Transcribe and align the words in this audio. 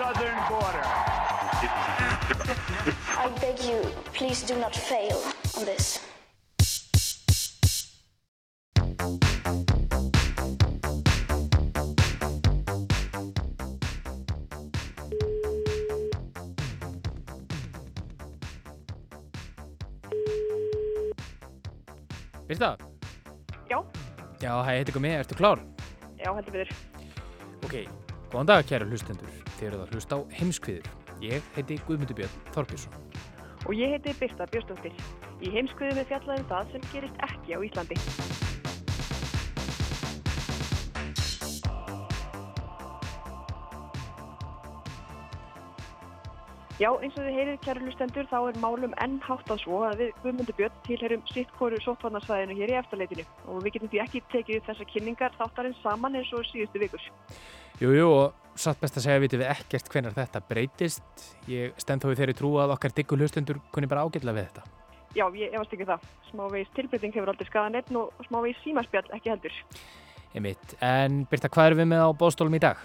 southern 0.00 0.40
border. 0.48 0.86
I 3.24 3.28
beg 3.38 3.60
you, 3.70 3.80
please 4.14 4.40
do 4.42 4.56
not 4.58 4.74
fail 4.74 5.20
on 5.58 5.66
this. 5.66 6.00
Birta? 22.48 22.76
Já. 23.68 23.84
Já, 24.40 24.62
hæ, 24.62 24.72
heiti 24.72 24.90
ykkur 24.90 25.00
mig, 25.00 25.12
ertu 25.20 25.34
klár? 25.34 25.58
Já, 26.24 26.32
heldur 26.34 26.54
þér. 26.56 26.72
Ok, 27.64 27.74
góðan 28.30 28.46
dag 28.46 28.66
kæra 28.66 28.86
hlustendur. 28.86 29.30
Þið 29.56 29.64
eruð 29.66 29.80
að 29.82 29.94
hlusta 29.96 30.14
á 30.14 30.20
heimskviður. 30.38 30.90
Ég 31.20 31.46
heiti 31.56 31.80
Guðmundur 31.88 32.16
Björn 32.20 32.36
Þorbjörnsson. 32.54 32.92
Og 33.66 33.72
ég 33.74 33.96
heiti 33.96 34.14
Birta 34.20 34.46
Björnsdóttir. 34.52 34.94
Í 35.42 35.50
heimskviðum 35.50 35.98
við 35.98 36.12
fjallaðum 36.12 36.46
það 36.52 36.70
sem 36.70 36.86
gerist 36.92 37.24
ekki 37.26 37.58
á 37.58 37.60
Íslandi. 37.66 37.98
Já, 46.80 46.88
eins 46.96 47.16
og 47.18 47.26
þið 47.26 47.34
heyrið 47.36 47.58
kæru 47.66 47.82
hlustendur, 47.84 48.28
þá 48.30 48.38
er 48.40 48.60
málum 48.62 48.94
enn 49.04 49.18
hátt 49.26 49.50
að 49.52 49.58
svo 49.66 49.82
að 49.84 49.98
við 50.04 50.12
Guðmundur 50.22 50.56
Björn 50.56 50.78
tilherum 50.86 51.24
sitt 51.28 51.50
hvoru 51.58 51.80
sóttvarnarsvæðinu 51.84 52.56
hér 52.56 52.72
í 52.72 52.78
eftirleitinu 52.78 53.26
og 53.50 53.58
við 53.66 53.74
getum 53.74 53.90
því 53.92 54.00
ekki 54.06 54.22
tekið 54.32 54.60
upp 54.62 54.70
þessa 54.70 54.86
kynningar 54.94 55.36
þáttarins 55.36 55.82
saman 55.82 56.16
eins 56.16 56.30
og 56.32 56.46
síðustu 56.48 56.80
vikur. 56.80 57.10
Jú, 57.80 57.94
jú, 57.96 58.08
og 58.12 58.58
satt 58.60 58.80
best 58.82 58.98
að 59.00 59.06
segja 59.06 59.20
vitum 59.22 59.40
við 59.40 59.50
ekkert 59.54 59.86
hvenar 59.88 60.12
þetta 60.12 60.42
breytist. 60.44 61.22
Ég 61.48 61.72
stend 61.80 62.04
þó 62.04 62.10
í 62.12 62.18
þeirri 62.18 62.34
trú 62.36 62.50
að 62.60 62.74
okkar 62.74 62.92
diggu 62.92 63.16
hlustendur 63.16 63.62
kunni 63.72 63.88
bara 63.88 64.02
ágætla 64.04 64.34
við 64.36 64.50
þetta. 64.50 64.64
Já, 65.16 65.24
ég 65.32 65.54
efast 65.56 65.72
ekki 65.72 65.86
það. 65.88 66.04
Smávegis 66.28 66.74
tilbreyting 66.76 67.16
hefur 67.16 67.32
aldrei 67.32 67.48
skaðan 67.48 67.80
einn 67.80 67.98
og 68.02 68.26
smávegis 68.28 68.60
símaspjall 68.66 69.08
ekki 69.16 69.32
heldur. 69.32 69.56
Einmitt. 70.36 70.76
En 70.84 71.24
Birta, 71.32 71.48
hvað 71.48 71.70
erum 71.70 71.80
við 71.80 71.90
með 71.94 72.04
á 72.04 72.08
bóðstólum 72.20 72.60
í 72.60 72.62
dag? 72.66 72.84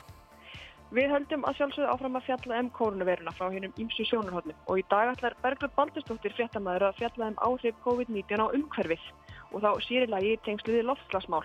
Við 0.96 1.12
höldum 1.12 1.44
að 1.44 1.60
sjálfsögðu 1.60 1.92
áfram 1.92 2.16
að 2.16 2.28
fjalla 2.30 2.64
um 2.64 2.72
kórnuveruna 2.80 3.36
frá 3.36 3.50
hennum 3.52 3.76
ímsu 3.82 4.08
sjónarhóttnum 4.08 4.58
og 4.64 4.80
í 4.80 4.88
dag 4.88 5.12
ætlar 5.12 5.36
Berglur 5.44 5.76
Baldurstóttir 5.76 6.40
fréttamaður 6.40 6.88
að 6.88 7.00
fjalla 7.02 7.34
um 7.34 7.40
áhrif 7.50 7.76
COVID-19 7.84 8.40
á 8.40 8.48
umhverfið 8.48 9.08
og 9.52 9.66
þá 9.66 9.72
sýrilagi 9.90 10.38
tengsluði 10.48 10.86
loftslagsmál. 10.88 11.44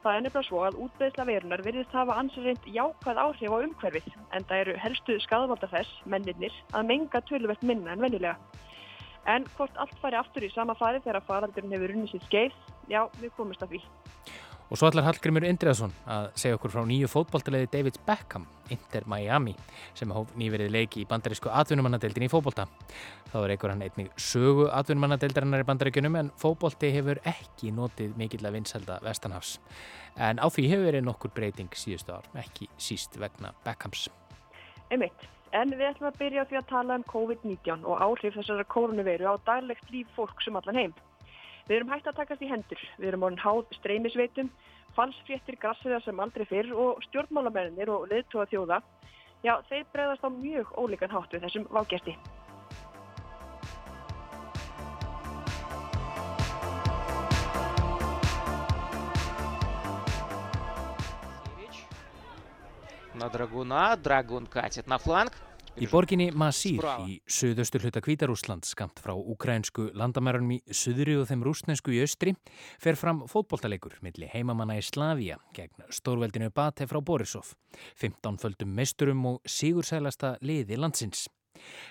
Það 0.00 0.14
er 0.16 0.22
nefnilega 0.24 0.48
svo 0.48 0.60
að 0.64 0.76
útbeðsla 0.80 1.24
verunar 1.28 1.60
verðist 1.60 1.92
hafa 1.92 2.14
ansarind 2.16 2.68
jákvæð 2.72 3.18
áhrif 3.20 3.52
á 3.52 3.58
umhverfið 3.66 4.06
en 4.32 4.46
það 4.48 4.60
eru 4.62 4.76
helstu 4.80 5.16
skadvalda 5.20 5.68
þess, 5.68 5.98
mennirnir, 6.08 6.54
að 6.72 6.86
menga 6.88 7.20
töluvert 7.28 7.66
minna 7.68 7.92
en 7.92 8.00
vennilega. 8.00 8.38
En 9.28 9.44
hvort 9.58 9.76
allt 9.76 9.98
fari 10.00 10.16
aftur 10.16 10.46
í 10.46 10.48
sama 10.54 10.72
fari 10.78 11.02
þegar 11.04 11.26
faraldurinn 11.28 11.76
hefur 11.76 11.92
runnið 11.92 12.14
sitt 12.14 12.24
skeið, 12.30 12.56
já, 12.88 13.02
við 13.20 13.34
komumst 13.36 13.66
að 13.66 13.74
því. 13.74 13.82
Og 14.70 14.78
svo 14.78 14.86
ætlar 14.86 15.02
Hallgrimur 15.02 15.42
Indriðarsson 15.42 15.90
að 16.06 16.28
segja 16.38 16.54
okkur 16.54 16.70
frá 16.70 16.84
nýju 16.86 17.08
fótballtilegi 17.10 17.66
David 17.72 17.96
Beckham, 18.06 18.44
Inter 18.70 19.02
Miami, 19.10 19.56
sem 19.98 20.12
hóf 20.14 20.30
nýverið 20.38 20.70
leiki 20.70 21.02
í 21.02 21.08
bandarísku 21.10 21.50
atvinnumannadeildin 21.50 22.28
í 22.28 22.30
fótballta. 22.30 22.68
Þá 23.32 23.34
er 23.40 23.54
einhver 23.56 23.74
hann 23.74 23.82
einnig 23.82 24.12
sögu 24.14 24.68
atvinnumannadeildarinnar 24.70 25.64
í 25.64 25.66
bandaríkunum 25.72 26.20
en 26.22 26.30
fótballti 26.38 26.92
hefur 26.94 27.18
ekki 27.26 27.74
notið 27.74 28.14
mikill 28.20 28.46
að 28.46 28.60
vinselda 28.60 29.00
Vestanhafs. 29.02 29.56
En 30.14 30.38
á 30.38 30.46
því 30.46 30.68
hefur 30.70 30.86
verið 30.92 31.06
nokkur 31.08 31.34
breyting 31.34 31.74
síðustu 31.74 32.14
ár, 32.14 32.30
ekki 32.38 32.70
síst 32.78 33.18
vegna 33.18 33.50
Beckhams. 33.66 34.06
Einmitt. 34.94 35.26
En 35.50 35.74
við 35.74 35.88
ætlum 35.88 36.12
að 36.12 36.18
byrja 36.22 36.46
á 36.46 36.48
því 36.48 36.62
að 36.62 36.70
tala 36.70 36.96
um 37.00 37.04
COVID-19 37.10 37.82
og 37.82 38.02
áhrif 38.06 38.36
þessara 38.38 38.70
koronaviru 38.70 39.34
á 39.34 39.34
daglegt 39.48 39.90
líf 39.90 40.06
fólk 40.14 40.46
sem 40.46 40.54
allan 40.54 40.78
heim. 40.78 40.92
Við 41.69 41.77
erum 41.79 41.91
hægt 41.93 42.07
að 42.11 42.19
takast 42.19 42.43
í 42.45 42.49
hendur, 42.51 42.81
við 42.99 43.09
erum 43.09 43.25
orðin 43.25 43.41
háð 43.41 43.73
streymisveitum, 43.79 44.51
falsfréttir 44.95 45.57
grassiða 45.61 45.99
sem 46.05 46.19
aldrei 46.21 46.45
fyrr 46.49 46.71
og 46.77 47.01
stjórnmálamennir 47.07 47.89
og 47.89 48.07
leðtóa 48.11 48.45
þjóða, 48.51 48.81
já 49.45 49.55
þeir 49.69 49.85
bregðast 49.93 50.25
á 50.25 50.29
mjög 50.29 50.73
ólíkan 50.77 51.13
hátt 51.15 51.33
við 51.33 51.47
þessum 51.47 51.69
vágjasti. 51.73 52.15
На 63.15 63.29
драгуна, 63.31 63.95
драгун 63.95 64.45
катит 64.45 64.87
на 64.87 64.97
фланг. 64.99 65.31
Í 65.78 65.86
borginni 65.86 66.26
Masír 66.34 66.82
í 67.06 67.20
söðaustur 67.30 67.84
hluta 67.84 68.00
Kvítarúsland 68.02 68.66
skamt 68.66 68.98
frá 68.98 69.12
ukrainsku 69.14 69.86
landamærunum 69.94 70.56
í 70.56 70.58
söðri 70.74 71.14
og 71.20 71.28
þeim 71.30 71.44
rúsnesku 71.46 71.94
í 71.94 72.00
austri 72.02 72.34
fer 72.82 72.98
fram 72.98 73.22
fótboltalegur 73.30 73.94
milli 74.02 74.26
heimamanna 74.32 74.80
í 74.80 74.82
Slavia 74.82 75.38
gegn 75.54 75.86
stórveldinu 75.94 76.50
Bate 76.50 76.88
frá 76.90 76.98
Borisov, 76.98 77.54
15 78.02 78.42
földum 78.42 78.74
meisturum 78.74 79.22
og 79.30 79.40
sigursælasta 79.46 80.34
liði 80.42 80.80
landsins. 80.80 81.28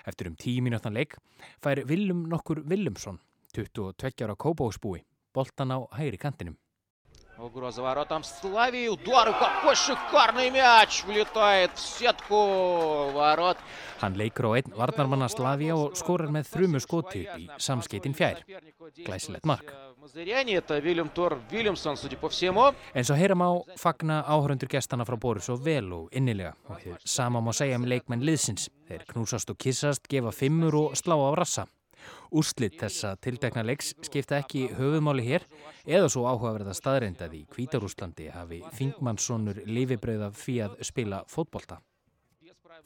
Eftir 0.04 0.28
um 0.28 0.36
10 0.36 0.60
mínúttan 0.66 0.96
leik 0.96 1.16
fær 1.64 1.80
Willum 1.88 2.26
nokkur 2.28 2.60
Willumsson, 2.68 3.16
22 3.56 4.26
ára 4.26 4.36
kópáhusbúi, 4.36 5.06
boltan 5.32 5.72
á 5.72 5.88
hægri 5.96 6.20
kantinum. 6.20 6.59
Угроза 7.39 7.81
воротам 7.81 8.23
Славии. 8.23 8.87
Удар. 8.87 9.33
Какой 9.33 9.75
шикарный 9.75 10.49
мяч. 10.49 11.03
Влетает 11.03 11.71
в 11.75 11.79
сетку 11.79 13.11
ворот. 13.11 13.57
Hann 14.01 14.15
leikur 14.15 14.47
á 14.47 14.59
einn 14.59 14.71
varnarmanna 14.75 15.27
Slavia 15.31 15.75
og 15.75 15.95
skorar 15.99 16.31
með 16.31 16.49
þrumu 16.51 16.79
skoti 16.83 17.25
upp 17.25 17.39
í 17.39 17.47
samskeitin 17.59 18.15
fjær. 18.15 18.43
Glæsilegt 19.05 19.45
mark. 19.45 19.71
Это 20.15 20.79
Вильям 20.79 21.09
Тор 21.09 21.39
Вильямсон, 21.49 21.97
судя 21.97 22.17
по 22.17 22.29
всему. 22.29 22.73
En 22.93 23.03
svo 23.03 23.15
heyram 23.15 23.41
á 23.41 23.49
fagna 23.75 24.23
áhörundur 24.23 24.69
gestana 24.69 25.03
frá 25.03 25.17
Boris 25.17 25.49
og 25.49 25.65
vel 25.65 25.91
og 25.93 26.09
innilega 26.11 26.53
og 26.69 26.77
þið 26.79 26.95
sama 27.03 27.41
má 27.41 27.51
segja 27.51 27.75
um 27.75 27.85
leikmenn 27.85 28.21
liðsins. 28.21 28.69
Þeir 28.87 29.05
knúsast 29.11 29.49
og 29.49 29.57
kissast, 29.57 30.07
gefa 30.07 30.31
fimmur 30.31 30.75
og 30.75 30.95
slá 30.95 31.15
á 31.17 31.33
rassa. 31.35 31.65
Úrslit 32.30 32.76
þessa 32.78 33.16
tiltekna 33.18 33.64
leiks 33.66 33.92
skipta 34.06 34.38
ekki 34.38 34.68
höfumáli 34.78 35.24
hér 35.26 35.46
eða 35.84 36.08
svo 36.12 36.26
áhugaverða 36.30 36.74
staðrind 36.78 37.22
að 37.24 37.38
í 37.40 37.44
Kvítarúslandi 37.50 38.28
hafi 38.34 38.60
Þingmannssonur 38.78 39.62
lifibröða 39.66 40.30
fyrir 40.36 40.68
að 40.68 40.84
spila 40.86 41.24
fótbolta. 41.28 41.80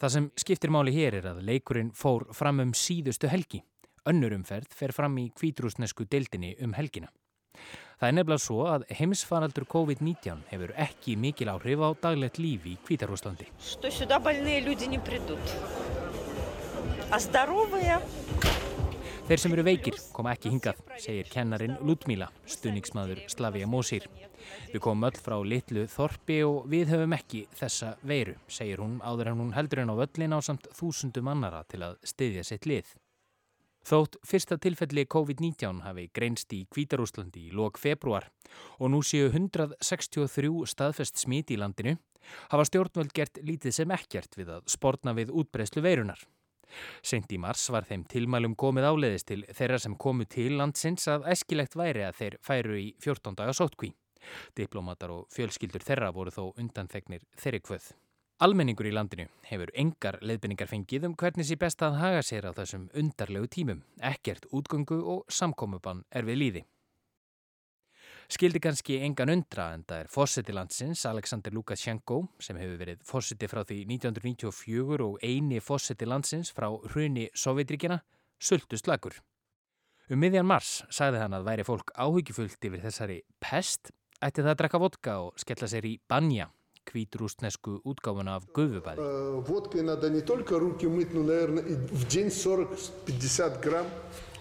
Það 0.01 0.15
sem 0.15 0.31
skiptir 0.41 0.73
máli 0.75 0.95
hér 0.95 1.21
er 1.21 1.29
að 1.35 1.45
leikurinn 1.47 1.93
fór 1.95 2.27
fram 2.35 2.63
um 2.65 2.73
síðustu 2.75 3.29
helgi. 3.31 3.63
Önnurumferð 4.09 4.73
fer 4.75 4.93
fram 4.93 5.15
í 5.21 5.29
kvítrúsnesku 5.33 6.09
deildinni 6.11 6.55
um 6.65 6.75
helgina. 6.77 7.13
Það 8.01 8.09
er 8.09 8.17
nefnilega 8.19 8.43
svo 8.43 8.65
að 8.69 8.85
heimsfaraldur 8.99 9.67
COVID-19 9.71 10.43
hefur 10.51 10.75
ekki 10.85 11.15
mikil 11.21 11.53
áhrif 11.53 11.85
á 11.87 11.89
daglegt 12.03 12.41
líf 12.43 12.67
í 12.67 12.75
Kvítarúslandi. 12.85 13.47
Stússuða 13.63 14.19
balniði 14.25 14.65
ljúdinni 14.67 15.01
pridút. 15.07 15.55
Að 17.15 17.21
starofið 17.29 17.87
Þeir 19.25 19.41
sem 19.41 19.55
eru 19.57 19.63
veikir 19.65 19.95
koma 20.13 20.35
ekki 20.37 20.51
hingað, 20.53 20.81
segir 21.01 21.29
kennarin 21.33 21.79
Ludmila, 21.81 22.27
stuðningsmaður 22.45 23.23
Slavia 23.33 23.65
Mósir. 23.65 24.05
Við 24.69 24.83
komum 24.85 25.07
öll 25.09 25.17
frá 25.17 25.39
litlu 25.41 25.87
Þorpi 25.89 26.37
og 26.45 26.67
við 26.69 26.93
höfum 26.93 27.15
ekki 27.17 27.41
þessa 27.57 27.95
veiru, 28.05 28.35
segir 28.53 28.83
hún 28.85 28.99
áður 29.01 29.31
en 29.33 29.41
hún 29.41 29.55
heldur 29.57 29.81
henn 29.81 29.95
á 29.95 29.97
völlin 29.97 30.37
á 30.37 30.45
samt 30.45 30.69
þúsundum 30.77 31.33
annara 31.33 31.63
til 31.73 31.81
að 31.89 31.97
styðja 32.05 32.45
sitt 32.51 32.69
lið. 32.69 32.93
Þótt 33.89 34.21
fyrsta 34.29 34.61
tilfelli 34.61 35.07
COVID-19 35.09 35.81
hafi 35.89 36.07
greinst 36.13 36.53
í 36.53 36.67
Kvítarúslandi 36.69 37.49
í 37.49 37.57
lok 37.57 37.81
februar 37.81 38.29
og 38.77 38.93
nú 38.93 39.01
séu 39.01 39.33
163 39.33 40.53
staðfest 40.69 41.25
smit 41.25 41.49
í 41.49 41.61
landinu 41.65 41.97
hafa 42.53 42.69
stjórnvöld 42.69 43.17
gert 43.17 43.41
lítið 43.41 43.81
sem 43.81 43.97
ekkert 43.97 44.37
við 44.37 44.53
að 44.59 44.73
sportna 44.77 45.17
við 45.17 45.33
útbreyslu 45.33 45.81
veirunar. 45.81 46.21
Sent 47.03 47.33
í 47.33 47.41
mars 47.41 47.67
var 47.73 47.87
þeim 47.89 48.07
tilmælum 48.11 48.55
komið 48.59 48.89
áleiðist 48.91 49.29
til 49.31 49.43
þeirra 49.51 49.81
sem 49.83 49.97
komu 49.97 50.27
til 50.31 50.53
landsins 50.59 51.09
að 51.11 51.29
æskilegt 51.35 51.77
væri 51.79 52.07
að 52.07 52.21
þeir 52.21 52.39
færu 52.45 52.79
í 52.81 52.89
14 53.03 53.39
daga 53.41 53.57
sótkví. 53.57 53.93
Diplomatar 54.57 55.13
og 55.13 55.29
fjölskyldur 55.35 55.85
þeirra 55.85 56.13
voru 56.17 56.33
þó 56.35 56.47
undanþegnir 56.57 57.27
þeirri 57.37 57.61
kvöð. 57.65 57.93
Almenningur 58.43 58.89
í 58.89 58.93
landinu 58.93 59.29
hefur 59.47 59.71
engar 59.79 60.19
leiðbynningar 60.21 60.67
fengið 60.67 61.05
um 61.07 61.13
hvernig 61.21 61.47
sé 61.47 61.55
best 61.61 61.85
að 61.87 62.01
haga 62.01 62.23
sér 62.27 62.49
á 62.51 62.57
þessum 62.57 62.89
undarlegu 62.99 63.47
tímum, 63.47 63.85
ekkert 64.03 64.49
útgöngu 64.51 64.99
og 65.15 65.29
samkomubann 65.31 66.03
er 66.11 66.27
við 66.27 66.41
líði. 66.41 66.65
Skildi 68.33 68.61
kannski 68.63 68.97
engan 69.05 69.29
undra 69.35 69.67
en 69.75 69.83
það 69.85 70.01
er 70.01 70.09
fósiti 70.13 70.55
landsins 70.57 71.05
Alexander 71.09 71.53
Lukashenko 71.53 72.23
sem 72.41 72.57
hefur 72.57 72.79
verið 72.81 73.03
fósiti 73.05 73.49
frá 73.51 73.61
því 73.69 73.83
1994 73.99 75.05
og 75.05 75.19
eini 75.21 75.61
fósiti 75.61 76.09
landsins 76.09 76.53
frá 76.57 76.71
hruni 76.73 77.29
Sovjetríkina, 77.37 78.01
sultust 78.41 78.89
lagur. 78.89 79.19
Um 80.09 80.21
miðjan 80.21 80.49
mars 80.49 80.83
sagði 80.93 81.21
hann 81.21 81.37
að 81.37 81.49
væri 81.51 81.67
fólk 81.69 81.93
áhugifullt 81.97 82.65
yfir 82.65 82.83
þessari 82.85 83.19
pest, 83.45 83.93
ætti 84.21 84.43
það 84.43 84.53
að 84.55 84.61
drakka 84.63 84.81
vodka 84.81 85.17
og 85.27 85.41
skella 85.41 85.69
sér 85.69 85.89
í 85.89 85.95
banja, 86.09 86.49
kvíturústnesku 86.89 87.79
útgáfuna 87.85 88.39
af 88.39 88.49
gufubæði. 88.57 89.05
Vodka 89.49 89.85
nada 89.85 90.09
ne 90.13 90.25
tolka 90.25 90.61
ruki 90.61 90.89
mytnu, 90.89 91.25
næverna, 91.29 91.65
v 91.65 92.09
djen 92.09 92.33
40-50 92.33 93.61
gram, 93.65 93.89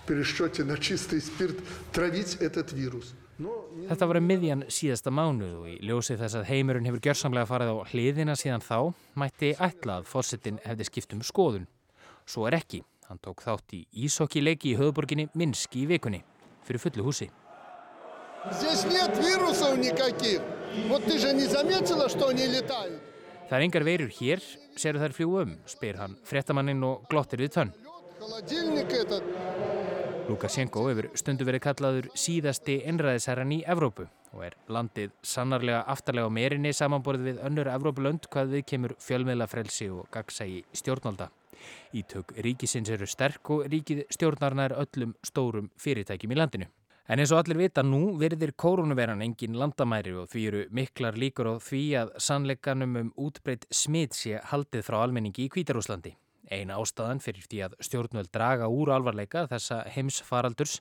perishjóti 0.08 0.64
na 0.68 0.80
čistý 0.80 1.20
spirt, 1.24 1.60
travit 1.96 2.40
etat 2.44 2.72
vírus. 2.76 3.12
Þetta 3.38 4.08
var 4.10 4.20
um 4.20 4.28
miðjan 4.30 4.66
síðasta 4.72 5.12
mánuð 5.14 5.54
og 5.58 5.70
í 5.72 5.76
ljósi 5.88 6.18
þess 6.20 6.38
að 6.38 6.50
heimurinn 6.52 6.86
hefur 6.86 7.02
gjörsamlega 7.08 7.50
farið 7.50 7.72
á 7.74 7.76
hliðina 7.90 8.36
síðan 8.38 8.64
þá 8.64 8.78
mætti 9.18 9.54
ætla 9.58 10.00
að 10.00 10.10
fósittin 10.12 10.60
hefði 10.66 10.90
skipt 10.90 11.16
um 11.18 11.24
skoðun. 11.26 11.66
Svo 12.30 12.46
er 12.48 12.60
ekki. 12.60 12.84
Hann 13.10 13.20
tók 13.20 13.44
þátt 13.44 13.74
í 13.76 13.82
ísokkileiki 14.06 14.72
í 14.72 14.78
höfuborginni 14.80 15.28
Minsk 15.36 15.76
í 15.76 15.88
vikunni 15.90 16.22
fyrir 16.64 16.80
fullu 16.80 17.04
húsi. 17.04 17.28
Það 23.50 23.58
er 23.58 23.66
engar 23.68 23.86
veirur 23.86 24.12
hér, 24.18 24.42
séru 24.80 25.04
þær 25.04 25.16
fljú 25.18 25.38
um, 25.44 25.54
spyr 25.70 26.00
hann 26.00 26.18
fréttamanninn 26.26 26.84
og 26.88 27.04
glottir 27.12 27.44
við 27.44 27.54
tönn. 27.58 27.74
Lukashenko 30.24 30.86
hefur 30.88 31.10
stundu 31.20 31.44
verið 31.44 31.62
kallaður 31.66 32.06
síðasti 32.16 32.78
einræðisherran 32.88 33.50
í 33.52 33.58
Evrópu 33.68 34.06
og 34.32 34.46
er 34.48 34.54
landið 34.72 35.12
sannarlega 35.28 35.82
aftarlega 35.92 36.30
á 36.32 36.36
merinni 36.38 36.72
samanborðið 36.74 37.28
við 37.28 37.42
önnur 37.50 37.70
Evrópulönd 37.74 38.30
hvað 38.32 38.54
við 38.56 38.64
kemur 38.72 38.94
fjölmiðlafrelsi 39.04 39.90
og 39.92 40.08
gagsægi 40.16 40.64
stjórnálda. 40.80 41.28
Ítök 41.92 42.32
ríkisins 42.40 42.94
eru 42.96 43.08
sterk 43.10 43.52
og 43.52 43.68
ríkið 43.68 44.06
stjórnarna 44.16 44.70
er 44.70 44.78
öllum 44.86 45.14
stórum 45.28 45.70
fyrirtækjum 45.84 46.32
í 46.32 46.40
landinu. 46.40 46.72
En 47.12 47.20
eins 47.20 47.36
og 47.36 47.44
allir 47.44 47.60
vita 47.60 47.84
nú 47.84 48.14
verðir 48.16 48.56
koronaveran 48.56 49.22
engin 49.26 49.60
landamæri 49.60 50.16
og 50.16 50.32
því 50.32 50.48
eru 50.48 50.66
miklar 50.72 51.20
líkur 51.20 51.52
á 51.52 51.56
því 51.60 51.86
að 52.00 52.14
sannleikanum 52.30 53.00
um 53.02 53.16
útbreytt 53.28 53.68
smitt 53.76 54.16
sé 54.16 54.40
haldið 54.54 54.88
frá 54.88 55.02
almenningi 55.04 55.50
í 55.50 55.52
Kvítarúslandi. 55.52 56.16
Eina 56.54 56.78
ástæðan 56.82 57.22
fyrir 57.24 57.48
því 57.50 57.64
að 57.68 57.76
stjórnvöld 57.88 58.32
draga 58.36 58.70
úr 58.70 58.94
alvarleika 58.94 59.48
þessa 59.52 59.82
heimsfaraldurs 59.96 60.80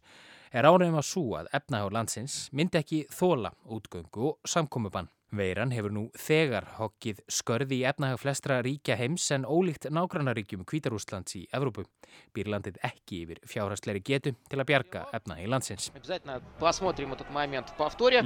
er 0.53 0.69
ánægum 0.69 1.01
að 1.01 1.09
sú 1.09 1.25
að 1.39 1.51
efnahjá 1.57 1.89
landsins 1.97 2.39
myndi 2.53 2.81
ekki 2.83 3.03
þóla 3.13 3.55
útgöngu 3.73 4.33
og 4.33 4.53
samkomiðbann. 4.55 5.09
Veiran 5.33 5.71
hefur 5.73 5.93
nú 5.97 6.03
þegar 6.21 6.67
hokkið 6.77 7.23
skörði 7.33 7.79
í 7.81 7.85
efnahjá 7.89 8.19
flestra 8.21 8.59
ríkja 8.65 8.99
heims 9.01 9.31
en 9.33 9.47
ólíkt 9.49 9.87
nágrannaríkjum 9.89 10.67
Kvítarúslands 10.69 11.39
í 11.39 11.47
Evrópu. 11.57 11.87
Býr 12.37 12.51
landið 12.53 12.77
ekki 12.85 13.23
yfir 13.25 13.41
fjárhastleiri 13.49 14.03
getu 14.05 14.35
til 14.51 14.61
að 14.61 14.69
bjarga 14.69 15.07
efnahjá 15.17 15.49
landsins. 15.49 15.89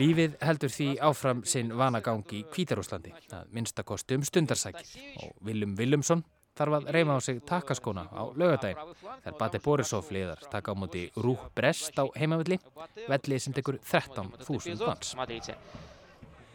Lífið 0.03 0.35
heldur 0.49 0.75
því 0.75 0.89
áfram 1.11 1.45
sinn 1.47 1.71
vanagangi 1.79 2.43
Kvítarúslandi 2.51 3.15
að 3.31 3.55
minnstakosti 3.55 4.19
um 4.19 4.27
stundarsækir 4.27 4.91
og 5.23 5.39
Viljum 5.47 5.79
Viljumsson 5.79 6.27
þarf 6.57 6.79
að 6.79 6.93
reyma 6.97 7.17
á 7.17 7.21
sig 7.21 7.43
takaskóna 7.47 8.07
á 8.11 8.23
lögadaginn. 8.33 8.95
Þær 9.25 9.39
Bati 9.41 9.61
Borisov 9.65 10.13
liðar 10.15 10.41
taka 10.51 10.73
á 10.73 10.75
móti 10.79 11.09
Rúh 11.17 11.49
Brest 11.55 11.99
á 12.01 12.05
heimavilli, 12.17 12.59
velli 13.09 13.41
sem 13.43 13.57
tekur 13.57 13.79
13.000 13.83 14.81
manns. 14.87 15.15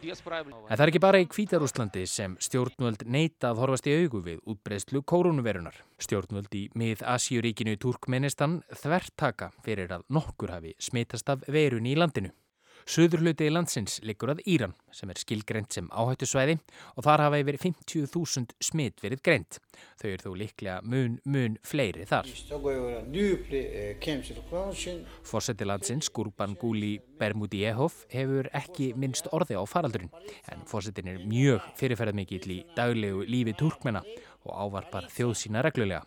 En 0.02 0.74
það 0.74 0.82
er 0.82 0.90
ekki 0.90 1.00
bara 1.02 1.20
í 1.22 1.26
Kvítarúslandi 1.30 2.02
sem 2.10 2.34
stjórnvöld 2.42 3.04
neita 3.06 3.52
að 3.52 3.60
horfast 3.62 3.86
í 3.86 3.94
augu 4.00 4.24
við 4.26 4.40
útbreyslu 4.50 5.04
kórunverunar. 5.06 5.76
Stjórnvöld 6.02 6.50
í 6.58 6.64
mið-Asíuríkinu 6.74 7.76
Turkmenistan 7.78 8.58
þvertaka 8.82 9.52
fyrir 9.62 9.94
að 9.94 10.08
nokkur 10.10 10.56
hafi 10.56 10.74
smitast 10.82 11.30
af 11.30 11.46
verun 11.46 11.86
í 11.86 11.94
landinu. 11.94 12.34
Suðurluti 12.88 13.46
í 13.46 13.52
landsins 13.52 14.00
liggur 14.02 14.32
að 14.34 14.42
Íran 14.50 14.74
sem 14.92 15.10
er 15.12 15.20
skilgreynd 15.20 15.70
sem 15.74 15.88
áhættusvæði 15.94 16.56
og 16.96 17.06
þar 17.06 17.22
hafa 17.26 17.40
yfir 17.42 17.58
50.000 17.62 18.56
smitt 18.62 19.02
verið 19.04 19.22
greynd. 19.24 19.58
Þau 20.00 20.08
eru 20.10 20.24
þó 20.24 20.32
líklega 20.40 20.76
mun, 20.82 21.18
mun 21.24 21.58
fleiri 21.66 22.06
þar. 22.10 22.28
Fórseti 25.30 25.68
landsins, 25.68 26.10
Gurban 26.12 26.56
Guli 26.60 26.94
Bermudiehoff, 27.20 28.04
hefur 28.12 28.50
ekki 28.56 28.92
minnst 28.98 29.30
orði 29.32 29.56
á 29.58 29.62
faraldurinn 29.68 30.10
en 30.52 30.66
fórsetin 30.68 31.12
er 31.14 31.22
mjög 31.22 31.62
fyrirferðarmikill 31.78 32.56
í 32.58 32.62
daglegu 32.76 33.26
lífi 33.28 33.54
turkmena 33.58 34.02
og 34.42 34.56
ávarpar 34.66 35.06
þjóð 35.12 35.38
sína 35.44 35.62
reglulega. 35.64 36.02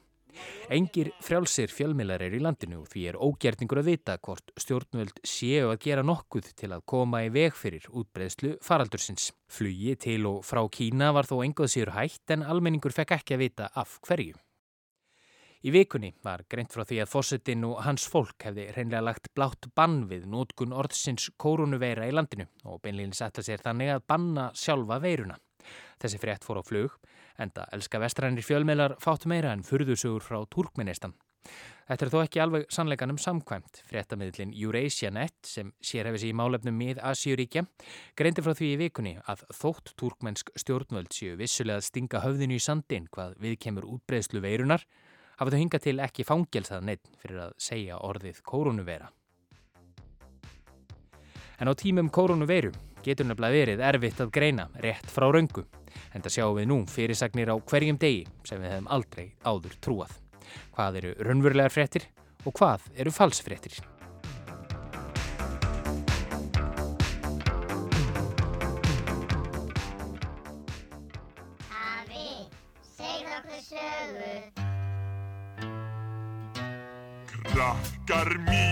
Engir 0.73 1.11
frjálsir 1.23 1.71
fjölmiðlar 1.73 2.25
er 2.25 2.35
í 2.37 2.41
landinu 2.43 2.83
því 2.89 3.03
er 3.11 3.19
ógerningur 3.19 3.81
að 3.81 3.91
vita 3.91 4.17
hvort 4.17 4.53
stjórnvöld 4.59 5.21
séu 5.25 5.69
að 5.71 5.81
gera 5.87 6.05
nokkuð 6.05 6.53
til 6.59 6.71
að 6.75 6.85
koma 6.89 7.25
í 7.27 7.33
veg 7.33 7.55
fyrir 7.57 7.85
útbreðslu 7.91 8.55
faraldursins. 8.65 9.31
Flugi 9.51 9.95
til 10.01 10.23
og 10.29 10.41
frá 10.47 10.63
Kína 10.71 11.11
var 11.15 11.29
þó 11.29 11.39
engoð 11.45 11.71
sér 11.75 11.93
hætt 11.97 12.35
en 12.35 12.45
almenningur 12.45 12.95
fekk 12.95 13.17
ekki 13.19 13.37
að 13.37 13.45
vita 13.45 13.69
af 13.75 13.99
hverju. 14.07 14.35
Í 15.65 15.71
vikunni 15.73 16.11
var 16.21 16.43
greint 16.45 16.69
frá 16.75 16.83
því 16.85 16.99
að 17.01 17.09
fósettin 17.09 17.63
og 17.65 17.79
hans 17.81 18.03
fólk 18.05 18.43
hefði 18.45 18.67
reynlega 18.75 19.01
lagt 19.01 19.31
blátt 19.33 19.65
bann 19.73 20.03
við 20.11 20.27
nótkun 20.29 20.75
orðsins 20.77 21.31
koronaveira 21.41 22.05
í 22.05 22.13
landinu 22.13 22.45
og 22.69 22.83
beinleginis 22.83 23.23
ætla 23.25 23.41
sér 23.47 23.63
þannig 23.63 23.95
að 23.95 24.03
banna 24.11 24.51
sjálfa 24.53 24.99
veiruna. 25.01 25.39
Þessi 25.97 26.19
frétt 26.21 26.45
fór 26.45 26.59
á 26.61 26.63
flug, 26.67 26.99
enda 27.41 27.67
elska 27.75 27.99
vestrænir 28.01 28.45
fjölmeilar 28.45 28.97
fátt 29.03 29.27
meira 29.29 29.53
en 29.53 29.63
furðusugur 29.65 30.23
frá 30.23 30.41
Turkmenistan. 30.49 31.15
Þetta 31.85 32.05
er 32.05 32.09
þó 32.09 32.19
ekki 32.23 32.41
alveg 32.41 32.63
sannleikanum 32.73 33.17
samkvæmt. 33.21 33.83
Fréttamiðlin 33.85 34.53
Eurasianet 34.57 35.35
sem 35.45 35.69
sér 35.77 36.09
hefði 36.09 36.23
sér 36.23 36.31
í 36.31 36.37
málefnum 36.39 36.77
mið 36.79 37.01
Asíuríkja 37.05 37.61
greindi 38.17 38.41
frá 38.41 38.55
því 38.57 38.69
í 38.73 38.79
vikunni 38.81 39.13
að 39.29 39.43
þótt 39.53 39.93
turkmensk 39.99 40.49
stjórnvöld 40.57 41.13
séu 41.13 41.35
vissulega 41.37 41.83
að 41.83 41.89
stinga 41.91 42.23
höfðinu 42.25 42.57
í 42.57 42.63
sandin 42.65 43.05
hvað 43.13 43.37
við 43.43 43.59
kemur 43.67 43.85
útbreðslu 43.85 44.41
veirunar 44.41 44.87
hafa 45.37 45.53
þau 45.53 45.59
hingað 45.61 45.85
til 45.85 45.95
ekki 46.01 46.25
fangelsað 46.25 46.89
neitt 46.89 47.13
fyrir 47.21 47.43
að 47.45 47.55
segja 47.61 48.01
orðið 48.01 48.41
kórunuvera. 48.49 49.11
En 51.61 51.69
á 51.69 51.73
tímum 51.77 52.09
kórunuveiru 52.09 52.73
getur 53.05 53.27
nefnilega 53.29 53.59
verið 53.59 53.83
erfitt 53.85 54.21
að 54.23 54.33
greina 54.33 54.67
rétt 54.81 55.09
frá 55.13 55.27
raungu. 55.29 55.65
En 56.15 56.23
það 56.25 56.35
sjáum 56.35 56.57
við 56.57 56.69
nú 56.71 56.77
fyrirsagnir 56.89 57.51
á 57.53 57.55
hverjum 57.61 57.99
degi 58.01 58.25
sem 58.47 58.61
við 58.61 58.73
hefum 58.73 58.91
aldrei 58.97 59.27
áður 59.45 59.75
trúað. 59.83 60.13
Hvað 60.75 61.01
eru 61.01 61.11
raunverulegar 61.27 61.73
fréttir 61.73 62.07
og 62.45 62.55
hvað 62.57 62.89
eru 62.97 63.13
falsfréttir? 63.13 63.79
Afi, 71.71 72.29
segð 72.97 73.33
okkur 73.39 73.61
sögu. 73.69 74.35
Krakkar 77.45 78.31
mínir, 78.49 78.64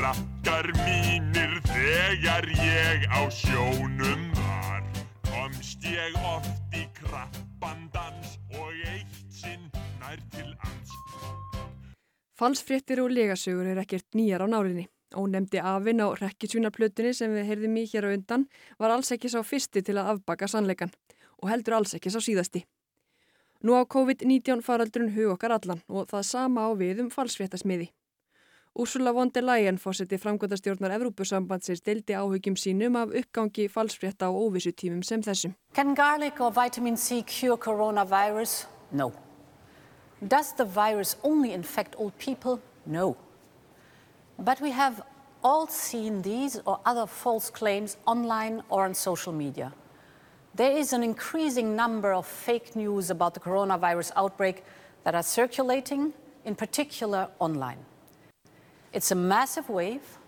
krakkar 0.00 0.70
mínir, 0.80 1.58
þegar 1.68 2.46
ég 2.56 3.02
á 3.12 3.20
sjónum 3.28 4.22
var, 4.38 4.80
komst 5.28 5.84
ég 5.84 6.16
oft 6.24 6.72
í 6.72 6.86
krabbandans 6.96 8.38
og 8.56 8.70
eitt 8.94 9.18
sinn 9.28 9.66
nær 10.00 10.22
til 10.32 10.54
ans. 10.64 10.94
Falsfréttir 12.40 13.02
og 13.04 13.12
legasögur 13.12 13.68
er 13.68 13.82
ekkert 13.84 14.08
nýjar 14.16 14.40
á 14.40 14.48
nálinni. 14.48 14.86
Ónemdi 15.12 15.60
afinn 15.60 16.00
á 16.00 16.08
rekkisvínarplutunni 16.16 17.12
sem 17.12 17.36
við 17.36 17.50
heyrðum 17.50 17.76
í 17.82 17.84
hér 17.92 18.08
á 18.08 18.14
undan 18.14 18.48
var 18.80 18.96
alls 18.96 19.12
ekki 19.12 19.28
sá 19.28 19.42
fyrsti 19.44 19.84
til 19.84 19.98
að 20.00 20.14
afbaka 20.14 20.48
sannleikan 20.48 20.94
og 21.42 21.50
heldur 21.52 21.76
alls 21.76 21.92
ekki 21.98 22.14
sá 22.14 22.22
síðasti. 22.24 22.64
Nú 23.60 23.76
á 23.76 23.84
COVID-19 23.84 24.64
faraldurinn 24.64 25.12
hug 25.12 25.34
okkar 25.36 25.58
allan 25.60 25.84
og 25.92 26.08
það 26.08 26.28
sama 26.32 26.64
á 26.64 26.70
við 26.72 27.04
um 27.04 27.12
falsfréttasmiði. 27.12 27.92
Úrsula 28.74 29.12
von 29.12 29.30
der 29.34 29.42
Leyen 29.42 29.78
fósetti 29.78 30.18
framkvæmdastjórnar 30.18 30.90
Evrópusambandsins 30.90 31.82
deildi 31.82 32.14
áhugjum 32.14 32.56
sínum 32.56 32.96
af 32.96 33.08
uppgangi 33.08 33.68
falsfrétta 33.68 34.26
á 34.26 34.30
óvissutímum 34.30 35.02
sem 35.02 35.22
þessum. 35.22 35.54
Can 35.74 35.94
garlic 35.94 36.40
or 36.40 36.52
vitamin 36.52 36.96
C 36.96 37.22
cure 37.22 37.56
coronavirus? 37.56 38.66
No. 38.92 39.12
Does 40.22 40.52
the 40.52 40.64
virus 40.64 41.16
only 41.22 41.52
infect 41.52 41.94
old 41.98 42.12
people? 42.18 42.60
No. 42.86 43.16
But 44.38 44.60
we 44.60 44.70
have 44.70 45.02
all 45.42 45.66
seen 45.66 46.22
these 46.22 46.60
or 46.64 46.80
other 46.84 47.06
false 47.06 47.50
claims 47.50 47.96
online 48.06 48.62
or 48.68 48.84
on 48.84 48.94
social 48.94 49.32
media. 49.32 49.72
there 50.54 50.76
is 50.76 50.92
an 50.92 51.02
increasing 51.02 51.76
number 51.76 52.12
of 52.12 52.26
fake 52.26 52.74
news 52.74 53.10
about 53.10 53.34
the 53.34 53.40
coronavirus 53.40 54.10
outbreak 54.16 54.64
that 55.04 55.14
are 55.14 55.22
circulating, 55.22 56.12
in 56.44 56.54
particular 56.54 57.28
online. 57.38 57.78
It's 58.92 59.12
a 59.12 59.14
massive 59.14 59.68
wave, 59.68 60.18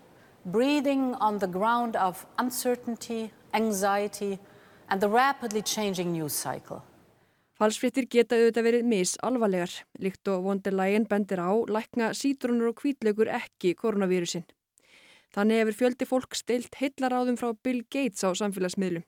breathing 0.45 1.15
on 1.15 1.39
the 1.39 1.47
ground 1.47 1.97
of 1.97 2.25
uncertainty, 2.37 3.31
anxiety, 3.53 4.39
and 4.89 5.01
the 5.01 5.09
rapidly 5.09 5.61
changing 5.61 6.13
news 6.13 6.31
cycle. 6.31 6.79
Falsfréttir 7.59 8.07
geta 8.07 8.37
auðvitað 8.39 8.65
verið 8.69 8.85
misalvarlegar, 8.87 9.73
líkt 9.99 10.31
og 10.31 10.45
von 10.47 10.61
der 10.63 10.77
Leyen 10.79 11.03
bendir 11.11 11.43
á 11.43 11.51
lækna 11.67 12.13
sítrónur 12.15 12.71
og 12.71 12.79
kvítlaugur 12.79 13.27
ekki 13.35 13.73
koronavírusin. 13.75 14.47
Þannig 15.35 15.59
hefur 15.59 15.77
fjöldi 15.81 16.07
fólk 16.07 16.39
stilt 16.39 16.79
heillaráðum 16.79 17.35
frá 17.35 17.51
Bill 17.67 17.83
Gates 17.91 18.23
á 18.23 18.31
samfélagsmiðlum. 18.31 19.03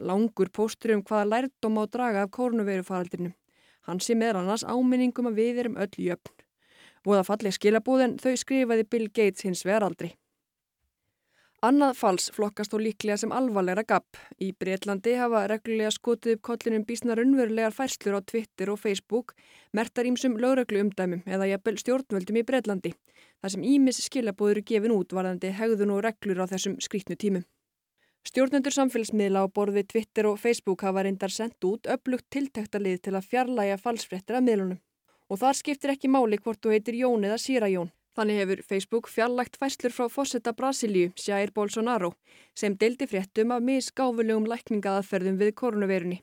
Langur 0.00 0.52
póstur 0.52 0.92
um 0.98 1.02
hvaða 1.02 1.30
lærdom 1.32 1.80
á 1.80 1.84
draga 1.88 2.28
af 2.28 2.36
koronavírufaraldinu. 2.36 3.32
Hann 3.88 4.04
sé 4.04 4.12
meðal 4.12 4.44
annars 4.44 4.68
áminningum 4.68 5.32
að 5.32 5.40
við 5.40 5.64
erum 5.64 5.80
öll 5.80 5.96
jöfn. 5.96 6.39
Voða 7.06 7.24
falleg 7.24 7.54
skilabúðin 7.56 8.18
þau 8.20 8.34
skrifaði 8.36 8.88
Bill 8.90 9.08
Gates 9.08 9.46
hins 9.46 9.64
veraldri. 9.64 10.14
Annað 11.60 11.98
fals 11.98 12.30
flokkast 12.32 12.72
þó 12.72 12.78
líklega 12.80 13.18
sem 13.20 13.32
alvarlegra 13.36 13.82
gapp. 13.84 14.16
Í 14.40 14.46
Breitlandi 14.56 15.12
hafa 15.20 15.42
reglulega 15.50 15.90
skotið 15.92 16.38
upp 16.38 16.42
kollinum 16.48 16.86
bísnar 16.88 17.20
unnverulegar 17.20 17.76
færslur 17.76 18.16
á 18.16 18.20
Twitter 18.24 18.72
og 18.72 18.80
Facebook, 18.80 19.34
mertar 19.76 20.08
ímsum 20.08 20.38
lögreglu 20.40 20.80
umdæmum 20.80 21.20
eða 21.28 21.50
jafnvel 21.50 21.76
stjórnvöldum 21.82 22.40
í 22.40 22.46
Breitlandi, 22.48 22.94
þar 23.44 23.54
sem 23.56 23.68
ímis 23.74 24.00
skilabúður 24.06 24.62
gefin 24.72 24.96
út 24.96 25.12
varðandi 25.12 25.52
hegðun 25.60 25.92
og 25.98 26.04
reglur 26.08 26.40
á 26.40 26.48
þessum 26.48 26.80
skrítnu 26.80 27.20
tímum. 27.20 27.44
Stjórnendur 28.24 28.72
samfélagsmiðla 28.72 29.44
á 29.44 29.52
borði 29.52 29.84
Twitter 29.84 30.32
og 30.32 30.40
Facebook 30.40 30.80
hafa 30.84 31.04
reyndar 31.04 31.32
sendt 31.32 31.60
út 31.64 31.88
upplugt 31.92 32.28
tiltæktalið 32.32 33.04
til 33.04 33.16
að 33.16 33.28
fjarlæga 33.28 33.76
falsfrettir 33.80 34.40
af 34.40 34.48
miðlunum. 34.48 34.80
Og 35.30 35.38
þar 35.38 35.56
skiptir 35.56 35.92
ekki 35.94 36.10
máli 36.10 36.40
hvort 36.42 36.58
þú 36.58 36.74
heitir 36.74 36.96
Jón 36.98 37.24
eða 37.24 37.38
Síra 37.38 37.68
Jón. 37.70 37.92
Þannig 38.18 38.40
hefur 38.40 38.62
Facebook 38.66 39.08
fjarlægt 39.08 39.56
fæslur 39.60 39.92
frá 39.94 40.08
fósetta 40.10 40.52
Brasilíu, 40.52 41.12
Jair 41.14 41.52
Bolsonaro, 41.54 42.10
sem 42.58 42.74
deildi 42.74 43.06
fréttum 43.06 43.54
af 43.54 43.62
misgáfulegum 43.62 44.48
lækningaðaferðum 44.50 45.38
við 45.38 45.54
koronavirunni. 45.60 46.18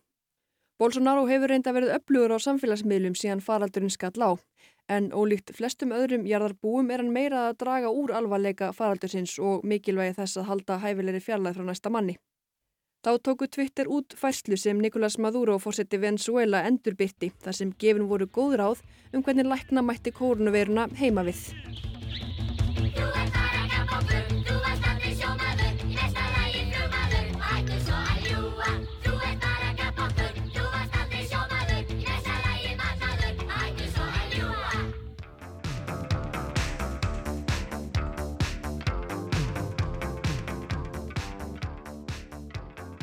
Bolsonaro 0.78 1.24
hefur 1.26 1.50
reynda 1.54 1.72
verið 1.74 1.96
upplugur 1.96 2.36
á 2.36 2.40
samfélagsmiðlum 2.44 3.16
síðan 3.18 3.40
faraldurinn 3.42 3.94
skall 3.96 4.20
á, 4.20 4.32
en 4.92 5.10
ólíkt 5.16 5.56
flestum 5.56 5.96
öðrum 5.96 6.28
jarðarbúum 6.28 6.92
er 6.92 7.02
hann 7.02 7.16
meira 7.16 7.48
að 7.48 7.58
draga 7.64 7.90
úr 7.90 8.14
alvarleika 8.20 8.74
faraldursins 8.76 9.40
og 9.40 9.64
mikilvægi 9.64 10.20
þess 10.20 10.42
að 10.42 10.50
halda 10.52 10.78
hæfilegri 10.84 11.24
fjarlæð 11.24 11.58
frá 11.58 11.66
næsta 11.72 11.94
manni. 11.96 12.20
Þá 13.06 13.12
tóku 13.24 13.46
Twitter 13.48 13.88
út 13.94 14.16
færslu 14.18 14.58
sem 14.58 14.80
Nicolás 14.82 15.20
Maduro 15.22 15.60
fórseti 15.62 16.00
Venezuela 16.02 16.64
endurbyrti 16.70 17.30
þar 17.44 17.58
sem 17.60 17.76
gefin 17.84 18.10
voru 18.10 18.26
góð 18.40 18.58
ráð 18.62 18.82
um 19.14 19.22
hvernig 19.22 19.46
lækna 19.52 19.86
mætti 19.86 20.16
kórnuveruna 20.18 20.90
heima 20.98 21.24
við. 21.28 21.46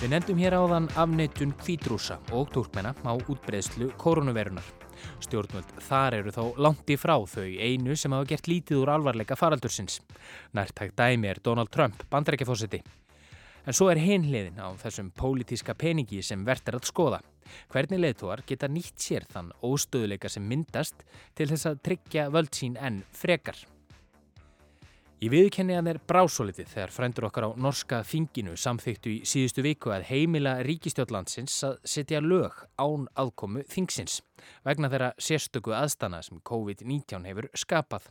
Við 0.04 0.11
nefndum 0.12 0.40
hér 0.42 0.52
áðan 0.52 0.87
afneitun 1.00 1.52
kvítrúsa 1.56 2.18
og 2.37 2.50
túrkmenna 2.52 2.90
á 2.92 3.12
útbreðslu 3.16 3.87
koronavirunar. 3.96 4.66
Stjórnvöld 5.25 5.70
þar 5.87 6.16
eru 6.18 6.34
þó 6.34 6.42
langt 6.61 6.92
í 6.92 6.99
frá 7.00 7.14
þau 7.25 7.46
einu 7.49 7.96
sem 7.96 8.12
hafa 8.12 8.28
gert 8.34 8.50
lítið 8.52 8.82
úr 8.82 8.92
alvarleika 8.99 9.32
faraldursins. 9.40 10.02
Nærtækt 10.52 10.92
dæmi 11.00 11.32
er 11.32 11.40
Donald 11.40 11.73
Trump, 11.73 12.04
bandrækjafósiti. 12.12 12.82
En 13.64 13.73
svo 13.73 13.88
er 13.88 14.04
hinliðin 14.04 14.61
á 14.61 14.76
þessum 14.84 15.08
pólitíska 15.08 15.73
peningi 15.73 16.20
sem 16.20 16.44
verðt 16.44 16.68
er 16.68 16.82
að 16.82 16.90
skoða. 16.92 17.25
Hvernig 17.73 18.04
leðtúar 18.04 18.44
geta 18.44 18.68
nýtt 18.68 19.00
sér 19.00 19.25
þann 19.32 19.54
óstöðuleika 19.64 20.28
sem 20.28 20.44
myndast 20.44 21.00
til 21.32 21.49
þess 21.49 21.73
að 21.73 21.80
tryggja 21.88 22.28
völd 22.28 22.52
sín 22.52 22.76
enn 22.76 23.06
frekar. 23.08 23.56
Ég 25.23 25.30
viðkenni 25.30 25.76
að 25.78 25.87
þeir 25.88 25.99
brásólitið 26.11 26.71
þegar 26.73 26.92
frændur 26.92 27.26
okkar 27.28 27.44
á 27.47 27.50
norska 27.54 28.00
þinginu 28.04 28.56
samþyktu 28.59 29.12
í 29.12 29.21
síðustu 29.28 29.62
viku 29.62 29.92
að 29.94 30.09
heimila 30.09 30.56
ríkistjóðlandsins 30.66 31.54
að 31.68 31.76
setja 31.87 32.18
lög 32.21 32.56
án 32.83 33.06
aðkomu 33.14 33.62
þingsins 33.71 34.18
vegna 34.66 34.90
þeirra 34.90 35.12
sérstöku 35.23 35.73
aðstana 35.78 36.18
sem 36.26 36.42
COVID-19 36.50 37.28
hefur 37.30 37.49
skapað. 37.54 38.11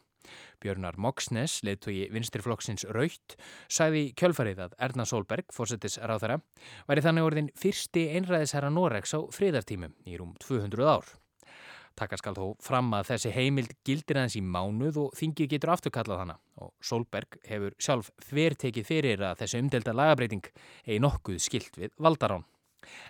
Björnar 0.64 0.96
Moxnes, 0.96 1.58
leðtogi 1.68 2.08
vinstirflokksins 2.16 2.88
Raut, 2.96 3.36
sagði 3.68 4.06
kjölfarið 4.16 4.64
að 4.64 4.78
Erna 4.88 5.04
Solberg, 5.04 5.52
fórsetis 5.52 6.00
ráð 6.00 6.24
þeirra, 6.24 6.40
væri 6.88 7.04
þannig 7.04 7.28
orðin 7.28 7.52
fyrsti 7.60 8.08
einræðisherra 8.16 8.72
Noregs 8.72 9.12
á 9.12 9.20
friðartímum 9.36 9.92
í 10.08 10.16
rúm 10.16 10.32
200 10.40 10.88
ár. 10.88 11.12
Takka 11.94 12.18
skal 12.18 12.34
þó 12.34 12.46
fram 12.64 12.90
að 12.98 13.12
þessi 13.12 13.32
heimild 13.36 13.74
gildir 13.86 14.18
aðeins 14.18 14.38
í 14.40 14.42
mánuð 14.42 14.98
og 15.04 15.18
þingið 15.20 15.52
getur 15.52 15.74
afturkallað 15.76 16.24
hana 16.24 16.38
og 16.64 16.72
Solberg 16.82 17.38
hefur 17.46 17.76
sjálf 17.78 18.10
þvertekið 18.30 18.88
fyrir 18.88 19.26
að 19.28 19.44
þessi 19.44 19.62
umdelda 19.62 19.94
lagabreiting 19.94 20.48
eigi 20.88 21.02
nokkuð 21.04 21.38
skilt 21.44 21.78
við 21.78 21.94
valdarán. 22.02 22.48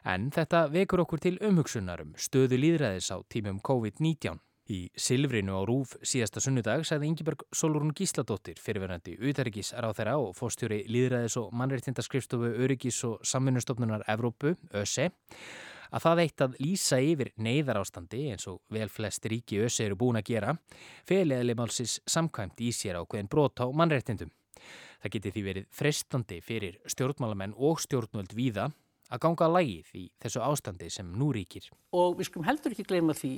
En 0.06 0.30
þetta 0.36 0.68
vekur 0.74 1.04
okkur 1.06 1.22
til 1.24 1.38
umhugsunar 1.42 2.04
um 2.04 2.12
stöðu 2.20 2.60
líðræðis 2.60 3.10
á 3.16 3.18
tímum 3.32 3.62
COVID-19. 3.64 4.42
Í 4.72 4.86
Silfrinu 4.96 5.58
á 5.60 5.62
Rúf 5.68 5.98
síðasta 6.08 6.40
sunnudag 6.44 6.86
sagði 6.88 7.10
Ingeborg 7.10 7.42
Solrún 7.52 7.92
Gísladóttir 7.96 8.60
fyrirverandi 8.64 9.18
auðarikis 9.20 9.74
ráð 9.76 9.98
þeirra 9.98 10.14
og 10.24 10.38
fórstjóri 10.38 10.78
líðræðis 10.88 11.36
og 11.42 11.50
mannreittindaskrifstofu 11.60 12.54
Öryggis 12.64 13.02
og 13.10 13.26
samvinnustofnunar 13.28 14.06
Evrópu, 14.08 14.56
ÖSE, 14.72 15.10
að 15.92 16.06
það 16.06 16.22
eitt 16.24 16.46
að 16.46 16.56
lýsa 16.64 17.00
yfir 17.04 17.34
neyðarástandi 17.38 18.22
eins 18.34 18.48
og 18.52 18.62
vel 18.74 18.90
flest 18.92 19.26
ríki 19.26 19.60
össi 19.66 19.88
eru 19.88 19.98
búin 20.00 20.20
að 20.20 20.30
gera 20.32 20.56
feliðli 21.10 21.58
málsins 21.60 22.00
samkvæmt 22.06 22.64
í 22.64 22.72
sér 22.76 23.00
á 23.00 23.04
hverjum 23.04 23.32
brota 23.32 23.68
á 23.68 23.70
mannreitindum. 23.74 24.32
Það 25.04 25.14
geti 25.18 25.34
því 25.36 25.44
verið 25.50 25.70
frestandi 25.76 26.40
fyrir 26.44 26.80
stjórnmálamenn 26.88 27.58
og 27.58 27.82
stjórnvöld 27.84 28.36
víða 28.38 28.70
að 29.14 29.22
ganga 29.26 29.48
að 29.48 29.56
lægið 29.58 29.90
í 30.00 30.04
þessu 30.24 30.42
ástandi 30.42 30.90
sem 30.94 31.10
nú 31.20 31.32
ríkir. 31.36 31.68
Og 31.94 32.18
við 32.18 32.30
skulum 32.30 32.48
heldur 32.48 32.74
ekki 32.74 32.88
gleyma 32.88 33.16
því 33.18 33.34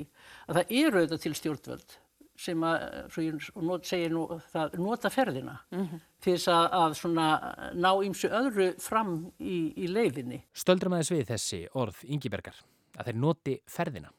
að 0.48 0.60
það 0.60 0.76
eru 0.82 1.02
auðvitað 1.02 1.24
til 1.26 1.34
stjórnvöld 1.40 1.96
sem 2.36 2.64
að, 2.68 2.84
svo 3.14 3.24
ég 3.24 3.50
not, 3.64 3.86
segir 3.88 4.14
nú, 4.14 4.26
það 4.52 4.78
nota 4.84 5.10
ferðina 5.14 5.56
mm 5.72 5.82
-hmm. 5.86 6.04
til 6.20 6.34
þess 6.34 6.48
að, 6.52 6.68
að 6.82 6.98
svona 7.00 7.28
ná 7.74 7.92
ýmsu 8.04 8.30
öðru 8.30 8.68
fram 8.80 9.32
í, 9.40 9.74
í 9.78 9.88
leiðinni. 9.88 10.44
Stöldrum 10.54 10.94
aðeins 10.94 11.12
við 11.12 11.26
þessi 11.32 11.68
orð 11.74 12.04
Ingibergar 12.04 12.56
að 12.98 13.06
þeir 13.06 13.20
noti 13.20 13.60
ferðina. 13.68 14.12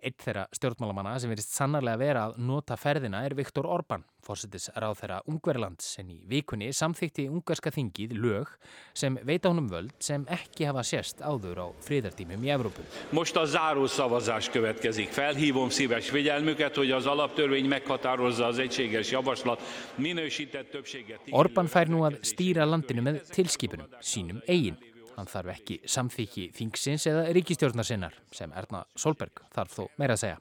Eitt 0.00 0.22
þeirra 0.24 0.46
stjórnmálamanna 0.56 1.18
sem 1.20 1.28
verist 1.28 1.52
sannarlega 1.52 2.00
vera 2.00 2.22
að 2.30 2.38
nota 2.48 2.76
ferðina 2.80 3.20
er 3.26 3.34
Viktor 3.36 3.66
Orbán, 3.68 4.00
fórsetis 4.24 4.70
ráð 4.72 4.94
þeirra 5.02 5.18
Ungverland 5.28 5.84
sem 5.84 6.08
í 6.08 6.16
vikunni 6.30 6.70
samþykti 6.72 7.26
ungarska 7.28 7.72
þingið 7.74 8.14
lög 8.16 8.54
sem 8.96 9.18
veita 9.28 9.52
honum 9.52 9.68
völd 9.68 9.92
sem 10.00 10.24
ekki 10.32 10.68
hafa 10.70 10.84
sérst 10.88 11.20
áður 11.20 11.60
á 11.60 11.66
fríðartímum 11.84 12.46
í 12.48 12.52
Evrópu. 12.54 12.84
Most 13.12 13.36
a 13.36 13.44
záró 13.44 13.84
szavazás 13.86 14.48
következik. 14.48 15.12
Felhívom 15.12 15.68
szíves 15.68 16.08
figyelmüket, 16.10 16.76
hogy 16.76 16.90
az 16.90 17.06
alaptörvény 17.06 17.68
meghatározza 17.68 18.46
az 18.46 18.58
egységes 18.58 19.10
javaslat 19.10 19.60
minősített 19.94 20.70
többséget. 20.70 21.20
Orbán 21.30 21.68
fær 21.68 21.92
nú 21.92 22.06
að 22.08 22.22
stýra 22.24 22.64
landinu 22.64 23.04
með 23.04 23.20
tilskipunum, 23.36 23.92
sínum 24.00 24.40
eigin. 24.48 24.80
Hann 25.20 25.28
þarf 25.28 25.50
ekki 25.52 25.74
samþykki 25.84 26.46
þingsins 26.56 27.04
eða 27.10 27.26
ríkistjórnar 27.36 27.84
sinnar 27.84 28.14
sem 28.32 28.54
Erna 28.56 28.86
Solberg 28.96 29.42
þarf 29.52 29.74
þó 29.74 29.82
meira 30.00 30.14
að 30.16 30.22
segja. 30.22 30.38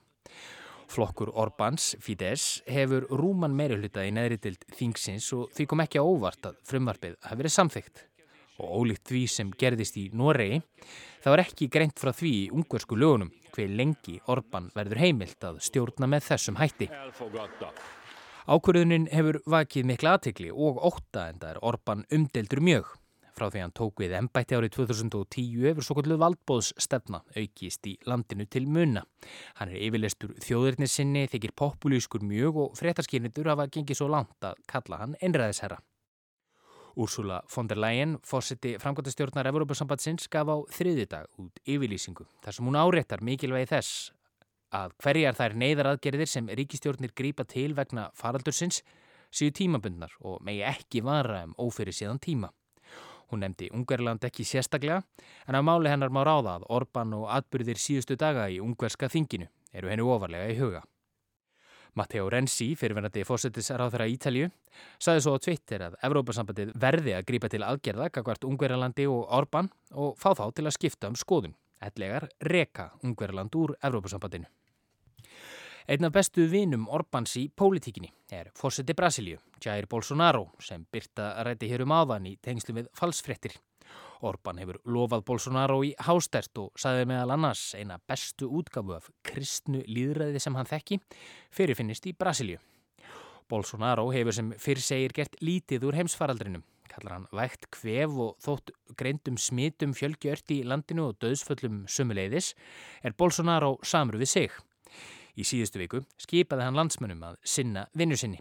Flokkur 0.89 1.33
Orbáns, 1.36 1.89
Fidesz, 2.00 2.62
hefur 2.63 3.03
rúman 3.12 3.57
meiri 3.57 3.75
hluta 3.75 4.05
í 4.07 4.13
neðritild 4.15 4.63
þingsins 4.77 5.27
og 5.36 5.51
því 5.57 5.65
kom 5.67 5.83
ekki 5.83 6.00
á 6.00 6.07
óvart 6.07 6.48
að 6.48 6.62
frumvarpið 6.69 7.17
hafi 7.27 7.39
verið 7.41 7.53
samþygt. 7.57 8.05
Og 8.63 8.71
ólíkt 8.79 9.12
því 9.12 9.25
sem 9.36 9.51
gerðist 9.59 10.00
í 10.00 10.05
Noregi, 10.15 10.62
það 11.25 11.36
var 11.36 11.43
ekki 11.43 11.69
greint 11.75 12.00
frá 12.00 12.13
því 12.15 12.31
í 12.38 12.48
ungversku 12.55 12.95
lögunum 12.95 13.33
hver 13.51 13.75
lengi 13.75 14.15
Orbán 14.31 14.71
verður 14.79 15.03
heimilt 15.03 15.43
að 15.43 15.59
stjórna 15.67 16.07
með 16.07 16.29
þessum 16.31 16.62
hætti. 16.62 16.88
Ákvörðunin 18.48 19.12
hefur 19.12 19.43
vakið 19.43 19.91
mikla 19.91 20.15
aðtikli 20.15 20.55
og 20.55 20.79
óta 20.79 21.27
en 21.27 21.43
það 21.43 21.51
er 21.51 21.63
Orbán 21.67 22.07
umdeldur 22.15 22.63
mjög. 22.63 22.98
Frá 23.39 23.48
því 23.48 23.62
hann 23.63 23.72
tók 23.72 24.01
við 24.01 24.13
ennbætti 24.17 24.58
árið 24.58 24.74
2010 24.75 25.62
hefur 25.63 25.86
svo 25.86 25.96
kalluð 25.96 26.17
valdbóðsstefna 26.19 27.22
aukist 27.39 27.88
í 27.88 27.93
landinu 28.03 28.43
til 28.51 28.65
munna. 28.67 29.05
Hann 29.55 29.72
er 29.72 29.86
yfirleistur 29.88 30.34
þjóðurnir 30.43 30.91
sinni, 30.91 31.22
þykir 31.31 31.53
populískur 31.55 32.25
mjög 32.27 32.60
og 32.65 32.75
fréttaskýrnitur 32.75 33.48
hafa 33.48 33.69
gengið 33.72 34.01
svo 34.01 34.10
langt 34.12 34.43
að 34.43 34.60
kalla 34.67 35.00
hann 35.05 35.15
einræðisherra. 35.24 35.79
Úrsula 37.00 37.39
von 37.55 37.72
der 37.72 37.79
Leyen, 37.79 38.17
fósiti 38.27 38.75
framkvæmtastjórnar 38.84 39.48
Evrópusambandsins, 39.53 40.27
gaf 40.27 40.51
á 40.51 40.60
þriðidag 40.75 41.31
út 41.39 41.63
yfirlýsingu 41.63 42.27
þar 42.43 42.60
sem 42.60 42.67
hún 42.67 42.81
áréttar 42.81 43.24
mikilvægi 43.24 43.72
þess 43.72 44.12
að 44.75 45.00
hverjar 45.00 45.39
þær 45.39 45.60
neyðaraðgerðir 45.63 46.36
sem 46.36 46.51
ríkistjórnir 46.60 47.15
grípa 47.15 47.48
til 47.48 47.72
vegna 47.77 48.10
faraldursins 48.19 48.84
séu 49.31 49.55
tímabundnar 49.55 50.12
og 50.27 50.43
megi 50.43 50.65
ekki 50.67 51.08
vara 51.08 51.46
um 51.48 51.55
ófyrir 51.55 51.96
síðan 51.96 52.19
tíma. 52.19 52.51
Hún 53.29 53.43
nefndi 53.45 53.69
Ungarland 53.74 54.24
ekki 54.25 54.45
sérstaklega 54.48 55.01
en 55.48 55.57
á 55.57 55.62
máli 55.62 55.91
hennar 55.91 56.09
má 56.09 56.24
ráða 56.25 56.57
að 56.57 56.69
Orban 56.79 57.13
og 57.13 57.27
atbyrðir 57.29 57.77
síðustu 57.77 58.17
daga 58.17 58.48
í 58.50 58.57
ungverska 58.63 59.09
þinginu 59.09 59.50
eru 59.74 59.91
hennu 59.91 60.07
ofarlega 60.09 60.50
í 60.50 60.57
huga. 60.57 60.81
Matteo 61.98 62.29
Renzi, 62.29 62.75
fyrirvenandi 62.77 63.24
fórsetisráþara 63.25 64.07
Ítalju, 64.13 64.50
saði 65.01 65.24
svo 65.25 65.33
á 65.36 65.43
Twitter 65.43 65.86
að 65.88 65.98
Evrópasambandið 66.05 66.75
verði 66.77 67.15
að 67.17 67.25
grípa 67.31 67.50
til 67.50 67.65
aðgerða 67.65 68.12
kakvart 68.13 68.45
Ungverjalandi 68.50 69.07
og 69.09 69.25
Orban 69.39 69.71
og 69.91 70.15
fá 70.21 70.31
þá 70.38 70.45
til 70.53 70.67
að 70.69 70.77
skipta 70.77 71.09
um 71.09 71.17
skoðun, 71.17 71.57
ætlegar 71.81 72.29
reka 72.45 72.91
Ungverjaland 73.03 73.57
úr 73.57 73.75
Evrópasambandinu. 73.81 74.50
Einn 75.89 76.05
af 76.05 76.12
bestu 76.13 76.43
vinum 76.46 76.84
Orbáns 76.93 77.31
í 77.39 77.48
pólitíkinni 77.50 78.12
er 78.38 78.51
fórseti 78.53 78.93
Brasilíu, 78.93 79.39
Jair 79.58 79.88
Bolsonaro, 79.89 80.43
sem 80.62 80.84
byrta 80.86 81.31
ræti 81.48 81.65
hér 81.72 81.81
um 81.81 81.96
áðan 81.98 82.27
í 82.29 82.36
tengslu 82.46 82.75
við 82.77 82.91
falsfrettir. 82.93 83.55
Orbán 84.22 84.62
hefur 84.62 84.77
lofað 84.86 85.25
Bolsonaro 85.31 85.79
í 85.81 85.96
hástert 86.05 86.62
og 86.62 86.77
saði 86.77 87.08
meðal 87.10 87.34
annars 87.39 87.74
eina 87.74 87.98
bestu 88.05 88.51
útgafu 88.60 89.00
af 89.00 89.10
kristnu 89.25 89.81
líðræði 89.89 90.43
sem 90.46 90.60
hann 90.62 90.69
þekki 90.69 91.00
fyrirfinnist 91.58 92.05
í 92.05 92.13
Brasilíu. 92.13 92.62
Bolsonaro 93.50 94.12
hefur 94.13 94.38
sem 94.38 94.53
fyrr 94.62 94.86
segir 94.86 95.17
gert 95.17 95.41
lítið 95.41 95.89
úr 95.89 95.98
heimsfaraldrinum. 96.03 96.67
Kallar 96.93 97.17
hann 97.17 97.29
vægt 97.34 97.65
kvef 97.74 98.13
og 98.29 98.38
þótt 98.46 98.75
greindum 98.93 99.41
smitum 99.41 99.98
fjölgjört 99.98 100.53
í 100.53 100.62
landinu 100.69 101.10
og 101.10 101.17
döðsföllum 101.25 101.88
sumuleiðis 101.89 102.53
er 103.01 103.17
Bolsonaro 103.17 103.79
samru 103.81 104.22
við 104.22 104.36
sig. 104.38 104.65
Í 105.38 105.45
síðustu 105.45 105.81
viku 105.81 106.03
skipaði 106.17 106.67
hann 106.67 106.79
landsmönnum 106.79 107.25
að 107.31 107.41
sinna 107.43 107.88
vinnu 107.93 108.17
sinni. 108.17 108.39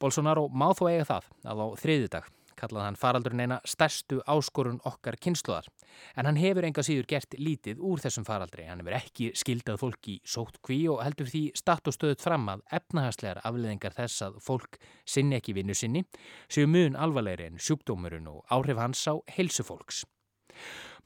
Bolsonaro 0.00 0.48
má 0.52 0.70
þó 0.76 0.88
eiga 0.90 1.06
það 1.08 1.30
að 1.48 1.62
á 1.62 1.66
þriðudag 1.80 2.32
kallaði 2.56 2.86
hann 2.86 2.98
faraldurinn 3.00 3.44
eina 3.44 3.58
stærstu 3.68 4.22
áskorun 4.28 4.80
okkar 4.88 5.18
kynsluðar. 5.20 5.68
En 6.16 6.28
hann 6.28 6.40
hefur 6.40 6.66
enga 6.66 6.84
síður 6.86 7.08
gert 7.10 7.36
lítið 7.38 7.82
úr 7.84 8.02
þessum 8.02 8.26
faraldri. 8.28 8.66
Hann 8.68 8.82
hefur 8.82 8.96
ekki 8.98 9.30
skildað 9.36 9.80
fólk 9.82 10.10
í 10.12 10.16
sótt 10.24 10.60
kví 10.64 10.80
og 10.92 11.02
heldur 11.04 11.30
því 11.30 11.44
statt 11.58 11.88
og 11.88 11.96
stöðut 11.96 12.24
fram 12.24 12.48
að 12.52 12.64
efnahastlegar 12.80 13.42
afleðingar 13.44 13.96
þess 13.96 14.26
að 14.28 14.40
fólk 14.44 14.80
sinni 15.04 15.40
ekki 15.40 15.56
vinnu 15.56 15.76
sinni 15.76 16.06
séu 16.48 16.68
mun 16.70 16.96
alvarlegri 16.96 17.50
en 17.50 17.60
sjúkdómurinn 17.60 18.28
og 18.32 18.44
áhrif 18.52 18.80
hans 18.80 19.04
á 19.08 19.14
helsufólks. 19.36 20.04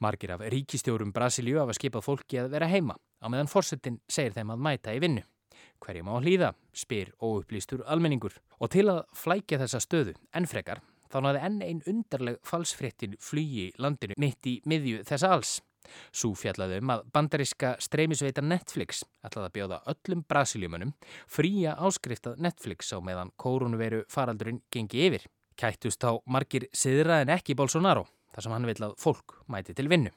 Margir 0.01 0.33
af 0.33 0.45
ríkistjórum 0.53 1.13
Brasilíu 1.13 1.61
hafa 1.61 1.77
skipað 1.77 2.07
fólki 2.07 2.41
að 2.41 2.55
vera 2.55 2.71
heima 2.71 2.97
á 3.21 3.27
meðan 3.29 3.51
fórsetin 3.53 4.01
segir 4.09 4.33
þeim 4.37 4.55
að 4.55 4.65
mæta 4.65 4.95
í 4.97 5.03
vinnu. 5.03 5.25
Hverjum 5.81 6.09
á 6.13 6.17
hlýða, 6.21 6.53
spyr 6.77 7.13
óupplýstur 7.21 7.85
almenningur 7.89 8.37
og 8.61 8.71
til 8.73 8.87
að 8.93 9.03
flækja 9.17 9.61
þessa 9.63 9.81
stöðu 9.81 10.15
en 10.37 10.49
frekar 10.49 10.83
þá 11.11 11.19
náði 11.25 11.43
enn 11.47 11.59
einn 11.65 11.83
undarleg 11.91 12.39
falsfrettin 12.47 13.17
flugi 13.21 13.71
landinu 13.81 14.17
mitt 14.21 14.47
í 14.47 14.61
miðju 14.69 15.03
þessa 15.09 15.33
alls. 15.37 15.59
Svo 16.13 16.35
fjallaði 16.37 16.79
um 16.83 16.93
að 16.95 17.07
bandariska 17.15 17.73
streymisveita 17.83 18.45
Netflix 18.45 19.03
ætlaði 19.25 19.49
að 19.49 19.55
bjóða 19.57 19.81
öllum 19.95 20.25
brasiljumunum 20.29 20.95
fría 21.27 21.75
áskriftað 21.81 22.41
Netflix 22.45 22.93
á 22.93 22.99
meðan 23.01 23.33
kórunveru 23.41 24.05
faraldurinn 24.13 24.63
gengi 24.71 25.07
yfir. 25.09 25.27
Kættust 25.57 26.05
á 26.05 26.13
margir 26.29 26.69
siðra 26.73 27.23
en 27.25 27.33
ekki 27.35 27.57
Bolsonaro 27.57 28.07
þar 28.35 28.47
sem 28.47 28.57
hann 28.57 28.69
vil 28.71 28.81
að 28.89 28.97
fólk 29.01 29.39
mæti 29.51 29.77
til 29.77 29.89
vinnu. 29.93 30.13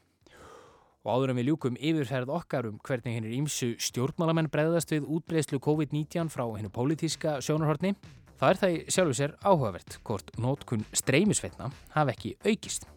Og 1.03 1.11
áður 1.11 1.33
en 1.33 1.39
við 1.41 1.49
ljúkum 1.51 1.77
yfirferð 1.77 2.31
okkar 2.31 2.69
um 2.69 2.79
hvernig 2.79 3.17
hennir 3.17 3.35
ímsu 3.35 3.73
stjórnmálamenn 3.75 4.51
breyðast 4.53 4.93
við 4.95 5.09
útbreyslu 5.11 5.59
COVID-19 5.59 6.31
frá 6.31 6.45
hennu 6.55 6.71
pólitíska 6.71 7.41
sjónarhortni 7.43 7.97
Það 8.43 8.49
er 8.51 8.57
það 8.59 8.73
í 8.73 8.79
sjálfu 8.91 9.13
sér 9.15 9.33
áhugavert 9.39 9.93
hvort 10.03 10.31
nótkun 10.41 10.81
streymisveitna 10.91 11.69
hafi 11.93 12.11
ekki 12.11 12.31
aukist. 12.43 12.89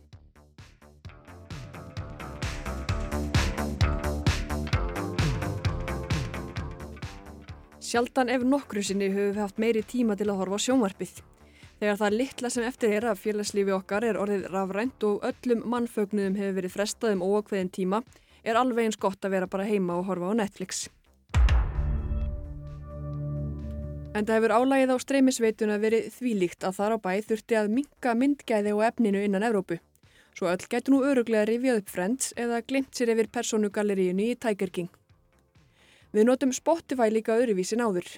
Sjaldan 7.87 8.33
ef 8.35 8.43
nokkru 8.43 8.83
sinni 8.83 9.13
höfum 9.13 9.37
við 9.37 9.43
haft 9.45 9.63
meiri 9.63 9.87
tíma 9.87 10.19
til 10.19 10.27
að 10.33 10.41
horfa 10.41 10.59
á 10.59 10.65
sjónvarpið. 10.67 11.21
Þegar 11.77 11.99
það 12.01 12.15
litla 12.17 12.51
sem 12.53 12.65
eftir 12.65 12.95
er 12.97 13.05
að 13.11 13.19
félagslífi 13.21 13.73
okkar 13.77 14.05
er 14.09 14.17
orðið 14.17 14.47
rafrænt 14.49 15.03
og 15.05 15.25
öllum 15.29 15.65
mannfögnuðum 15.69 16.39
hefur 16.41 16.55
verið 16.57 16.73
frestað 16.73 17.17
um 17.19 17.25
óakveðin 17.27 17.73
tíma 17.75 18.01
er 18.47 18.57
alveg 18.57 18.89
eins 18.89 18.97
gott 19.01 19.25
að 19.27 19.35
vera 19.37 19.49
bara 19.51 19.67
heima 19.69 19.99
og 19.99 20.07
horfa 20.09 20.33
á 20.33 20.41
Netflix. 20.41 20.87
En 24.17 24.25
það 24.25 24.39
hefur 24.39 24.55
álægið 24.57 24.95
á 24.95 25.05
streymisveituna 25.05 25.77
verið 25.83 26.09
þvílíkt 26.17 26.65
að 26.65 26.79
þar 26.79 26.97
á 26.97 26.99
bæ 27.05 27.13
þurfti 27.29 27.59
að 27.61 27.73
minka 27.77 28.15
myndgæði 28.17 28.73
og 28.73 28.85
efninu 28.87 29.25
innan 29.27 29.45
Evrópu. 29.45 29.77
Svo 30.37 30.49
öll 30.49 30.65
getur 30.73 30.95
nú 30.95 31.03
öruglega 31.05 31.45
rifjað 31.49 31.83
upp 31.83 31.93
Friends 31.93 32.33
eða 32.41 32.63
glimt 32.65 32.97
sér 32.97 33.13
yfir 33.13 33.29
personugalleríunni 33.37 34.31
í 34.33 34.39
Tiger 34.41 34.73
King. 34.73 34.89
Við 36.17 36.25
notum 36.31 36.57
Spotify 36.57 37.11
líka 37.13 37.37
öðruvísin 37.37 37.85
áður. 37.85 38.09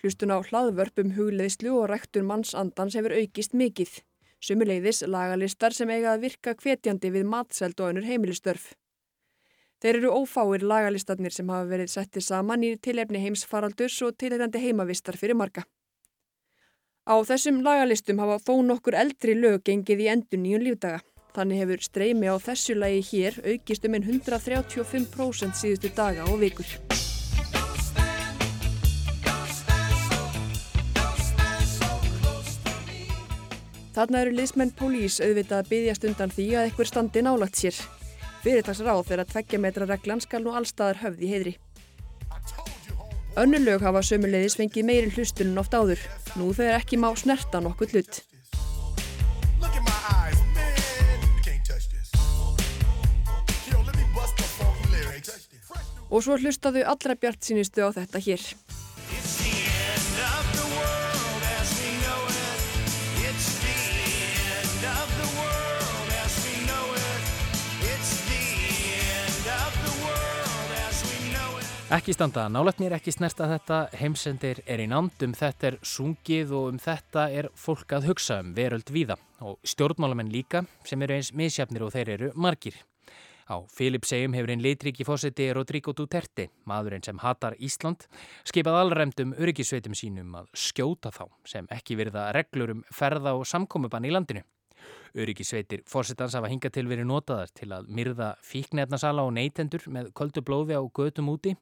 Hlustun 0.00 0.34
á 0.34 0.38
hlaðvörpum 0.44 1.14
hugleðslu 1.16 1.72
og 1.80 1.88
ræktun 1.90 2.28
mannsandans 2.28 2.96
hefur 2.98 3.14
aukist 3.16 3.54
mikið. 3.56 3.94
Sumuleiðis 4.44 5.02
lagalistar 5.08 5.72
sem 5.72 5.90
eiga 5.90 6.12
að 6.12 6.26
virka 6.26 6.54
hvetjandi 6.54 7.12
við 7.14 7.24
matseld 7.30 7.80
og 7.80 7.94
önur 7.94 8.04
heimilistörf. 8.04 8.74
Þeir 9.80 9.98
eru 10.00 10.12
ófáir 10.20 10.64
lagalistarnir 10.64 11.32
sem 11.32 11.48
hafa 11.52 11.68
verið 11.68 11.92
settið 11.92 12.24
saman 12.28 12.64
í 12.64 12.76
tilefni 12.80 13.20
heimsfaraldurs 13.24 13.98
og 14.06 14.16
tilefnandi 14.20 14.62
heimavistar 14.62 15.16
fyrir 15.20 15.36
marga. 15.36 15.64
Á 17.06 17.14
þessum 17.28 17.60
lagalistum 17.64 18.18
hafa 18.22 18.40
þó 18.42 18.54
nokkur 18.70 18.96
eldri 18.98 19.36
lög 19.38 19.62
gengið 19.68 20.02
í 20.06 20.10
endur 20.14 20.42
nýjun 20.42 20.66
lífdaga. 20.66 21.04
Þannig 21.36 21.62
hefur 21.62 21.84
streymi 21.84 22.32
á 22.32 22.36
þessu 22.40 22.76
lagi 22.80 23.04
hér 23.12 23.40
aukist 23.44 23.84
um 23.84 23.96
einn 23.98 24.08
135% 24.08 25.60
síðustu 25.60 25.92
daga 25.96 26.24
og 26.32 26.40
vikur. 26.40 26.85
Þarna 33.96 34.18
eru 34.26 34.32
liðsmenn 34.36 34.74
pólís 34.76 35.14
auðvitað 35.24 35.62
að 35.62 35.68
byggjast 35.70 36.02
undan 36.04 36.32
því 36.36 36.44
að 36.52 36.66
eitthvað 36.66 36.88
standi 36.90 37.20
nálagt 37.24 37.56
sér. 37.56 37.76
Fyrirtagsráð 38.42 38.98
þegar 39.08 39.22
að 39.22 39.30
tveggja 39.30 39.60
metra 39.64 39.86
reglan 39.88 40.20
skal 40.20 40.40
nú 40.44 40.52
allstaðar 40.52 41.00
höfði 41.00 41.30
heiðri. 41.30 41.52
Önnu 43.40 43.62
lög 43.62 43.86
hafa 43.88 44.02
sömulegðis 44.04 44.58
fengið 44.60 44.84
meiri 44.90 45.14
hlustunum 45.16 45.62
oft 45.62 45.72
áður. 45.72 46.04
Nú 46.36 46.50
þegar 46.52 46.76
ekki 46.82 47.00
má 47.00 47.08
snerta 47.16 47.64
nokkuð 47.64 47.96
hlut. 47.96 48.20
Og 56.12 56.20
svo 56.20 56.36
hlustaðu 56.36 56.84
allra 56.84 57.16
bjart 57.16 57.48
sínistu 57.48 57.80
á 57.80 57.88
þetta 57.96 58.20
hér. 58.28 58.44
Ekki 71.86 72.16
standa 72.16 72.48
náletnir, 72.50 72.90
ekki 72.96 73.12
snerta 73.14 73.46
þetta, 73.46 73.76
heimsendir 73.94 74.58
er 74.66 74.80
í 74.82 74.88
nándum, 74.90 75.30
þetta 75.38 75.68
er 75.68 75.76
sungið 75.86 76.50
og 76.58 76.64
um 76.72 76.80
þetta 76.82 77.28
er 77.30 77.46
fólk 77.54 77.94
að 77.94 78.08
hugsa 78.08 78.40
um 78.42 78.48
veröld 78.56 78.90
víða 78.90 79.14
og 79.38 79.60
stjórnmálamenn 79.62 80.32
líka 80.34 80.64
sem 80.82 81.04
eru 81.06 81.14
eins 81.14 81.30
misjafnir 81.30 81.84
og 81.86 81.92
þeir 81.94 82.10
eru 82.16 82.32
margir. 82.34 82.74
Á 83.46 83.62
Filipsegjum 83.70 84.34
hefur 84.34 84.50
einn 84.50 84.66
leitriki 84.66 85.06
fósiti 85.06 85.46
Rodrigo 85.54 85.94
Duterte, 85.94 86.48
maðurinn 86.66 87.06
sem 87.06 87.22
hatar 87.22 87.54
Ísland, 87.62 88.08
skipað 88.42 88.80
allræmdum 88.80 89.36
öryggisveitum 89.38 89.94
sínum 89.94 90.34
að 90.42 90.50
skjóta 90.58 91.14
þá 91.14 91.28
sem 91.46 91.70
ekki 91.70 92.00
verða 92.02 92.32
reglur 92.34 92.74
um 92.74 92.84
ferða 92.90 93.38
og 93.38 93.46
samkomiðbann 93.46 94.10
í 94.10 94.14
landinu. 94.18 94.42
Öryggisveitir 95.16 95.82
fórsetans 95.88 96.34
hafa 96.36 96.50
hingað 96.52 96.74
til 96.76 96.86
verið 96.90 97.08
notaðar 97.08 97.52
til 97.56 97.70
að 97.72 97.88
myrða 97.88 98.34
fíknefnasala 98.44 99.24
og 99.24 99.32
neytendur 99.36 99.86
með 99.88 100.10
köldu 100.18 100.42
blóði 100.44 100.76
á 100.76 100.82
götum 100.84 101.30
úti, 101.32 101.54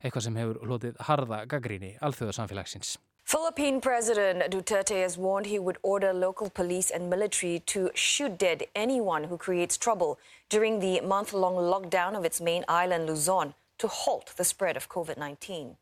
eitthvað 0.00 0.26
sem 0.28 0.38
hefur 0.40 0.60
hlotið 0.64 1.00
harða 1.08 1.42
gaggríni 1.50 1.96
alþjóðasamfélagsins. 2.00 2.96
Philippine 3.24 3.80
President 3.80 4.50
Duterte 4.50 5.02
has 5.02 5.16
warned 5.16 5.46
he 5.46 5.58
would 5.58 5.78
order 5.82 6.12
local 6.12 6.50
police 6.50 6.90
and 6.90 7.08
military 7.08 7.60
to 7.66 7.90
shoot 7.94 8.38
dead 8.38 8.64
anyone 8.74 9.24
who 9.24 9.36
creates 9.36 9.76
trouble 9.78 10.18
during 10.48 10.80
the 10.80 11.00
month-long 11.00 11.54
lockdown 11.54 12.16
of 12.16 12.24
its 12.24 12.40
main 12.40 12.64
island, 12.68 13.06
Luzon, 13.06 13.54
to 13.78 13.88
halt 13.88 14.34
the 14.36 14.44
spread 14.44 14.76
of 14.76 14.88
COVID-19. 14.88 15.76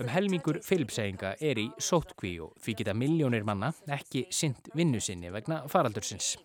Um 0.00 0.08
helmingur 0.08 0.60
Filipsæðinga 0.64 1.34
er 1.44 1.58
í 1.60 1.66
sótkví 1.76 2.38
og 2.40 2.54
því 2.64 2.74
geta 2.80 2.94
miljónir 2.96 3.44
manna 3.44 3.74
ekki 3.92 4.24
synd 4.32 4.70
vinnu 4.72 5.02
sinni 5.04 5.32
vegna 5.34 5.66
faraldursins. 5.68 6.38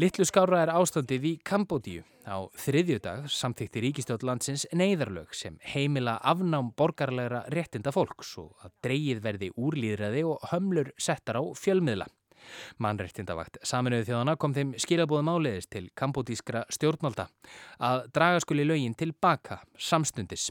Littlu 0.00 0.24
skára 0.24 0.62
er 0.64 0.70
ástandið 0.72 1.24
í 1.28 1.30
Kambodíu. 1.44 2.00
Á 2.24 2.48
þriðjudag 2.56 3.26
samþykti 3.28 3.82
ríkistjótt 3.84 4.22
landsins 4.24 4.64
neyðarlög 4.72 5.34
sem 5.36 5.58
heimila 5.68 6.14
afnám 6.24 6.70
borgarlegra 6.78 7.42
réttinda 7.52 7.92
fólks 7.92 8.30
og 8.40 8.54
að 8.64 8.72
dreyið 8.86 9.20
verði 9.26 9.50
úrlýðræði 9.52 10.22
og 10.30 10.46
hömlur 10.48 10.94
settar 10.96 11.36
á 11.36 11.44
fjölmiðla. 11.60 12.06
Mannrettindavakt 12.82 13.58
saminuðu 13.66 14.08
þjóðana 14.08 14.36
kom 14.40 14.54
þeim 14.56 14.74
skilabóðum 14.80 15.30
áleiðis 15.32 15.68
til 15.72 15.84
kambodískra 15.98 16.64
stjórnmálta 16.72 17.28
að 17.82 18.06
draga 18.14 18.42
skuli 18.44 18.66
lögin 18.68 18.96
tilbaka 18.98 19.60
samstundis. 19.78 20.50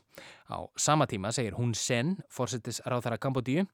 Á 0.52 0.68
sama 0.76 1.08
tíma 1.08 1.32
segir 1.32 1.56
hún 1.60 1.74
sen, 1.78 2.18
fórsettis 2.30 2.82
ráþara 2.86 3.20
Kambodíu, 3.22 3.66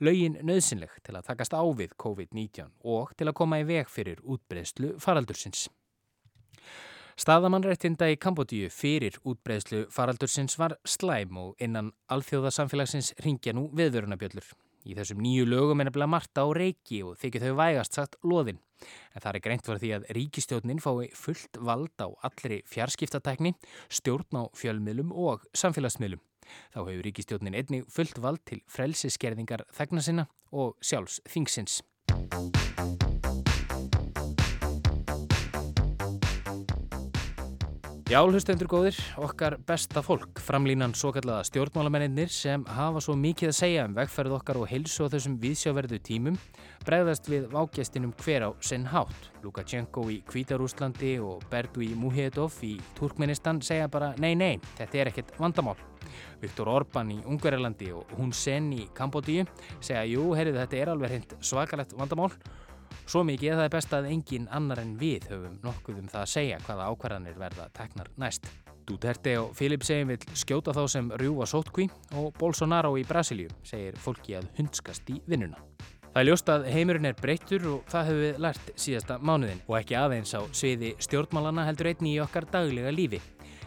lögin 0.00 0.36
nöðsynleg 0.44 0.92
til 1.02 1.16
að 1.16 1.30
takast 1.30 1.56
á 1.56 1.62
við 1.64 1.96
COVID-19 1.96 2.74
og 2.84 3.16
til 3.16 3.30
að 3.30 3.38
koma 3.40 3.62
í 3.62 3.66
veg 3.68 3.88
fyrir 3.88 4.20
útbreyðslu 4.24 4.96
faraldursins. 5.02 5.68
Staðamannrættinda 7.16 8.10
í 8.12 8.18
Kambodíu 8.20 8.68
fyrir 8.68 9.16
útbreyðslu 9.24 9.86
faraldursins 9.88 10.58
var 10.60 10.76
slæm 10.84 11.38
og 11.40 11.64
innan 11.64 11.94
alþjóðasamfélagsins 12.12 13.14
ringja 13.24 13.56
nú 13.56 13.70
viðvörunabjöllur. 13.72 14.50
Í 14.86 14.94
þessum 14.94 15.18
nýju 15.24 15.48
lögum 15.50 15.82
er 15.82 15.88
nefnilega 15.88 16.12
Marta 16.12 16.44
á 16.46 16.48
reiki 16.54 17.00
og 17.02 17.16
þykir 17.18 17.42
þau 17.48 17.56
vægast 17.58 17.98
sagt 17.98 18.16
loðin. 18.22 18.60
En 19.16 19.24
það 19.24 19.32
er 19.32 19.44
greint 19.46 19.66
fyrir 19.66 19.82
því 19.82 19.90
að 19.96 20.06
ríkistjórnin 20.18 20.82
fái 20.84 21.08
fullt 21.16 21.58
vald 21.58 21.96
á 21.98 22.08
allri 22.28 22.60
fjarskiptatækni, 22.70 23.56
stjórn 23.90 24.38
á 24.38 24.44
fjölmiðlum 24.54 25.10
og 25.10 25.46
samfélagsmiðlum. 25.56 26.22
Þá 26.70 26.80
hefur 26.84 27.04
ríkistjórnin 27.08 27.58
einni 27.58 27.82
fullt 27.90 28.20
vald 28.22 28.44
til 28.46 28.62
frelsiskerðingar 28.70 29.66
þegna 29.74 30.06
sinna 30.06 30.28
og 30.54 30.78
sjálfs 30.84 31.18
þingsins. 31.26 31.80
Já, 38.06 38.20
hlustendur 38.22 38.68
góðir, 38.70 38.94
okkar 39.18 39.56
besta 39.66 39.98
fólk, 39.98 40.38
framlínan 40.38 40.92
svo 40.94 41.08
kallaða 41.10 41.42
stjórnmálamennir 41.48 42.30
sem 42.30 42.62
hafa 42.70 43.00
svo 43.02 43.16
mikið 43.18 43.50
að 43.50 43.56
segja 43.58 43.86
um 43.88 43.96
vegferð 43.96 44.36
okkar 44.36 44.60
og 44.60 44.68
heilsu 44.70 45.08
á 45.08 45.10
þessum 45.10 45.34
viðsjáverðu 45.42 45.98
tímum, 46.06 46.36
bregðast 46.86 47.26
við 47.26 47.48
vágjastinum 47.50 48.12
hver 48.20 48.46
á 48.46 48.50
sinn 48.62 48.84
hátt. 48.92 49.26
Lukashenko 49.42 50.04
í 50.14 50.20
Kvítarúslandi 50.30 51.16
og 51.18 51.42
Berdu 51.50 51.82
í 51.82 51.96
Muhedov 51.98 52.60
í 52.62 52.76
Turkmenistan 52.94 53.58
segja 53.58 53.90
bara 53.90 54.12
nei, 54.22 54.36
nei, 54.38 54.62
þetta 54.78 55.02
er 55.02 55.10
ekkert 55.10 55.34
vandamál. 55.42 55.74
Viktor 56.38 56.70
Orbán 56.70 57.10
í 57.10 57.18
Ungverjalandi 57.26 57.90
og 57.90 58.14
Hun 58.20 58.30
Sen 58.30 58.70
í 58.70 58.86
Kambodíu 58.94 59.48
segja 59.80 60.06
jú, 60.06 60.30
heyrðu 60.38 60.60
þetta 60.60 60.78
er 60.78 60.94
alveg 60.94 61.16
hreint 61.16 61.36
svakalegt 61.42 61.98
vandamál 61.98 62.30
Svo 63.06 63.22
mikið 63.22 63.52
að 63.52 63.60
það 63.60 63.68
er 63.68 63.74
best 63.76 63.92
að 63.94 64.06
engin 64.10 64.46
annar 64.50 64.80
en 64.82 64.94
við 64.98 65.28
höfum 65.30 65.58
nokkuð 65.62 65.98
um 66.00 66.06
það 66.10 66.22
að 66.24 66.30
segja 66.32 66.62
hvaða 66.66 66.86
ákvarðanir 66.90 67.36
verða 67.38 67.66
teknar 67.76 68.08
næst. 68.18 68.48
Duterte 68.86 69.34
og 69.38 69.52
Filip 69.58 69.84
segir 69.86 70.08
vil 70.08 70.38
skjóta 70.38 70.74
þá 70.74 70.82
sem 70.90 71.12
rjúa 71.22 71.46
sótkví 71.46 71.86
og 72.18 72.32
Bolsonaro 72.38 72.96
í 72.98 73.04
Brasilíu 73.06 73.50
segir 73.66 73.98
fólki 74.02 74.34
að 74.38 74.48
hundskast 74.58 75.06
í 75.14 75.20
vinnuna. 75.30 75.62
Það 76.16 76.20
er 76.22 76.28
ljóst 76.30 76.50
að 76.50 76.66
heimurinn 76.72 77.06
er 77.10 77.18
breyttur 77.20 77.68
og 77.70 77.90
það 77.92 78.06
hefur 78.08 78.22
við 78.24 78.38
lært 78.42 78.70
síðasta 78.74 79.18
mánuðin 79.20 79.62
og 79.66 79.78
ekki 79.78 79.98
aðeins 80.00 80.34
á 80.34 80.40
sviði 80.50 80.94
stjórnmálana 81.06 81.66
heldur 81.68 81.90
einni 81.92 82.14
í 82.16 82.22
okkar 82.24 82.48
daglega 82.50 82.94
lífi. 82.94 83.20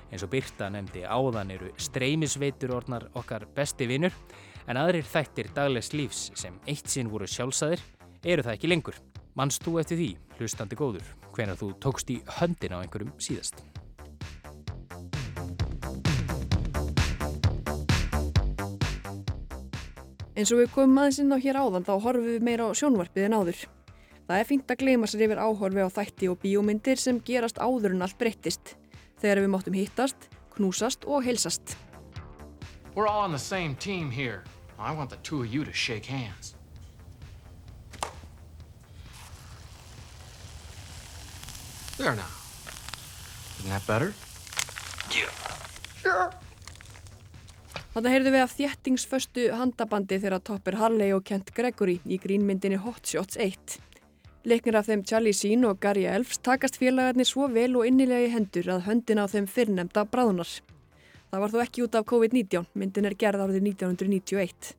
Eins 0.10 0.25
og 0.25 0.34
Birta 0.34 0.67
nefndi 0.73 1.06
áðan 1.06 1.54
eru 1.56 1.69
streymisveitur 1.80 2.73
orðnar 2.75 3.08
okkar 3.19 3.45
besti 3.56 3.88
vinnur 3.88 4.15
en 4.67 4.82
aðrir 4.82 5.08
þættir 5.08 5.54
daglegs 5.56 5.93
lífs 5.93 6.25
sem 6.36 6.60
eitt 6.67 6.91
sinn 6.91 7.12
voru 7.13 7.30
sjálfsæðir 7.30 7.86
eru 8.23 8.43
það 8.43 8.58
ekki 8.58 8.73
lengur. 8.73 8.99
Manst 9.39 9.63
þú 9.63 9.78
eftir 9.80 9.95
því, 9.95 10.08
hlustandi 10.36 10.75
góður, 10.75 11.06
hvenar 11.32 11.56
þú 11.56 11.69
tókst 11.80 12.10
í 12.12 12.17
höndin 12.41 12.73
á 12.75 12.84
einhverjum 12.84 13.13
síðast? 13.23 13.62
Eins 20.36 20.52
og 20.52 20.60
við 20.60 20.73
komum 20.75 20.99
aðeins 20.99 21.21
inn 21.23 21.32
á 21.32 21.39
hér 21.39 21.62
áðan 21.62 21.88
þá 21.88 21.93
horfum 22.04 22.28
við 22.28 22.43
meira 22.49 22.67
á 22.67 22.75
sjónvarpið 22.75 23.30
en 23.30 23.38
áður. 23.39 23.63
Það 24.28 24.43
er 24.43 24.52
fínt 24.52 24.75
að 24.75 24.84
gleyma 24.84 25.08
sér 25.08 25.25
yfir 25.30 25.43
áhorfi 25.45 25.88
á 25.88 25.95
þætti 26.02 26.32
og 26.34 26.39
bíómyndir 26.43 26.99
sem 26.99 27.23
gerast 27.23 27.63
áður 27.63 27.95
en 27.95 28.04
allt 28.04 28.19
breyttist. 28.19 28.75
Þegar 29.23 29.45
við 29.45 29.52
móttum 29.56 29.80
hittast, 29.80 30.28
knúsast 30.58 31.08
og 31.08 31.23
heilsast. 31.23 31.78
We're 32.91 33.08
all 33.08 33.23
on 33.23 33.32
the 33.32 33.39
same 33.39 33.80
team 33.80 34.12
here. 34.12 34.43
I 34.75 34.91
want 34.91 35.10
the 35.10 35.23
two 35.23 35.43
of 35.43 35.47
you 35.47 35.63
to 35.63 35.71
shake 35.71 36.06
hands. 36.06 36.59
There 41.99 42.15
now. 42.15 42.31
Isn't 43.59 43.71
that 43.71 43.85
better? 43.85 44.13
Yeah. 45.12 45.27
Sure. 45.99 46.29
Þetta 47.91 48.13
heyrðu 48.13 48.31
við 48.31 48.43
af 48.45 48.53
þjettingsföstu 48.55 49.47
handabandi 49.59 50.21
þegar 50.23 50.39
Topper 50.47 50.77
Harley 50.79 51.12
og 51.12 51.25
Kent 51.27 51.51
Gregory 51.57 51.97
í 52.07 52.21
grínmyndinni 52.23 52.79
Hot 52.79 53.03
Shots 53.03 53.35
1. 53.35 53.75
Leiknir 54.47 54.79
af 54.79 54.88
þeim 54.88 55.03
Charlie 55.03 55.35
Sheen 55.35 55.67
og 55.67 55.81
Gary 55.83 56.07
Elfs 56.07 56.39
takast 56.39 56.79
félagarnir 56.79 57.27
svo 57.27 57.51
vel 57.51 57.75
og 57.75 57.89
innilega 57.91 58.29
í 58.29 58.31
hendur 58.31 58.71
að 58.77 58.85
höndin 58.88 59.19
á 59.19 59.27
þeim 59.27 59.51
fyrrnemda 59.51 60.07
bráðunar. 60.07 60.55
Það 61.27 61.43
var 61.43 61.51
þó 61.51 61.62
ekki 61.65 61.83
út 61.83 61.99
af 61.99 62.07
COVID-19, 62.13 62.71
myndin 62.79 63.12
er 63.12 63.19
gerð 63.19 63.43
árið 63.43 63.73
1991. 63.73 64.78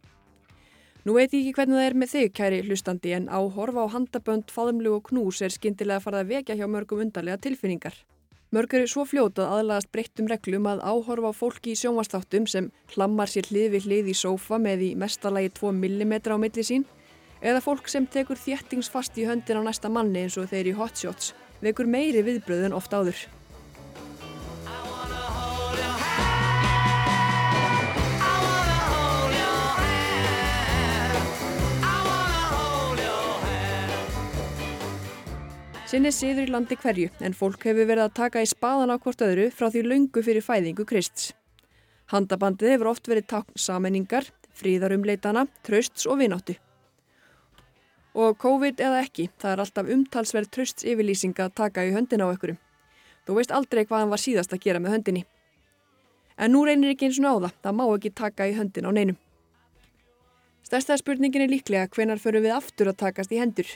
Nú 1.08 1.14
veit 1.16 1.32
ég 1.32 1.46
ekki 1.46 1.56
hvernig 1.56 1.78
það 1.78 1.86
er 1.86 1.94
með 1.96 2.10
þig, 2.12 2.32
kæri 2.36 2.56
hlustandi, 2.66 3.12
en 3.16 3.28
áhorfa 3.32 3.86
á 3.88 3.92
handabönd, 3.94 4.50
faðumlu 4.52 4.98
og 4.98 5.06
knús 5.08 5.40
er 5.40 5.54
skindilega 5.54 6.02
farið 6.04 6.20
að 6.20 6.32
vekja 6.34 6.56
hjá 6.58 6.66
mörgum 6.68 7.00
undarlega 7.00 7.40
tilfinningar. 7.40 7.96
Mörg 8.52 8.74
eru 8.76 8.90
svo 8.90 9.06
fljótað 9.08 9.48
aðlagast 9.54 9.88
breyttum 9.94 10.28
reglum 10.28 10.68
að 10.68 10.84
áhorfa 10.84 11.32
á 11.32 11.38
fólki 11.38 11.72
í 11.72 11.78
sjónvastáttum 11.80 12.50
sem 12.50 12.68
hlammar 12.92 13.32
sér 13.32 13.48
hlið 13.48 13.76
við 13.78 13.88
hlið 13.88 14.12
í 14.12 14.18
sófa 14.18 14.58
með 14.60 14.86
í 14.90 14.92
mestalagi 14.98 15.54
2 15.56 15.72
mm 15.72 16.14
á 16.20 16.36
milli 16.36 16.66
sín 16.66 16.84
eða 17.40 17.64
fólk 17.64 17.88
sem 17.88 18.04
tekur 18.10 18.36
þjettingsfast 18.36 19.16
í 19.22 19.28
höndin 19.30 19.62
á 19.62 19.64
næsta 19.64 19.88
manni 19.88 20.26
eins 20.26 20.36
og 20.36 20.50
þeir 20.50 20.74
í 20.74 20.76
hotshots 20.76 21.30
vekur 21.62 21.88
meiri 21.88 22.26
viðbröð 22.26 22.66
en 22.68 22.76
oft 22.76 22.92
áður. 22.92 23.22
Sinni 35.90 36.12
siður 36.14 36.44
í 36.46 36.50
landi 36.54 36.76
hverju 36.78 37.08
en 37.26 37.32
fólk 37.34 37.64
hefur 37.66 37.88
verið 37.88 38.04
að 38.04 38.12
taka 38.14 38.42
í 38.44 38.46
spaðan 38.46 38.92
á 38.94 39.02
hvort 39.02 39.24
öðru 39.26 39.48
frá 39.50 39.72
því 39.74 39.80
laungu 39.88 40.22
fyrir 40.22 40.44
fæðingu 40.46 40.84
Krists. 40.86 41.32
Handabandið 42.12 42.76
hefur 42.76 42.90
oft 42.92 43.10
verið 43.10 43.26
takn 43.32 43.58
sameningar, 43.58 44.28
fríðarumleitana, 44.54 45.48
trösts 45.66 46.06
og 46.06 46.20
vináttu. 46.22 46.54
Og 48.14 48.38
COVID 48.38 48.78
eða 48.86 49.02
ekki, 49.02 49.26
það 49.42 49.56
er 49.56 49.64
alltaf 49.64 49.92
umtalsverð 49.96 50.52
trösts 50.54 50.86
yfirlýsing 50.86 51.34
að 51.42 51.58
taka 51.58 51.88
í 51.88 51.90
höndina 51.98 52.30
á 52.30 52.34
ykkurum. 52.38 52.62
Þú 53.26 53.40
veist 53.40 53.58
aldrei 53.58 53.82
hvað 53.82 54.04
hann 54.04 54.14
var 54.14 54.22
síðast 54.28 54.54
að 54.54 54.62
gera 54.68 54.78
með 54.78 54.94
höndinni. 54.94 55.26
En 56.38 56.54
nú 56.54 56.62
reynir 56.70 56.94
ekki 56.94 57.10
eins 57.10 57.18
og 57.18 57.26
náða, 57.26 57.54
það 57.66 57.78
má 57.82 57.86
ekki 57.88 58.14
taka 58.14 58.46
í 58.46 58.54
höndin 58.54 58.86
á 58.86 58.94
neinum. 58.94 59.18
Stærsta 60.62 61.02
spurningin 61.02 61.48
er 61.48 61.50
líklega 61.50 61.90
hvenar 61.90 62.22
förum 62.22 62.46
við 62.46 62.60
aftur 62.62 62.94
að 62.94 63.00
takast 63.08 63.34
í 63.34 63.42
hendur. 63.42 63.66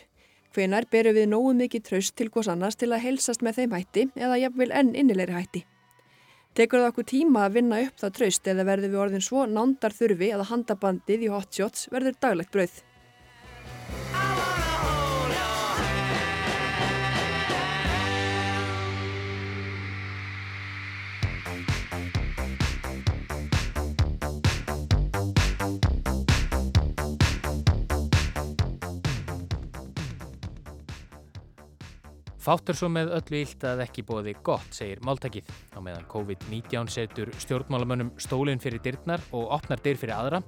Hvenar 0.54 0.86
berum 0.86 1.16
við 1.16 1.30
nógu 1.32 1.52
mikið 1.58 1.82
traust 1.88 2.14
til 2.14 2.28
hvers 2.30 2.48
annars 2.52 2.76
til 2.78 2.92
að 2.92 3.02
helsast 3.02 3.42
með 3.42 3.56
þeim 3.58 3.72
hætti 3.74 4.04
eða 4.14 4.36
jafnvel 4.38 4.70
enn 4.70 4.92
innilegri 4.94 5.34
hætti. 5.34 5.62
Tekur 6.54 6.78
það 6.78 6.90
okkur 6.92 7.06
tíma 7.10 7.40
að 7.48 7.56
vinna 7.58 7.80
upp 7.82 7.96
það 7.98 8.12
traust 8.18 8.50
eða 8.52 8.66
verður 8.68 8.92
við 8.92 9.00
orðin 9.04 9.24
svo 9.26 9.46
nándar 9.50 9.96
þurfi 9.96 10.28
að 10.30 10.44
handabandið 10.52 11.24
í 11.26 11.30
hotshots 11.32 11.88
verður 11.90 12.14
daglegt 12.22 12.54
brauð. 12.54 12.76
Fáttur 32.44 32.76
svo 32.76 32.90
með 32.92 33.08
öllu 33.16 33.38
ílt 33.40 33.62
að 33.64 33.80
ekki 33.86 34.02
bóði 34.04 34.34
gott, 34.44 34.66
segir 34.76 34.98
máltækið. 35.06 35.46
Á 35.72 35.80
meðan 35.80 36.04
COVID-19 36.12 36.90
setur 36.92 37.30
stjórnmálamönnum 37.40 38.10
stólinn 38.20 38.60
fyrir 38.60 38.82
dyrnar 38.84 39.22
og 39.32 39.48
opnar 39.56 39.80
dyr 39.80 39.96
fyrir 39.96 40.12
aðra, 40.12 40.42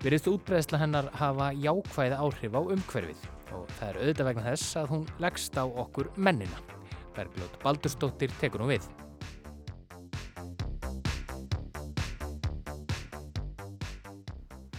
veriðst 0.00 0.30
útbreðsla 0.32 0.80
hennar 0.80 1.10
hafa 1.20 1.50
jákvæða 1.60 2.22
áhrif 2.24 2.56
á 2.56 2.60
umhverfið. 2.64 3.26
Og 3.52 3.66
það 3.76 3.90
er 3.90 3.98
auðvitað 4.00 4.28
vegna 4.30 4.46
þess 4.46 4.78
að 4.80 4.88
hún 4.94 5.04
leggst 5.20 5.60
á 5.60 5.64
okkur 5.68 6.08
mennina. 6.16 6.62
Bergljótt 7.12 7.60
Baldurstóttir 7.60 8.32
tekur 8.40 8.64
nú 8.64 8.70
við. 8.72 8.88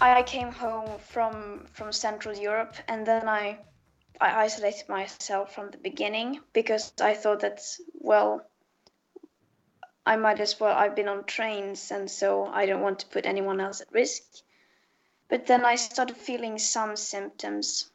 I 0.02 0.24
came 0.24 0.52
home 0.52 0.98
from 0.98 1.68
from 1.72 1.94
Central 1.94 2.34
Europe 2.34 2.74
and 2.88 3.06
then 3.06 3.30
I 3.30 3.58
I 4.22 4.46
isolated 4.46 4.90
myself 4.90 5.54
from 5.54 5.72
the 5.72 5.78
beginning 5.78 6.40
because 6.54 6.94
I 7.02 7.14
thought 7.14 7.42
that 7.42 7.62
well 7.94 8.42
I 10.06 10.16
might 10.18 10.40
as 10.40 10.60
well 10.60 10.76
I've 10.78 10.96
been 10.96 11.08
on 11.08 11.24
trains 11.26 11.92
and 11.92 12.10
so 12.10 12.46
I 12.46 12.66
don't 12.66 12.82
want 12.82 13.00
to 13.00 13.08
put 13.08 13.26
anyone 13.26 13.60
else 13.60 13.82
at 13.82 13.92
risk. 13.92 14.24
But 15.28 15.48
then 15.48 15.66
I 15.66 15.76
started 15.76 16.18
feeling 16.18 16.60
some 16.60 16.96
symptoms. 16.96 17.92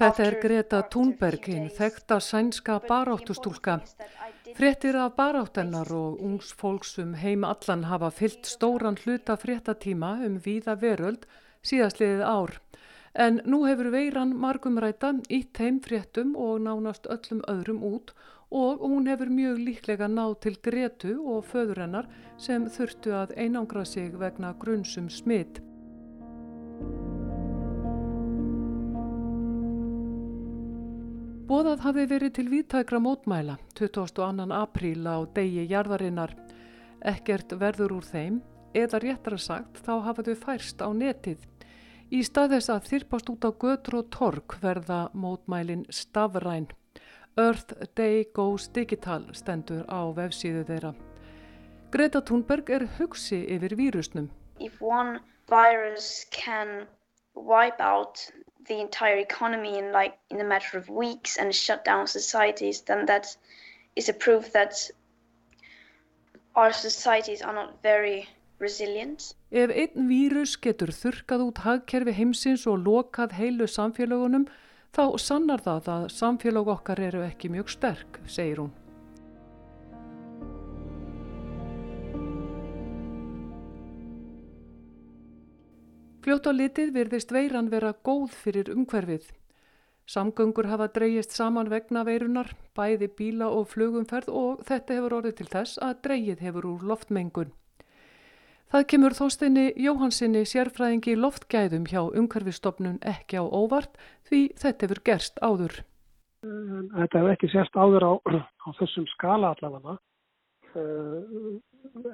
Þetta 0.00 0.24
er 0.24 0.34
Greta 0.40 0.78
Thunberg, 0.88 1.44
hinn 1.52 1.68
þekta 1.76 2.16
sænska 2.24 2.78
baráttustúlka. 2.88 3.74
Frettir 4.56 4.96
af 4.96 5.12
baráttennar 5.18 5.90
og 5.92 6.22
ungs 6.24 6.54
fólksum 6.56 7.12
heim 7.20 7.44
allan 7.44 7.84
hafa 7.84 8.08
fyllt 8.10 8.48
stóran 8.48 8.96
hluta 9.04 9.36
frettatíma 9.36 10.14
um 10.26 10.40
víða 10.46 10.74
veröld 10.80 11.28
síðastliðið 11.62 12.24
ár. 12.24 12.56
En 13.14 13.40
nú 13.44 13.64
hefur 13.66 13.90
veiran 13.90 14.36
margumræta 14.38 15.14
ítt 15.28 15.58
heim 15.58 15.80
frettum 15.82 16.36
og 16.38 16.60
nánast 16.62 17.08
öllum 17.10 17.40
öðrum 17.50 17.82
út 17.82 18.12
og 18.50 18.82
hún 18.82 19.06
hefur 19.10 19.30
mjög 19.30 19.58
líklega 19.58 20.06
náð 20.06 20.36
til 20.40 20.56
Gretu 20.62 21.16
og 21.18 21.44
föðurennar 21.50 22.06
sem 22.38 22.66
þurftu 22.66 23.14
að 23.14 23.34
einangra 23.36 23.84
sig 23.84 24.14
vegna 24.18 24.54
grunnsum 24.58 25.10
smitt. 25.10 25.60
Bóðað 31.50 31.80
hafi 31.82 32.06
verið 32.06 32.32
til 32.34 32.46
viðtækra 32.46 32.98
mótmæla 33.02 33.56
22. 33.74 34.54
apríl 34.54 35.02
á 35.02 35.18
degi 35.34 35.66
jarðarinnar. 35.66 36.36
Ekkert 37.02 37.56
verður 37.58 37.96
úr 37.96 38.06
þeim, 38.06 38.36
eða 38.70 39.00
réttara 39.02 39.38
sagt 39.38 39.80
þá 39.82 39.96
hafa 40.06 40.22
þau 40.22 40.36
færst 40.44 40.78
á 40.78 40.88
netið. 40.94 41.42
Í 42.10 42.24
stað 42.26 42.56
þess 42.56 42.70
að 42.74 42.86
þyrpast 42.90 43.28
út 43.30 43.44
á 43.46 43.50
götur 43.64 43.96
og 44.00 44.06
tork 44.10 44.54
verða 44.62 44.98
mótmælin 45.14 45.84
stafræn. 45.94 46.66
Earth 47.38 47.70
Day 47.94 48.24
Goes 48.34 48.66
Digital 48.74 49.28
stendur 49.30 49.84
á 49.86 50.10
vefsíðu 50.16 50.64
þeirra. 50.66 50.90
Greta 51.94 52.20
Thunberg 52.26 52.72
er 52.74 52.86
hugsi 52.98 53.38
yfir 53.54 53.76
vírusnum. 53.78 54.26
If 54.58 54.82
one 54.82 55.20
virus 55.46 56.26
can 56.34 56.88
wipe 57.34 57.80
out 57.80 58.26
the 58.66 58.80
entire 58.80 59.18
economy 59.18 59.78
in 59.78 59.92
like 59.92 60.18
in 60.30 60.40
a 60.40 60.44
matter 60.44 60.78
of 60.78 60.90
weeks 60.90 61.38
and 61.38 61.54
shut 61.54 61.84
down 61.84 62.08
societies, 62.08 62.80
then 62.90 63.06
that 63.06 63.36
is 63.94 64.08
a 64.08 64.12
proof 64.12 64.50
that 64.52 64.90
our 66.56 66.72
societies 66.72 67.40
are 67.40 67.54
not 67.54 67.80
very 67.82 68.28
resilient. 68.60 69.30
Ef 69.50 69.72
einn 69.72 70.08
vírus 70.10 70.56
getur 70.60 70.92
þurkað 70.94 71.46
út 71.46 71.62
hagkerfi 71.64 72.14
heimsins 72.16 72.66
og 72.70 72.84
lokað 72.84 73.34
heilu 73.38 73.68
samfélagunum, 73.70 74.46
þá 74.94 75.04
sannar 75.18 75.64
það 75.64 75.90
að 75.94 76.06
samfélag 76.14 76.70
okkar 76.76 77.02
eru 77.08 77.24
ekki 77.26 77.50
mjög 77.52 77.72
sterk, 77.72 78.20
segir 78.26 78.64
hún. 78.64 78.72
Fljótt 86.20 86.46
á 86.46 86.52
litið 86.52 86.90
virðist 86.92 87.30
veiran 87.32 87.70
vera 87.72 87.94
góð 88.04 88.34
fyrir 88.36 88.68
umhverfið. 88.74 89.30
Samgöngur 90.10 90.66
hafa 90.68 90.90
dreyjist 90.92 91.32
saman 91.32 91.70
vegna 91.70 92.02
veirunar, 92.04 92.50
bæði 92.76 93.08
bíla 93.16 93.48
og 93.54 93.70
flugumferð 93.70 94.28
og 94.28 94.60
þetta 94.68 94.98
hefur 94.98 95.16
orðið 95.20 95.36
til 95.38 95.48
þess 95.54 95.80
að 95.86 96.00
dreyjið 96.06 96.44
hefur 96.44 96.68
úr 96.74 96.84
loftmengun. 96.92 97.54
Það 98.70 98.84
kemur 98.86 99.14
þóstinni 99.18 99.62
Jóhansinni 99.82 100.44
sérfræðingi 100.46 101.16
loftgæðum 101.18 101.88
hjá 101.90 102.04
umhverfistofnun 102.06 103.00
ekki 103.02 103.40
á 103.42 103.44
óvart 103.44 103.96
því 104.30 104.42
þetta 104.62 104.86
hefur 104.86 105.00
gerst 105.08 105.40
áður. 105.42 105.74
Þetta 106.44 107.18
hefur 107.18 107.32
ekki 107.32 107.50
sérst 107.50 107.74
áður 107.74 108.06
á, 108.06 108.12
á 108.30 108.68
þessum 108.78 109.08
skala 109.16 109.50
allavega. 109.56 109.96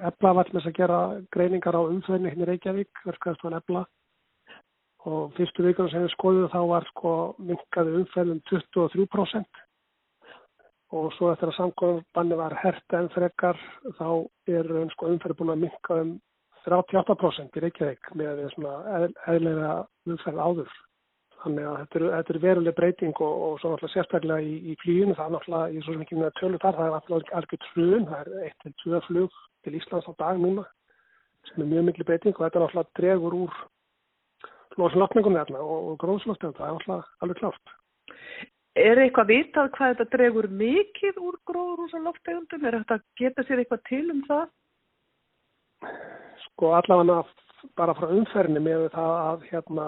Ebla 0.08 0.32
var 0.38 0.48
þess 0.48 0.70
að 0.70 0.78
gera 0.78 1.00
greiningar 1.36 1.76
á 1.76 1.82
umföðinni 1.84 2.32
hérna 2.32 2.46
í 2.46 2.50
Reykjavík, 2.54 3.04
verkaðast 3.04 3.44
var 3.44 3.58
Ebla 3.60 3.84
og 5.06 5.36
fyrstu 5.36 5.62
vikunum 5.62 5.92
sem 5.92 6.06
við 6.06 6.14
skoðum 6.16 6.50
þá 6.50 6.60
var 6.72 6.86
sko 6.88 7.12
minkaði 7.38 7.98
umföðin 8.00 8.40
23% 8.48 9.60
og 10.96 11.12
svo 11.18 11.28
eftir 11.34 11.52
að 11.52 11.58
samkvæmbanni 11.60 12.38
var 12.40 12.56
herta 12.62 13.02
en 13.02 13.12
frekar 13.12 13.60
þá 14.00 14.08
er 14.50 14.72
sko, 14.94 15.12
umföðin 15.12 15.38
búin 15.38 15.52
að 15.52 15.62
minka 15.66 16.00
um 16.00 16.16
38% 16.66 17.56
í 17.56 17.62
Reykjavík 17.62 18.10
með 18.18 18.42
eðlega 19.30 19.72
umferð 20.10 20.42
áður. 20.42 20.74
Þannig 21.42 21.66
að 21.68 21.76
þetta 21.80 21.98
er, 21.98 22.04
þetta 22.16 22.32
er 22.32 22.40
veruleg 22.42 22.74
breyting 22.74 23.20
og, 23.22 23.34
og 23.46 23.58
svo 23.60 23.70
náttúrulega 23.70 23.92
sérstaklega 23.92 24.42
í, 24.42 24.54
í 24.72 24.76
flýjun, 24.80 25.14
það 25.14 25.26
er 25.28 25.34
náttúrulega, 25.36 25.68
ég 25.70 25.78
er 25.78 25.86
svo 25.86 25.94
sem 25.94 26.02
ekki 26.06 26.18
með 26.18 26.28
að 26.30 26.38
tölu 26.40 26.60
þar, 26.62 26.78
það 26.78 26.88
er 26.88 26.94
náttúrulega 26.96 27.38
algjört 27.38 27.68
flugun, 27.74 28.08
það 28.10 28.22
er 28.22 28.48
eitt 28.48 28.58
til 28.64 28.72
tjóða 28.80 29.00
flug 29.06 29.38
til 29.62 29.76
Íslands 29.78 30.10
á 30.10 30.12
dag 30.24 30.42
núna 30.42 30.66
sem 31.46 31.62
er 31.62 31.70
mjög 31.70 31.86
miklu 31.86 32.08
breyting 32.08 32.34
og 32.34 32.42
þetta 32.42 32.58
er 32.58 32.64
náttúrulega 32.64 32.98
dregur 32.98 33.38
úr 33.44 33.60
losunlöfningunni 34.80 35.42
þarna 35.44 35.62
og, 35.62 35.90
og 35.92 35.98
gróðslöfningunni, 36.02 36.58
það 36.58 36.66
er 36.66 36.76
náttúrulega 36.80 37.26
alveg 37.26 37.42
klárt. 37.42 37.76
Er 38.76 39.00
eitthvað 39.00 39.30
vitað 39.30 39.70
hvað 39.76 39.94
þetta 39.94 40.16
dregur 40.16 40.50
mikið 40.52 41.20
úr 41.24 41.38
gróðrúsaloftegundum? 41.48 42.66
Er 42.66 42.80
þetta 42.82 42.98
að 42.98 43.06
geta 43.22 43.44
sér 43.46 43.62
eitthvað 43.62 43.86
til 43.88 44.04
um 44.12 44.20
það? 44.26 44.50
Sko 46.56 46.72
allavega 46.72 47.20
bara 47.76 47.94
frá 47.98 48.08
umferðinni 48.14 48.62
með 48.64 48.86
það 48.94 49.14
að 49.20 49.42
hérna, 49.50 49.86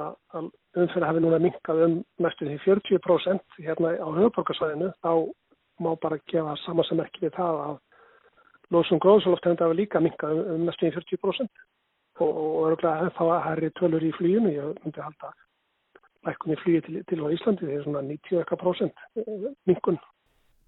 umferði 0.76 1.08
hafi 1.08 1.22
núna 1.24 1.38
minkað 1.40 1.82
um 1.86 1.94
næstu 2.20 2.48
því 2.48 2.58
40% 2.66 3.60
hérna 3.64 3.94
á 3.96 4.08
höfuborgarsvæðinu 4.18 4.90
þá 5.00 5.12
má 5.80 5.90
bara 6.02 6.20
gefa 6.28 6.58
sama 6.66 6.84
sem 6.84 7.00
ekki 7.00 7.24
við 7.24 7.38
það 7.38 7.62
að 7.64 7.74
losum 8.76 9.00
gróðsáloftegunda 9.00 9.64
hafi 9.64 9.80
líka 9.80 10.04
minkað 10.04 10.42
um, 10.42 10.52
um 10.58 10.68
næstu 10.68 10.90
því 10.90 11.00
40% 11.00 11.64
og, 12.20 12.28
og 12.28 12.60
öruglega 12.68 13.10
að 13.16 13.44
herri 13.46 13.72
tölur 13.80 14.04
í 14.04 14.12
flýjunu, 14.18 14.52
ég 14.52 14.84
myndi 14.84 15.04
halda 15.06 15.32
lækun 16.28 16.52
í 16.52 16.60
flýji 16.60 16.84
til, 16.84 17.02
til 17.08 17.22
á 17.24 17.32
Íslandi 17.32 17.64
því 17.64 17.82
svona 17.84 18.04
90% 18.04 19.04
minkun. 19.70 20.00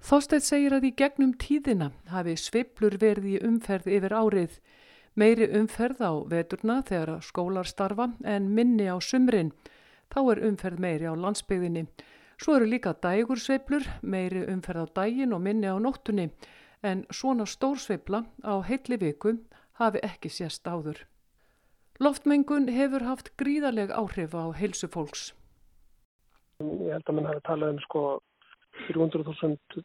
Þóstedt 0.00 0.46
segir 0.46 0.72
að 0.78 0.86
í 0.88 0.96
gegnum 0.96 1.34
tíðina 1.36 1.90
hafi 2.08 2.38
sveiblur 2.40 2.96
verið 3.02 3.34
í 3.34 3.40
umferð 3.44 3.90
yfir 3.98 4.14
árið 4.16 4.60
Meiri 5.18 5.48
umferð 5.58 6.02
á 6.06 6.12
veturna 6.30 6.76
þegar 6.86 7.18
skólar 7.26 7.66
starfa 7.66 8.12
en 8.22 8.46
minni 8.54 8.86
á 8.86 8.94
sumrin. 9.02 9.50
Þá 10.10 10.20
er 10.32 10.42
umferð 10.46 10.78
meiri 10.78 11.10
á 11.10 11.14
landsbyggðinni. 11.18 11.82
Svo 12.38 12.54
eru 12.56 12.68
líka 12.70 12.94
dægursveiplur, 12.94 13.84
meiri 14.02 14.46
umferð 14.52 14.86
á 14.86 15.02
dægin 15.02 15.34
og 15.34 15.42
minni 15.42 15.66
á 15.66 15.74
nóttunni. 15.82 16.30
En 16.82 17.02
svona 17.10 17.44
stórsveipla 17.44 18.22
á 18.46 18.54
heitli 18.62 18.96
viku 18.96 19.34
hafi 19.82 19.98
ekki 20.06 20.30
sést 20.30 20.64
áður. 20.64 21.02
Loftmengun 22.00 22.70
hefur 22.72 23.02
haft 23.04 23.34
gríðarleg 23.36 23.90
áhrif 23.90 24.32
á 24.32 24.54
heilsu 24.56 24.88
fólks. 24.88 25.34
Ég 26.62 26.94
held 26.94 27.10
að 27.10 27.16
mann 27.18 27.28
hafi 27.28 27.42
talað 27.48 27.74
um 27.74 27.82
sko 27.82 28.04
300.000 28.86 29.84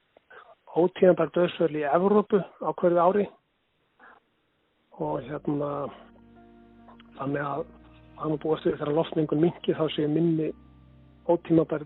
ótíðanbært 0.75 1.33
döðsverli 1.35 1.81
í 1.81 1.89
Evrópu 1.89 2.39
á 2.39 2.69
hverju 2.77 3.01
ári 3.01 3.27
og 4.99 5.23
hérna 5.25 5.71
þannig 7.17 7.43
að 7.43 7.65
það 8.15 8.37
búið 8.43 8.53
að 8.55 8.61
stuði 8.61 8.77
þegar 8.79 8.97
loftningun 8.99 9.43
mingi 9.43 9.75
þá 9.75 9.85
sé 9.95 10.07
minni 10.07 10.51
ótímabær 11.27 11.83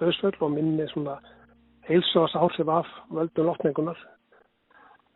döðsvöld 0.00 0.40
og 0.40 0.54
minni 0.54 0.86
svona 0.92 1.18
heilsugast 1.88 2.38
áhrif 2.38 2.72
af 2.72 2.88
völdum 3.10 3.50
loftningunar 3.50 3.98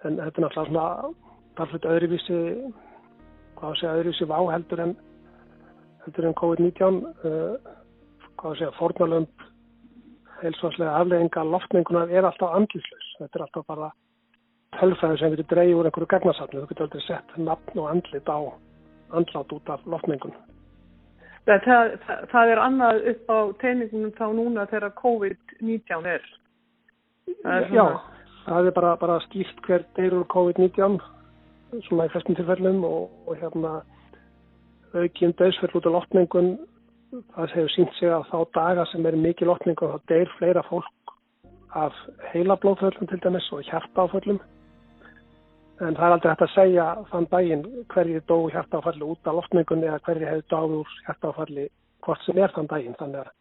en 0.04 0.18
þetta 0.20 0.40
er 0.40 0.44
náttúrulega 0.44 0.66
svona 0.68 0.86
talveit 1.56 1.88
öðruvísi 1.94 2.38
hvað 3.58 3.80
sé 3.80 3.90
öðruvísi 3.92 4.28
vá 4.28 4.38
heldur 4.52 4.84
en 4.84 4.94
heldur 6.04 6.28
en 6.28 6.38
COVID-19 6.40 7.00
uh, 7.24 7.74
hvað 8.40 8.58
sé 8.58 8.68
að 8.68 8.78
fornalömp 8.80 9.48
heilsugarslega 10.42 10.96
aflegginga 11.00 11.46
loftningunar 11.54 12.12
er 12.12 12.28
alltaf 12.28 12.56
andlislaus 12.58 13.12
þetta 13.20 13.38
er 13.38 13.46
alltaf 13.46 13.68
bara 13.70 13.92
tölfræði 14.80 15.20
sem 15.20 15.34
getur 15.34 15.50
dreigið 15.52 15.80
úr 15.80 15.88
einhverju 15.90 16.10
gagnasafni. 16.12 16.62
Þú 16.62 16.70
getur 16.70 16.86
aldrei 16.86 17.04
sett 17.06 17.36
nafn 17.38 17.80
og 17.82 17.90
andlit 17.92 18.28
á 18.30 18.38
andlat 19.14 19.54
út 19.56 19.70
af 19.70 19.86
loftmengun. 19.86 20.34
Það, 21.44 21.66
það, 21.66 22.24
það 22.32 22.50
er 22.52 22.62
annað 22.64 23.00
upp 23.12 23.32
á 23.32 23.38
teiningunum 23.60 24.12
þá 24.16 24.26
núna 24.32 24.66
þegar 24.70 24.94
COVID-19 25.00 26.08
er. 26.14 26.28
er 27.44 27.66
Já, 27.74 27.84
það 28.46 28.70
er 28.70 28.76
bara, 28.78 28.94
bara 29.00 29.18
skýrt 29.26 29.60
hver 29.66 29.84
deyr 29.98 30.16
úr 30.20 30.28
COVID-19 30.32 31.00
svona 31.88 32.06
í 32.06 32.12
flestum 32.12 32.38
tilfellum 32.38 32.84
og, 32.86 33.10
og 33.26 33.38
hérna 33.40 33.80
aukjum 34.94 35.34
döðsfell 35.38 35.74
út 35.74 35.88
af 35.88 35.96
loftmengun 35.96 36.54
það 37.34 37.54
hefur 37.54 37.72
sínt 37.74 37.94
sig 37.98 38.12
að 38.14 38.28
þá 38.30 38.38
daga 38.56 38.84
sem 38.90 39.06
er 39.06 39.18
mikið 39.18 39.50
loftmengun 39.50 39.94
þá 39.94 40.10
deyr 40.10 40.32
fleira 40.38 40.62
fólk 40.68 41.14
af 41.74 41.96
heila 42.32 42.56
blóðföllum 42.62 43.10
til 43.10 43.20
dæmis 43.22 43.50
og 43.52 43.64
hjartáföllum 43.68 44.40
En 45.82 45.96
það 45.98 46.04
er 46.06 46.12
aldrei 46.14 46.30
hægt 46.30 46.42
að 46.44 46.52
segja 46.54 46.84
þann 47.10 47.24
daginn 47.32 47.64
hverju 47.90 48.20
dó 48.30 48.36
hjartáfalli 48.54 49.06
út 49.10 49.26
af 49.26 49.38
loftmengunni 49.40 49.88
eða 49.88 50.02
hverju 50.06 50.28
hefur 50.28 50.44
dáð 50.52 50.74
úr 50.78 50.92
hjartáfalli 51.06 51.64
hvort 52.06 52.22
sem 52.26 52.38
er 52.38 52.54
þann 52.54 52.70
daginn. 52.70 52.94
Þannig 53.00 53.24
að 53.24 53.32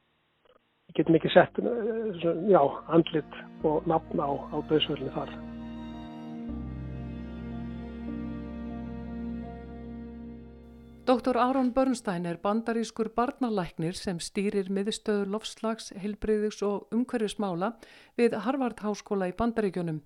við 0.88 0.98
getum 1.00 1.18
ekki 1.20 1.34
sett 1.34 1.60
eh, 1.62 2.30
já, 2.50 2.62
andlit 2.98 3.42
og 3.70 3.86
nafn 3.90 4.24
á, 4.24 4.30
á 4.50 4.58
döðsvöldinu 4.72 5.14
þar. 5.14 5.36
Dr. 11.04 11.36
Aron 11.36 11.74
Bernstein 11.76 12.26
er 12.26 12.38
bandarískur 12.40 13.10
barnalæknir 13.14 13.94
sem 14.00 14.22
stýrir 14.24 14.70
miðstöður 14.72 15.34
lofslags, 15.36 15.92
heilbreyðis 16.00 16.62
og 16.64 16.88
umhverfismála 16.96 17.74
við 18.18 18.38
Harvard 18.46 18.80
Háskóla 18.80 19.28
í 19.28 19.36
bandaríkjunum. 19.36 20.00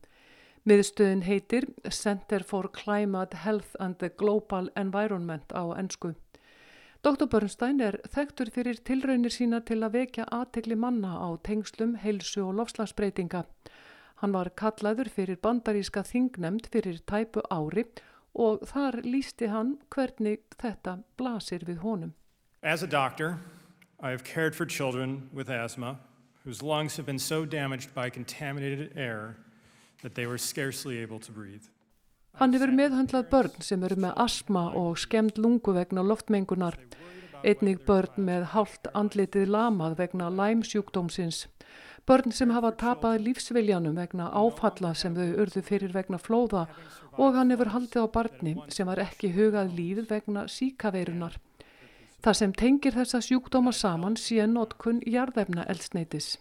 Miðstöðin 0.67 1.21
heitir 1.23 1.63
Center 1.95 2.43
for 2.43 2.67
Climate 2.67 3.37
Health 3.39 3.77
and 3.79 3.95
the 4.01 4.09
Global 4.09 4.67
Environment 4.75 5.53
á 5.55 5.63
ennsku. 5.79 6.09
Dr. 7.07 7.29
Bernstein 7.31 7.79
er 7.79 7.95
þekktur 8.11 8.51
fyrir 8.51 8.81
tilraunir 8.83 9.31
sína 9.31 9.61
til 9.63 9.77
að 9.87 9.95
vekja 9.95 10.25
aðtegli 10.27 10.75
manna 10.75 11.13
á 11.23 11.39
tengslum, 11.39 11.95
heilsu 12.03 12.43
og 12.49 12.59
lofslagsbreytinga. 12.59 13.45
Hann 14.19 14.35
var 14.35 14.51
kallaður 14.59 15.07
fyrir 15.07 15.39
bandaríska 15.39 16.03
þingnemnd 16.03 16.67
fyrir 16.73 16.99
tæpu 17.07 17.45
ári 17.47 17.87
og 18.35 18.67
þar 18.67 18.99
lísti 19.07 19.47
hann 19.47 19.77
hvernig 19.87 20.43
þetta 20.59 20.99
blasir 21.15 21.63
við 21.63 21.79
honum. 21.87 22.15
As 22.61 22.83
a 22.83 22.87
doctor, 22.87 23.39
I 24.03 24.11
have 24.11 24.25
cared 24.25 24.53
for 24.53 24.65
children 24.65 25.29
with 25.31 25.49
asthma 25.49 25.95
whose 26.43 26.61
lungs 26.61 26.97
have 26.97 27.05
been 27.05 27.19
so 27.19 27.45
damaged 27.45 27.95
by 27.95 28.09
contaminated 28.09 28.91
air 28.97 29.37
Hann 32.37 32.53
hefur 32.53 32.69
meðhandlað 32.69 33.29
börn 33.31 33.61
sem 33.65 33.83
eru 33.83 33.97
með 33.97 34.19
asma 34.21 34.67
og 34.77 34.99
skemmt 35.01 35.39
lungu 35.41 35.73
vegna 35.73 36.03
loftmengunar, 36.05 36.77
einnig 37.41 37.81
börn 37.87 38.27
með 38.29 38.45
hálft 38.53 38.89
andlitið 38.93 39.49
lamað 39.55 39.97
vegna 40.03 40.29
læmsjúkdómsins, 40.29 41.47
börn 42.05 42.31
sem 42.31 42.53
hafa 42.53 42.71
tapað 42.77 43.23
lífsviljanum 43.25 43.97
vegna 43.97 44.29
áfalla 44.29 44.93
sem 44.93 45.17
þau 45.17 45.33
urðu 45.43 45.65
fyrir 45.65 45.97
vegna 45.97 46.21
flóða 46.21 46.67
og 47.17 47.35
hann 47.35 47.51
hefur 47.51 47.73
haldið 47.73 48.05
á 48.05 48.07
barni 48.13 48.55
sem 48.69 48.87
var 48.87 49.01
ekki 49.01 49.33
hugað 49.33 49.73
líf 49.73 50.05
vegna 50.11 50.45
síkaveirunar. 50.45 51.39
Það 52.21 52.37
sem 52.37 52.53
tengir 52.53 52.93
þessa 52.93 53.21
sjúkdóma 53.21 53.73
saman 53.73 54.17
sé 54.17 54.45
notkun 54.45 55.01
jarðefna 55.05 55.65
eldsneitis. 55.69 56.37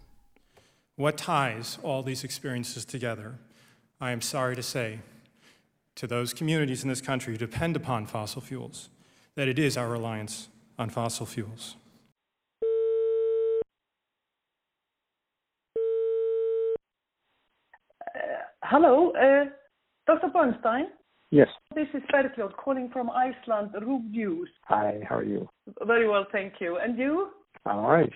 What 0.96 1.18
ties 1.18 1.78
all 1.82 2.02
these 2.02 2.24
experiences 2.24 2.84
together, 2.84 3.36
I 3.98 4.10
am 4.10 4.20
sorry 4.20 4.54
to 4.56 4.62
say, 4.62 4.98
to 5.94 6.06
those 6.06 6.34
communities 6.34 6.82
in 6.82 6.90
this 6.90 7.00
country 7.00 7.32
who 7.32 7.38
depend 7.38 7.76
upon 7.76 8.04
fossil 8.04 8.42
fuels, 8.42 8.90
that 9.36 9.48
it 9.48 9.58
is 9.58 9.78
our 9.78 9.88
reliance 9.88 10.48
on 10.78 10.90
fossil 10.90 11.24
fuels. 11.24 11.76
Hello, 18.62 19.12
uh, 19.12 19.44
Dr. 20.06 20.28
Bernstein. 20.28 20.88
Yes. 21.30 21.48
This 21.74 21.86
is 21.94 22.02
Bergljót 22.12 22.54
calling 22.56 22.90
from 22.92 23.10
Iceland, 23.10 23.70
RÚV 23.80 24.10
News. 24.10 24.50
Hi, 24.64 25.00
how 25.08 25.16
are 25.16 25.24
you? 25.24 25.48
Very 25.86 26.06
well, 26.06 26.26
thank 26.32 26.54
you. 26.60 26.76
And 26.76 26.98
you? 26.98 27.28
I'm 27.64 27.78
all 27.78 27.90
right. 27.90 28.12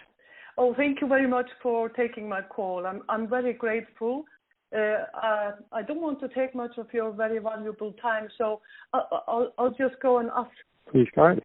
Oh, 0.58 0.74
thank 0.74 1.00
you 1.00 1.06
very 1.06 1.26
much 1.26 1.48
for 1.62 1.88
taking 1.88 2.28
my 2.28 2.42
call. 2.42 2.84
I'm, 2.86 3.02
I'm 3.08 3.28
very 3.28 3.54
grateful. 3.54 4.24
Uh, 4.72 5.04
uh, 5.14 5.52
I 5.72 5.82
don't 5.82 6.00
want 6.00 6.20
to 6.20 6.28
take 6.28 6.54
much 6.54 6.78
of 6.78 6.86
your 6.92 7.10
very 7.10 7.38
valuable 7.38 7.92
time, 8.00 8.28
so 8.38 8.60
I'll, 8.92 9.24
I'll, 9.26 9.52
I'll 9.58 9.74
just 9.74 10.00
go 10.00 10.18
and 10.18 10.30
ask. 10.30 10.50
Please 10.90 11.08
go 11.14 11.24
ahead. 11.24 11.42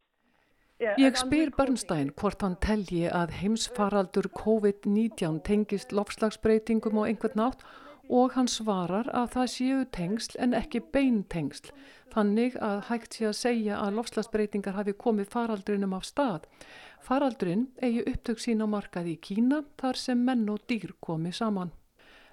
Ég 0.99 1.15
spyr 1.15 1.53
Bernstein 1.55 2.09
hvort 2.19 2.41
hann 2.43 2.57
telji 2.59 3.05
að 3.07 3.31
heimsfaraldur 3.39 4.27
COVID-19 4.35 5.37
tengist 5.47 5.93
lofslagsbreytingum 5.95 6.99
á 6.99 7.07
einhvern 7.07 7.39
nátt 7.39 7.63
og 8.11 8.35
hann 8.35 8.49
svarar 8.51 9.07
að 9.15 9.29
það 9.37 9.47
séu 9.53 9.85
tengsl 9.95 10.35
en 10.43 10.53
ekki 10.53 10.81
beintengsl, 10.93 11.71
þannig 12.11 12.59
að 12.59 12.83
hægt 12.89 13.15
sé 13.15 13.29
að 13.29 13.39
segja 13.39 13.79
að 13.79 13.95
lofslagsbreytingar 14.01 14.75
hafi 14.75 14.93
komið 14.99 15.31
faraldrinum 15.31 15.95
af 15.95 16.05
stað. 16.11 16.43
Faraldrin 16.99 17.69
eigi 17.79 18.03
upptök 18.11 18.43
sín 18.43 18.61
á 18.61 18.67
markaði 18.67 19.15
í 19.15 19.23
Kína 19.23 19.63
þar 19.79 20.03
sem 20.03 20.27
menn 20.27 20.43
og 20.51 20.67
dýr 20.67 20.91
komi 20.99 21.31
saman. 21.31 21.71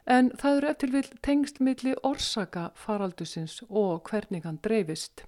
En 0.06 0.30
það 0.34 0.56
eru 0.56 0.68
eftir 0.72 0.90
vil 0.90 1.08
tengsl 1.22 1.62
milli 1.62 1.94
orsaka 2.02 2.70
faraldusins 2.74 3.60
og 3.68 4.08
hvernig 4.10 4.42
hann 4.44 4.58
dreifist. 4.62 5.26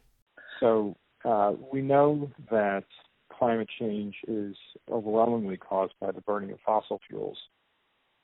So 0.59 0.97
uh, 1.25 1.55
we 1.73 1.81
know 1.81 2.31
that 2.51 2.85
climate 3.39 3.71
change 3.79 4.17
is 4.27 4.57
overwhelmingly 4.91 5.57
caused 5.57 5.95
by 6.01 6.11
the 6.13 6.21
burning 6.27 6.53
of 6.53 6.61
fossil 6.61 7.01
fuels. 7.07 7.39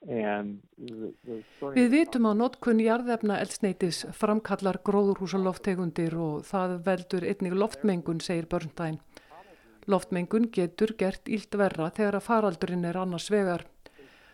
The, 0.07 1.13
the 1.25 1.43
Við 1.75 1.91
vitum 1.93 2.25
að 2.25 2.39
notkun 2.39 2.79
jarðefna 2.81 3.37
eldsneitis 3.43 3.99
framkallar 4.17 4.79
gróðurhúsaloftegundir 4.87 6.15
og 6.17 6.47
það 6.47 6.79
veldur 6.87 7.27
einnig 7.29 7.53
loftmengun, 7.53 8.23
segir 8.23 8.47
Börnstein. 8.49 8.97
Loftmengun 9.85 10.49
getur 10.53 10.95
gert 10.97 11.29
ílt 11.29 11.53
verra 11.57 11.91
þegar 11.93 12.17
að 12.17 12.25
faraldurinn 12.25 12.89
er 12.89 12.97
annars 12.97 13.29
vegar. 13.33 13.67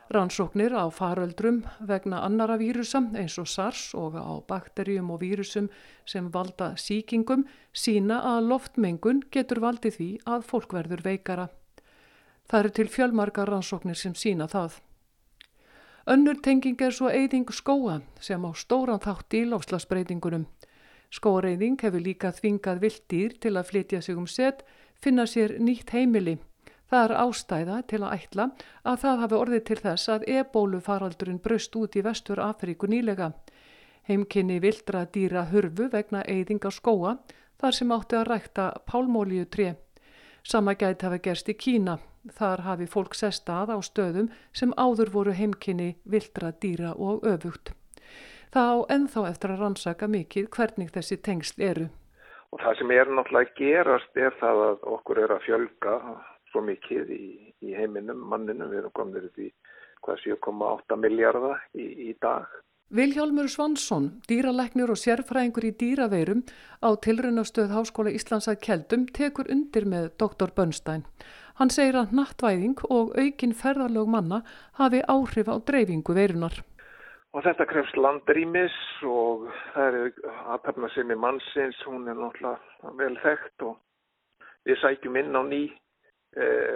Rannsóknir 0.10 0.72
á 0.72 0.88
faröldrum 0.88 1.66
vegna 1.84 2.22
annara 2.24 2.56
vírusa 2.56 3.02
eins 3.20 3.36
og 3.42 3.48
SARS 3.52 3.92
og 3.92 4.16
á 4.16 4.40
bakterjum 4.48 5.12
og 5.12 5.20
vírusum 5.20 5.68
sem 6.08 6.30
valda 6.32 6.78
síkingum 6.80 7.44
sína 7.76 8.22
að 8.24 8.48
loftmengun 8.48 9.20
getur 9.32 9.60
valdið 9.60 9.98
því 9.98 10.10
að 10.26 10.48
fólk 10.48 10.78
verður 10.80 11.04
veikara. 11.04 11.50
Það 12.48 12.60
eru 12.60 12.74
til 12.80 12.88
fjölmargar 12.88 13.52
rannsóknir 13.52 14.00
sem 14.00 14.16
sína 14.16 14.48
það. 14.48 14.80
Önnur 16.08 16.40
tenging 16.40 16.80
er 16.80 16.96
svo 16.96 17.12
eyðing 17.12 17.52
skóa 17.52 18.00
sem 18.24 18.40
á 18.48 18.52
stóran 18.56 19.04
þátt 19.04 19.36
í 19.36 19.44
lofslagsbreytingunum. 19.52 20.48
Skóareyðing 21.12 21.82
hefur 21.84 22.00
líka 22.00 22.32
þvingað 22.32 22.80
viltýr 22.80 23.36
til 23.44 23.58
að 23.60 23.68
flytja 23.74 24.00
sig 24.02 24.16
um 24.16 24.28
set, 24.28 24.64
finna 24.96 25.28
sér 25.28 25.60
nýtt 25.60 25.92
heimili. 25.92 26.38
Það 26.88 27.04
er 27.04 27.14
ástæða 27.20 27.78
til 27.92 28.00
að 28.00 28.14
ætla 28.16 28.44
að 28.88 29.00
það 29.02 29.22
hafi 29.22 29.38
orðið 29.38 29.64
til 29.68 29.80
þess 29.84 30.12
að 30.14 30.28
ebólu 30.38 30.80
faraldurinn 30.84 31.42
braust 31.44 31.76
út 31.76 31.98
í 32.00 32.04
vestur 32.06 32.40
Afríku 32.40 32.88
nýlega. 32.88 33.34
Heimkynni 34.08 34.62
vildra 34.64 35.04
dýra 35.04 35.44
hurfu 35.52 35.90
vegna 35.92 36.22
eyðinga 36.24 36.72
skóa 36.72 37.18
þar 37.60 37.76
sem 37.76 37.92
átti 37.92 38.16
að 38.16 38.30
rækta 38.30 38.68
pálmólíu 38.88 39.50
tré. 39.52 39.74
Sama 40.48 40.78
gæti 40.80 41.04
hafa 41.04 41.20
gerst 41.20 41.52
í 41.52 41.58
Kína. 41.60 41.98
Þar 42.32 42.64
hafi 42.64 42.88
fólk 42.88 43.16
sest 43.16 43.50
að 43.52 43.76
á 43.76 43.78
stöðum 43.84 44.32
sem 44.56 44.72
áður 44.80 45.12
voru 45.12 45.36
heimkynni 45.36 45.98
vildra 46.08 46.54
dýra 46.56 46.94
og 46.96 47.28
öfugt. 47.28 47.74
Það 48.56 48.72
á 48.72 48.78
enþá 48.96 49.26
eftir 49.28 49.54
að 49.54 49.62
rannsaka 49.64 50.08
mikið 50.08 50.50
hvernig 50.56 50.92
þessi 50.96 51.20
tengsl 51.20 51.62
eru. 51.68 51.90
Og 52.56 52.64
það 52.64 52.80
sem 52.80 52.92
er 52.96 53.12
náttúrulega 53.12 53.56
gerast 53.60 54.20
er 54.24 54.36
það 54.40 54.64
að 54.70 54.90
okkur 54.96 55.24
er 55.26 55.36
að 55.36 55.46
fjölga 55.50 55.96
svo 56.58 56.66
mikið 56.66 57.12
í, 57.14 57.26
í 57.62 57.76
heiminum, 57.78 58.24
manninum. 58.32 58.72
Við 58.72 58.82
erum 58.82 58.96
komin 58.98 59.28
upp 59.30 59.38
í 59.38 59.52
hvað 60.06 60.24
7,8 60.26 60.98
miljardar 60.98 61.62
í, 61.78 61.86
í 62.10 62.16
dag. 62.22 62.48
Viljálmur 62.88 63.50
Svansson, 63.52 64.14
dýralæknir 64.30 64.90
og 64.94 65.00
sérfræðingur 65.02 65.66
í 65.68 65.74
dýraveirum 65.76 66.46
á 66.80 66.90
tilraunastöð 67.04 67.74
Háskóla 67.76 68.14
Íslands 68.16 68.48
að 68.48 68.62
Keldum 68.64 69.04
tekur 69.12 69.50
undir 69.52 69.84
með 69.86 70.14
Dr. 70.22 70.54
Bönstein. 70.56 71.04
Hann 71.60 71.74
segir 71.74 71.98
að 72.00 72.14
nattvæðing 72.16 72.80
og 72.88 73.12
aukin 73.18 73.54
ferðarlög 73.58 74.08
manna 74.08 74.40
hafi 74.80 75.02
áhrif 75.04 75.52
á 75.52 75.56
dreifingu 75.68 76.16
veirunar. 76.16 76.62
Og 77.36 77.44
þetta 77.44 77.68
krefst 77.68 77.98
landrýmis 78.00 78.78
og 79.04 79.50
það 79.74 79.98
er 80.00 80.32
aðtapna 80.56 80.88
sem 80.96 81.12
í 81.12 81.18
mannsins, 81.20 81.82
hún 81.86 82.08
er 82.08 82.16
náttúrulega 82.16 82.96
vel 83.02 83.18
þekkt 83.26 83.68
og 83.68 83.76
við 84.64 84.80
sækjum 84.80 85.20
inn 85.20 85.36
á 85.36 85.44
ný 85.44 85.62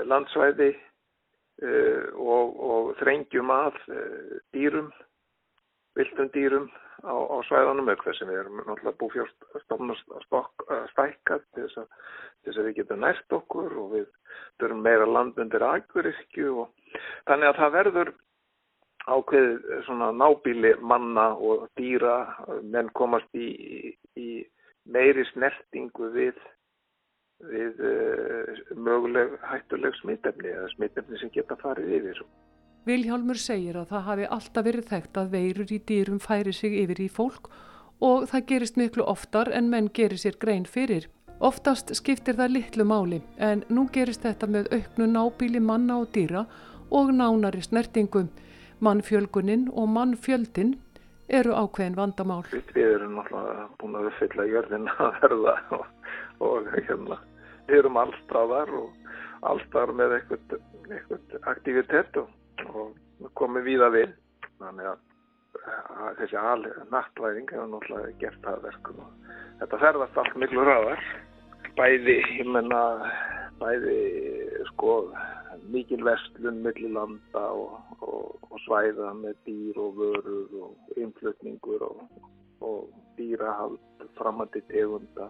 landsvæði 0.07 0.69
eh, 0.71 2.07
og, 2.15 2.55
og 2.71 2.93
þrengjum 3.01 3.51
að 3.53 3.79
eh, 3.93 4.37
dýrum 4.55 4.91
viltum 5.97 6.31
dýrum 6.33 6.69
á, 7.03 7.13
á 7.13 7.37
svæðanum 7.49 7.91
auk 7.91 8.03
þess 8.05 8.23
að 8.23 8.31
við 8.31 8.41
erum 8.41 8.61
náttúrulega 8.61 8.99
búfjárstofn 9.01 9.93
að 9.93 10.89
stækka 10.93 11.39
til 11.51 11.65
þess 11.65 11.81
að, 11.83 11.87
til 12.41 12.51
þess 12.51 12.61
að 12.61 12.67
við 12.69 12.77
getum 12.79 13.03
nært 13.03 13.37
okkur 13.37 13.77
og 13.83 13.95
við 13.97 14.09
þurfum 14.61 14.83
meira 14.87 15.07
land 15.09 15.39
undir 15.41 15.65
aðguristju 15.67 16.53
og 16.63 16.99
þannig 17.29 17.51
að 17.51 17.59
það 17.59 17.75
verður 17.77 18.13
ákveðið 19.09 19.85
svona 19.87 20.11
nábíli 20.13 20.75
manna 20.85 21.31
og 21.33 21.67
dýra. 21.79 22.15
Menn 22.61 22.91
komast 22.93 23.29
í, 23.33 23.95
í 24.15 24.43
meiri 24.85 25.25
snertingu 25.31 26.11
við 26.13 26.37
við 27.49 27.81
uh, 27.87 28.61
möguleg 28.75 29.35
hættuleg 29.47 29.97
smittefni 30.01 30.53
eða 30.53 30.69
smittefni 30.75 31.19
sem 31.21 31.33
geta 31.33 31.57
farið 31.61 31.97
yfir. 31.99 32.23
Viljálmur 32.85 33.37
segir 33.37 33.77
að 33.77 33.91
það 33.93 34.07
hafi 34.09 34.27
alltaf 34.37 34.65
verið 34.65 34.87
þekkt 34.89 35.17
að 35.21 35.33
veirur 35.35 35.73
í 35.73 35.79
dýrum 35.89 36.21
færi 36.21 36.53
sig 36.53 36.77
yfir 36.81 37.01
í 37.03 37.09
fólk 37.13 37.51
og 38.01 38.25
það 38.31 38.45
gerist 38.49 38.79
miklu 38.81 39.05
oftar 39.05 39.51
en 39.53 39.69
menn 39.69 39.91
gerir 39.93 40.17
sér 40.17 40.39
grein 40.41 40.65
fyrir. 40.65 41.05
Oftast 41.41 41.93
skiptir 41.97 42.37
það 42.37 42.55
litlu 42.55 42.85
máli 42.85 43.21
en 43.37 43.63
nú 43.69 43.87
gerist 43.93 44.25
þetta 44.25 44.49
með 44.49 44.71
auknu 44.73 45.07
nábíli 45.09 45.61
manna 45.61 45.99
og 46.01 46.09
dýra 46.13 46.45
og 46.89 47.13
nánari 47.13 47.61
snertingu. 47.65 48.27
Mannfjölgunin 48.81 49.67
og 49.77 49.89
mannfjöldin 49.93 50.75
eru 51.29 51.53
ákveðin 51.55 51.97
vandamál. 51.97 52.43
Við 52.51 52.95
erum 52.95 53.19
náttúrulega 53.19 53.67
búin 53.79 53.97
að 53.99 54.07
uppfylla 54.09 54.47
jörðin 54.49 54.89
að 54.91 55.19
verða 55.21 55.55
og, 55.77 55.85
og 56.41 56.71
hérna, 56.75 57.17
við 57.71 57.83
erum 57.83 58.01
allstráðar 58.01 58.73
og 58.77 59.07
allstráðar 59.51 59.95
með 59.97 60.17
eitthvað, 60.17 60.57
aktivitet 61.53 62.19
og, 62.21 62.29
og 62.75 63.31
komum 63.39 63.65
við 63.65 63.85
að 63.87 63.97
við. 63.97 64.13
Þannig 64.61 64.91
að, 64.91 65.03
þessi 66.19 66.37
al 66.37 66.61
nattlæðing 66.93 67.51
hefur 67.51 67.69
náttúrulega 67.71 68.17
gert 68.21 68.45
það 68.45 68.63
verkum 68.67 69.03
og 69.03 69.29
þetta 69.61 69.81
ferðast 69.81 70.21
allt 70.21 70.39
miklu 70.43 70.65
ræðar. 70.67 71.05
Bæði, 71.77 72.17
ég 72.37 72.49
menna, 72.51 72.81
bæði 73.61 73.99
sko 74.71 74.95
mikil 75.71 76.03
vestlun 76.05 76.61
millir 76.65 76.93
landa 76.95 77.43
og, 77.53 77.77
og, 78.01 78.47
og 78.49 78.61
svæða 78.65 79.13
með 79.19 79.37
dýr 79.47 79.79
og 79.81 79.99
vörur 79.99 80.55
og 80.65 80.97
innflutningur 80.99 81.85
og, 81.87 82.01
og 82.65 82.89
dýrahald 83.17 84.05
framandi 84.17 84.63
tegunda. 84.71 85.29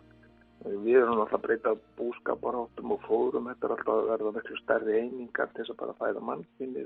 Við 0.61 0.99
erum 0.99 1.23
alltaf 1.23 1.39
að 1.39 1.45
breyta 1.47 1.71
búskaparáttum 1.97 2.93
og 2.93 3.05
fórum, 3.07 3.47
þetta 3.49 3.67
er 3.67 3.73
alltaf 3.75 3.93
að 3.95 4.09
verða 4.11 4.33
miklu 4.35 4.57
stærri 4.59 4.97
einingar 4.99 5.49
til 5.51 5.63
þess 5.63 5.73
að 5.73 5.79
bara 5.81 5.97
fæða 6.01 6.25
mannfinni. 6.27 6.83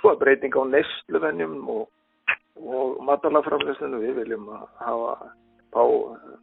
Svo 0.00 0.12
er 0.12 0.20
breyting 0.20 0.54
á 0.54 0.62
nesluvennjum 0.70 1.56
og 1.72 3.02
matalaframleysinu 3.08 4.00
við 4.04 4.20
viljum 4.20 4.46
að 4.54 4.68
hafa 4.84 5.32
fá, 5.74 5.82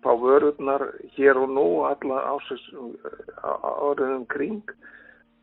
fá 0.04 0.12
vörurnar 0.20 0.84
hér 1.16 1.40
og 1.42 1.54
nú 1.56 1.68
alla 1.88 2.20
áriðum 3.44 4.28
kring. 4.34 4.64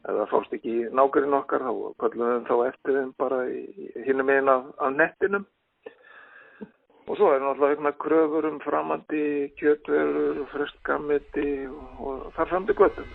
Ef 0.04 0.16
það 0.16 0.28
fást 0.32 0.54
ekki 0.56 0.74
nákvæmlega 0.96 1.40
okkar 1.42 1.64
þá 1.64 1.72
kvöllum 2.00 2.28
við 2.28 2.44
þá 2.48 2.54
eftir 2.66 2.98
þeim 2.98 3.10
bara 3.20 3.40
hinnum 4.06 4.30
einn 4.32 4.48
af, 4.48 4.68
af 4.80 4.94
nettinum 4.96 5.48
og 7.10 7.16
svo 7.18 7.32
er 7.34 7.40
náttúrulega 7.42 7.74
einhverja 7.74 7.98
kröfur 7.98 8.46
um 8.46 8.58
framandi 8.62 9.50
kjötverur, 9.58 10.44
frestgamiti 10.52 11.66
og, 11.98 12.28
þar 12.36 12.50
fram 12.52 12.66
til 12.68 12.76
göttum. 12.78 13.08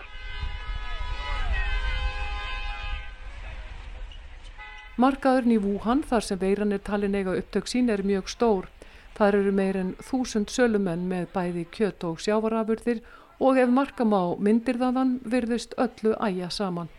Markaðurinn 5.00 5.56
í 5.56 5.62
Wuhan 5.64 6.02
þar 6.04 6.26
sem 6.28 6.40
veiran 6.40 6.76
er 6.76 6.84
talin 6.84 7.16
eiga 7.16 7.38
upptök 7.40 7.72
sín 7.72 7.88
er 7.92 8.04
mjög 8.04 8.28
stór. 8.28 8.68
Þar 9.16 9.40
eru 9.40 9.56
meir 9.56 9.80
en 9.80 9.94
þúsund 10.04 10.52
sölumenn 10.52 11.08
með 11.08 11.32
bæði 11.32 11.64
kjött 11.72 12.04
og 12.04 12.20
sjávarafurðir 12.20 13.00
og 13.40 13.56
ef 13.56 13.72
markam 13.72 14.12
á 14.12 14.36
myndir 14.36 14.76
þaðan 14.76 15.18
virðist 15.24 15.72
öllu 15.80 16.12
æja 16.20 16.52
saman. 16.52 16.92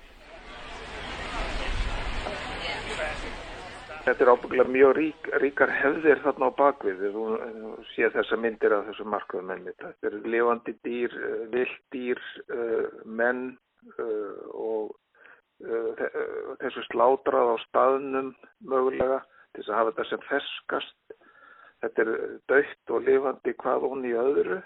Þetta 4.07 4.23
er 4.23 4.29
ábygglega 4.31 4.71
mjög 4.71 4.91
rík, 4.95 5.25
ríkar 5.43 5.71
hefðir 5.81 6.21
þarna 6.23 6.47
á 6.47 6.51
bakvið. 6.55 7.01
Þú 7.11 7.23
sé 7.89 8.07
þessa 8.13 8.37
myndir 8.39 8.71
af 8.71 8.85
þessu 8.87 9.05
markaðum 9.11 9.51
ennið. 9.57 9.75
Þetta 9.81 10.07
eru 10.07 10.21
lifandi 10.31 10.73
dýr, 10.87 11.15
eh, 11.27 11.41
vilddýr, 11.51 12.21
eh, 12.55 12.85
menn 13.03 13.41
eh, 13.99 14.39
og 14.53 14.95
þessu 16.61 16.85
slátrað 16.87 17.51
á 17.51 17.55
staðnum 17.65 18.31
mögulega 18.63 19.19
til 19.55 19.65
að 19.65 19.75
hafa 19.75 19.91
þetta 19.91 20.09
sem 20.09 20.25
ferskast. 20.29 21.15
Þetta 21.81 22.01
er 22.05 22.11
dögt 22.47 22.95
og 22.95 23.03
lifandi 23.03 23.57
hvað 23.59 23.91
onni 23.91 24.13
í 24.13 24.19
öðru 24.23 24.61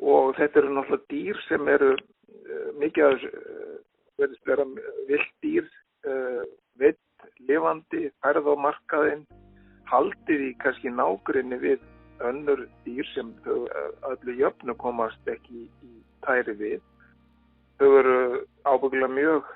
og 0.00 0.36
þetta 0.38 0.62
eru 0.62 0.76
náttúrulega 0.78 1.10
dýr 1.12 1.42
sem 1.48 1.68
eru 1.68 1.96
mikið 2.80 3.04
að 3.04 3.26
verðist 4.16 4.46
vera 4.48 4.64
vilt 5.10 5.34
dýr 5.44 5.68
uh, 6.06 6.44
vitt, 6.80 7.00
lifandi, 7.48 8.10
færð 8.22 8.50
á 8.52 8.54
markaðinn 8.66 9.26
haldið 9.90 10.48
í 10.48 10.52
kannski 10.62 10.90
nágrinni 10.90 11.58
við 11.62 11.84
önnur 12.26 12.64
dýr 12.84 13.06
sem 13.12 13.32
öllu 13.46 14.36
jöfnu 14.40 14.74
komast 14.80 15.28
ekki 15.30 15.66
í, 15.84 15.90
tæri 16.26 16.56
við. 16.58 16.80
Þau 17.78 17.90
eru 18.00 18.18
ábygglega 18.64 19.12
mjög 19.12 19.52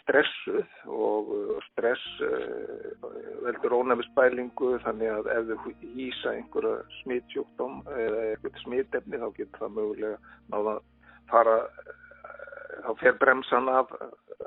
stressuð 0.00 0.64
og 0.88 1.32
stress 1.70 2.04
uh, 2.24 3.08
veldur 3.44 3.74
ónæmisbælingu 3.76 4.76
þannig 4.84 5.12
að 5.12 5.30
ef 5.34 5.50
þau 5.50 5.72
hýsa 5.96 6.32
einhverja 6.32 6.78
smittsjúkdóm 7.02 7.82
eða 7.92 8.22
eitthvað 8.30 8.60
smittefni 8.62 9.20
þá 9.20 9.26
getur 9.36 9.62
það 9.64 9.74
mögulega 9.76 10.34
náða 10.54 10.76
að 10.78 10.82
fara 11.32 11.56
þá 12.86 12.90
fer 13.02 13.18
bremsan 13.20 13.68
af, 13.72 13.92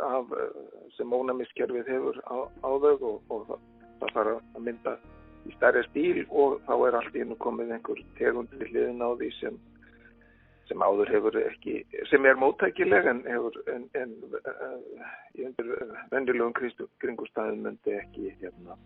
af 0.06 0.36
sem 0.98 1.14
ónæmiskerfið 1.14 1.90
hefur 1.94 2.20
á, 2.28 2.38
á 2.64 2.70
þau 2.70 2.94
og, 2.96 3.18
og 3.30 3.48
það, 3.48 3.66
það 4.02 4.14
fara 4.18 4.36
að 4.40 4.62
mynda 4.68 4.96
í 5.48 5.56
stærri 5.56 5.84
stíl 5.90 6.24
og 6.30 6.60
þá 6.68 6.74
er 6.88 7.00
allt 7.00 7.16
í 7.16 7.24
hennu 7.24 7.38
komið 7.44 7.76
einhver 7.76 8.02
tegund 8.20 8.56
við 8.60 8.74
hliðin 8.74 9.04
á 9.06 9.10
því 9.20 9.32
sem 9.40 9.60
sem 10.70 10.84
áður 10.86 11.10
hefur 11.10 11.38
ekki, 11.42 11.80
sem 12.12 12.26
er 12.30 12.38
móttækileg 12.38 13.08
en 13.10 13.24
hefur 13.26 13.56
en, 13.74 13.88
en 13.98 14.12
í 15.34 15.48
undir 15.48 15.72
vendilegum 16.12 16.54
kringustæðum 17.02 17.64
myndi 17.66 17.96
ekki 17.98 18.30
hérna, 18.42 18.78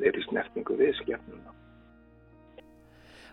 verið 0.00 0.26
snertingu 0.26 0.74
við 0.80 0.96
skefnuna. 0.98 1.54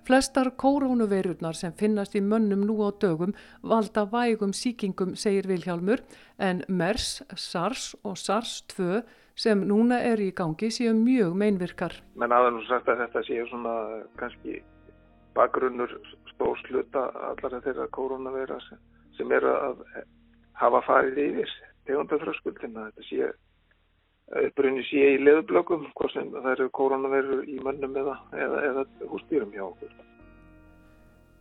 Flestar 0.03 0.49
kórónuveirurnar 0.59 1.55
sem 1.55 1.71
finnast 1.79 2.15
í 2.19 2.21
mönnum 2.21 2.65
nú 2.67 2.75
á 2.83 2.91
dögum 2.99 3.31
valda 3.63 4.03
vægum 4.11 4.51
síkingum, 4.51 5.13
segir 5.15 5.47
Vilhjálmur, 5.47 6.03
en 6.39 6.63
MERS, 6.67 7.21
SARS 7.39 7.93
og 8.03 8.17
SARS-2 8.19 9.03
sem 9.39 9.63
núna 9.63 10.01
er 10.03 10.19
í 10.19 10.33
gangi 10.35 10.69
séu 10.75 10.91
mjög 10.97 11.37
meinvirkar. 11.39 11.95
Menn 12.19 12.35
aðeins 12.35 12.67
sagt 12.67 12.91
að 12.91 13.05
þetta 13.05 13.23
séu 13.29 13.47
svona 13.47 13.75
kannski 14.19 14.59
bakgrunnur 15.37 15.95
stórsluta 16.33 17.07
allar 17.31 17.63
þeirra 17.63 17.87
koronaveira 17.95 18.59
sem, 18.67 18.83
sem 19.17 19.31
er 19.31 19.47
að 19.47 19.81
hafa 20.59 20.83
farið 20.85 21.23
yfir 21.29 21.55
tegundafröskuldina. 21.87 22.89
Þetta 22.91 23.07
sé 23.07 23.31
uppbrunni 24.31 24.83
sé 24.87 25.13
í 25.15 25.19
leðublökum 25.21 25.85
hvort 25.97 26.15
sem 26.15 26.31
það 26.33 26.49
eru 26.55 26.69
koronaveirur 26.77 27.43
í 27.49 27.59
mönnum 27.63 27.95
eða, 28.01 28.17
eða, 28.33 28.63
eða 28.69 28.85
hústýrum 29.11 29.53
hjá 29.53 29.65
okkur. 29.67 29.93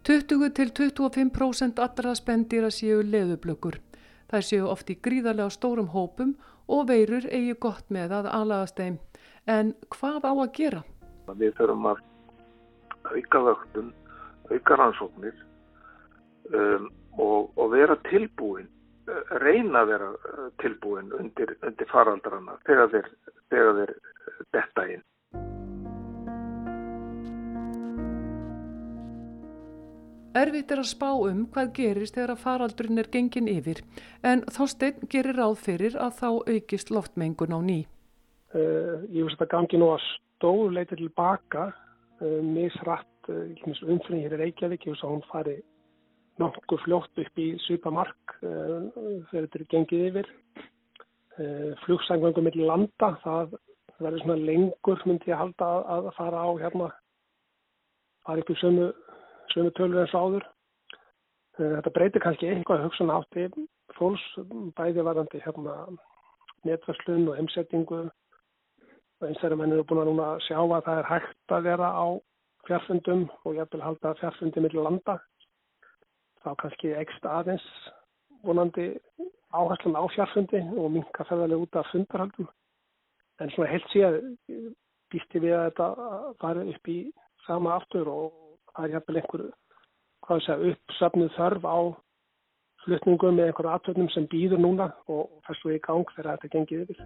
20-25% 0.08 1.82
allra 1.82 2.14
spendýra 2.18 2.70
séu 2.74 3.02
leðublökur. 3.06 3.78
Það 4.32 4.46
séu 4.48 4.66
oft 4.66 4.90
í 4.90 4.98
gríðarlega 4.98 5.52
stórum 5.54 5.92
hópum 5.94 6.34
og 6.66 6.88
veirur 6.88 7.28
eigi 7.30 7.54
gott 7.60 7.86
með 7.92 8.16
að 8.18 8.30
alagast 8.32 8.80
þeim. 8.80 8.98
En 9.46 9.74
hvað 9.94 10.26
á 10.26 10.32
að 10.32 10.50
gera? 10.58 10.82
Við 11.38 11.54
þurfum 11.58 11.86
að 11.92 12.02
auka 13.12 13.42
vöktun 13.46 13.92
auka 14.50 14.76
rannsóknir 14.78 15.34
um, 16.54 16.90
og, 17.18 17.50
og 17.56 17.72
vera 17.72 17.96
tilbúin, 18.08 18.68
reyna 19.42 19.82
að 19.82 19.88
vera 19.92 20.10
uh, 20.12 20.50
tilbúin 20.62 21.12
undir, 21.18 21.56
undir 21.66 21.88
faraldrana 21.90 22.58
þegar 22.66 22.92
þeir, 22.92 23.08
þegar 23.50 23.80
þeir 23.80 23.94
detta 24.54 24.86
inn. 24.94 25.02
Erfitt 30.32 30.70
er 30.72 30.80
að 30.80 30.88
spá 30.88 31.10
um 31.12 31.42
hvað 31.52 31.72
gerist 31.76 32.14
þegar 32.16 32.30
að 32.32 32.44
faraldurinn 32.46 33.00
er 33.02 33.08
gengin 33.12 33.50
yfir 33.52 33.82
en 34.24 34.40
Þorstein 34.48 35.04
gerir 35.12 35.36
ráð 35.36 35.58
fyrir 35.66 35.98
að 36.00 36.14
þá 36.22 36.28
aukist 36.54 36.92
loftmengun 36.94 37.52
á 37.52 37.60
ný. 37.60 37.82
Uh, 38.52 39.04
ég 39.12 39.26
veist 39.26 39.42
að 39.44 39.52
gangi 39.52 39.80
nú 39.80 39.90
að 39.92 40.06
stóðu 40.06 40.70
leiti 40.76 40.96
tilbaka 40.96 41.68
uh, 41.72 42.40
misrætt 42.44 43.08
umfyrir 43.28 44.24
hér 44.24 44.34
í 44.38 44.40
Reykjavík 44.40 44.88
og 44.94 45.04
hún 45.04 45.22
fari 45.28 45.58
nokkuð 46.40 46.80
fljótt 46.86 47.20
upp 47.22 47.38
í 47.38 47.52
svipamark 47.66 48.16
uh, 48.16 48.21
þegar 48.42 49.28
þetta 49.32 49.60
er 49.60 49.66
gengið 49.74 50.06
yfir. 50.10 50.30
Uh, 51.40 51.70
Flugsangvöngum 51.84 52.44
millir 52.48 52.68
landa, 52.68 53.14
það 53.22 53.54
verður 54.02 54.24
svona 54.24 54.48
lengur 54.50 55.04
myndi 55.08 55.30
ég 55.30 55.38
halda 55.38 55.68
að, 55.94 56.10
fara 56.18 56.42
á 56.44 56.50
hérna, 56.60 56.88
fara 58.26 58.42
upp 58.42 58.50
í 58.52 58.56
sömu, 58.60 58.90
sömu 59.54 59.72
tölur 59.78 60.02
eins 60.02 60.16
og 60.18 60.26
áður. 60.26 60.48
Uh, 61.56 61.70
þetta 61.78 61.94
breytir 61.96 62.24
kannski 62.24 62.50
einhvað 62.50 62.84
hugsan 62.86 63.14
átti 63.14 63.48
fólks 63.96 64.24
bæði 64.76 65.04
varandi 65.06 65.40
hérna 65.44 65.76
netverslun 66.66 67.28
og 67.28 67.38
heimsettingu 67.38 68.02
og 68.06 69.26
eins 69.28 69.40
þegar 69.40 69.58
menn 69.60 69.74
eru 69.74 69.86
búin 69.86 70.02
að 70.02 70.10
núna 70.10 70.28
sjá 70.46 70.58
að 70.60 70.84
það 70.86 71.00
er 71.00 71.10
hægt 71.10 71.56
að 71.56 71.66
vera 71.68 71.90
á 71.94 72.06
fjarfundum 72.66 73.24
og 73.42 73.58
ég 73.58 73.70
vil 73.72 73.82
halda 73.82 74.14
fjarfundi 74.20 74.62
millir 74.62 74.86
landa 74.86 75.18
þá 76.42 76.54
kannski 76.62 76.94
ekstra 76.98 77.40
aðeins 77.40 77.66
vonandi 78.46 78.88
áherslan 79.52 79.98
á 79.98 80.02
fjarfundi 80.14 80.60
og 80.76 80.90
minka 80.96 81.26
ferðarlega 81.28 81.64
út 81.64 81.78
af 81.80 81.90
fundarhaldum 81.92 82.48
en 83.40 83.50
svona 83.50 83.72
síðan 83.92 84.36
býsti 85.12 85.42
við 85.42 85.56
að 85.58 85.66
þetta 85.72 85.88
upp 86.74 86.88
í 86.88 86.98
sama 87.46 87.74
aftur 87.76 88.08
og 88.08 88.32
það 88.72 88.86
er 88.86 88.94
sé 90.46 90.56
uppsafnuð 90.70 91.36
þörf 91.36 91.66
á 91.66 91.78
flutningum 92.84 93.36
með 93.36 93.50
einhverju 93.50 93.72
aðtöfnum 93.74 94.10
sem 94.14 94.26
býður 94.30 94.62
núna 94.62 94.88
og 95.12 95.30
fær 95.46 95.58
svo 95.60 95.74
í 95.74 95.82
gang 95.86 96.08
þegar 96.16 96.36
þetta 96.36 96.52
yfir. 96.82 97.04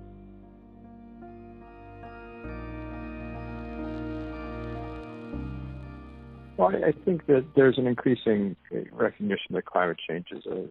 Well, 6.57 6.73
I 6.73 6.93
think 7.05 7.27
that 7.27 7.45
there's 7.55 7.77
an 7.77 7.87
increasing 7.87 8.57
recognition 8.93 9.53
that 9.53 9.67
climate 9.67 9.99
change 10.09 10.29
is 10.33 10.47
a 10.47 10.65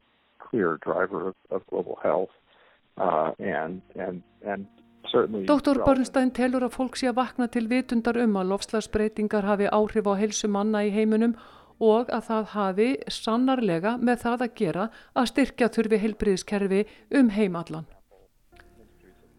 clear 0.55 0.77
driver 0.81 1.27
of, 1.29 1.35
of 1.51 1.67
global 1.67 1.99
health 2.01 2.29
uh, 2.97 3.31
and, 3.39 3.81
and, 3.95 4.23
and 4.45 4.67
certainly... 5.11 5.45
Dr. 5.45 5.81
Bernstein 5.83 6.31
telur 6.31 6.63
að 6.67 6.77
fólk 6.77 6.99
sé 6.99 7.09
að 7.11 7.19
vakna 7.19 7.49
til 7.51 7.67
vitundar 7.71 8.19
um 8.23 8.37
að 8.39 8.53
lofslagsbreytingar 8.53 9.47
hafi 9.49 9.67
áhrif 9.67 10.07
á 10.07 10.13
helsu 10.15 10.47
manna 10.51 10.85
í 10.87 10.93
heiminum 10.95 11.35
og 11.83 12.11
að 12.15 12.29
það 12.29 12.45
hafi 12.53 12.89
sannarlega 13.11 13.97
með 13.99 14.23
það 14.23 14.45
að 14.47 14.55
gera 14.61 14.87
að 15.13 15.29
styrkja 15.33 15.71
þurfi 15.75 16.01
heilbriðiskerfi 16.05 16.85
um 17.19 17.33
heimallan. 17.35 17.89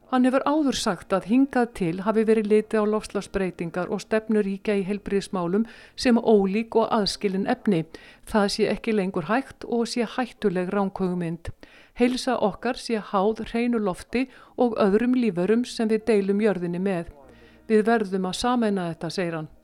Hann 0.06 0.22
hefur 0.22 0.44
áður 0.46 0.76
sagt 0.78 1.14
að 1.16 1.24
hingað 1.26 1.70
til 1.78 1.94
hafi 2.06 2.22
verið 2.28 2.46
litið 2.52 2.84
á 2.86 2.90
lofslagsbreytingar 2.92 3.88
og 3.90 4.04
stefnur 4.04 4.46
ríkja 4.46 4.76
í 4.78 4.84
heilbriðismálum 4.86 5.64
sem 5.98 6.20
ólík 6.20 6.78
og 6.78 6.92
aðskilin 6.94 7.48
efni. 7.50 7.82
Það 8.30 8.46
sé 8.54 8.68
ekki 8.70 8.94
lengur 8.94 9.26
hægt 9.26 9.66
og 9.66 9.90
sé 9.90 10.06
hættuleg 10.06 10.70
ránkvögumynd. 10.70 11.50
Heilsa 11.98 12.38
okkar 12.38 12.78
sé 12.78 13.02
háð 13.02 13.42
hreinu 13.50 13.82
lofti 13.82 14.28
og 14.54 14.78
öðrum 14.78 15.18
lífurum 15.18 15.66
sem 15.66 15.90
við 15.90 16.06
deilum 16.12 16.44
jörðinni 16.44 16.82
með. 16.86 17.10
Við 17.66 17.86
verðum 17.90 18.30
að 18.30 18.40
samena 18.44 18.90
þetta, 18.92 19.10
segir 19.10 19.40
hann. 19.40 19.55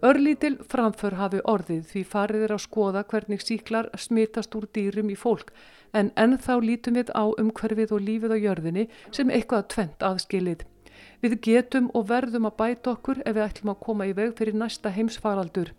Örlítil 0.00 0.54
framför 0.64 1.12
hafi 1.18 1.42
orðið 1.44 1.80
því 1.90 2.02
farið 2.08 2.44
er 2.46 2.52
að 2.54 2.62
skoða 2.64 3.00
hvernig 3.04 3.42
síklar 3.44 3.88
smitast 4.00 4.54
úr 4.56 4.64
dýrum 4.72 5.10
í 5.12 5.16
fólk 5.22 5.50
en 5.92 6.08
ennþá 6.22 6.54
lítum 6.64 6.94
við 6.96 7.10
á 7.12 7.28
umhverfið 7.28 7.90
og 7.92 8.04
lífið 8.06 8.32
á 8.32 8.38
jörðinni 8.40 8.84
sem 9.12 9.28
eitthvað 9.28 9.66
tvent 9.74 10.06
aðskilið. 10.08 10.62
Við 11.20 11.34
getum 11.44 11.90
og 11.92 12.06
verðum 12.08 12.48
að 12.48 12.56
bæta 12.62 12.94
okkur 12.94 13.20
ef 13.26 13.36
við 13.36 13.44
ætlum 13.44 13.72
að 13.74 13.82
koma 13.84 14.06
í 14.08 14.14
veg 14.16 14.32
fyrir 14.38 14.56
næsta 14.56 14.92
heimsfaraldur. 14.94 15.74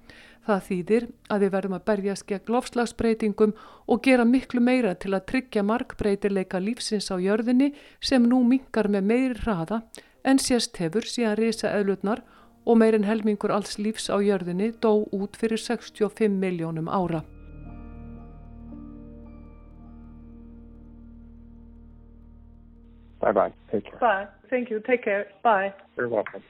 Það 0.45 0.61
þýðir 0.67 1.07
að 1.34 1.41
við 1.41 1.53
verðum 1.55 1.78
að 1.78 1.86
berjast 1.89 2.28
gegn 2.30 2.53
lofslagsbreytingum 2.53 3.55
og 3.88 4.03
gera 4.05 4.26
miklu 4.26 4.61
meira 4.61 4.93
til 4.93 5.15
að 5.15 5.26
tryggja 5.34 5.65
markbreytileika 5.65 6.61
lífsins 6.61 7.09
á 7.09 7.17
jörðinni 7.17 7.72
sem 7.97 8.30
nú 8.30 8.43
mingar 8.45 8.86
með 8.86 9.09
meiri 9.13 9.41
hraða 9.41 9.82
en 10.22 10.38
sérst 10.38 10.78
hefur 10.78 11.09
síðan 11.09 11.39
reysa 11.41 11.74
eðlutnar 11.74 12.22
og 12.22 12.40
meirinn 12.78 13.07
helmingur 13.07 13.51
alls 13.51 13.78
lífs 13.82 14.09
á 14.09 14.22
jörðinni 14.22 14.72
dó 14.82 15.05
út 15.12 15.38
fyrir 15.38 15.57
65 15.57 16.30
miljónum 16.30 16.89
ára. 16.89 17.24
Bye 23.22 23.34
bye. 23.34 23.53
Take 23.72 23.89
care. 23.89 23.99
Bye. 23.99 24.28
Thank 24.49 24.70
you. 24.70 24.80
Take 24.80 25.03
care. 25.03 25.28
Bye. 25.43 25.74
You're 25.95 26.09
welcome. 26.09 26.43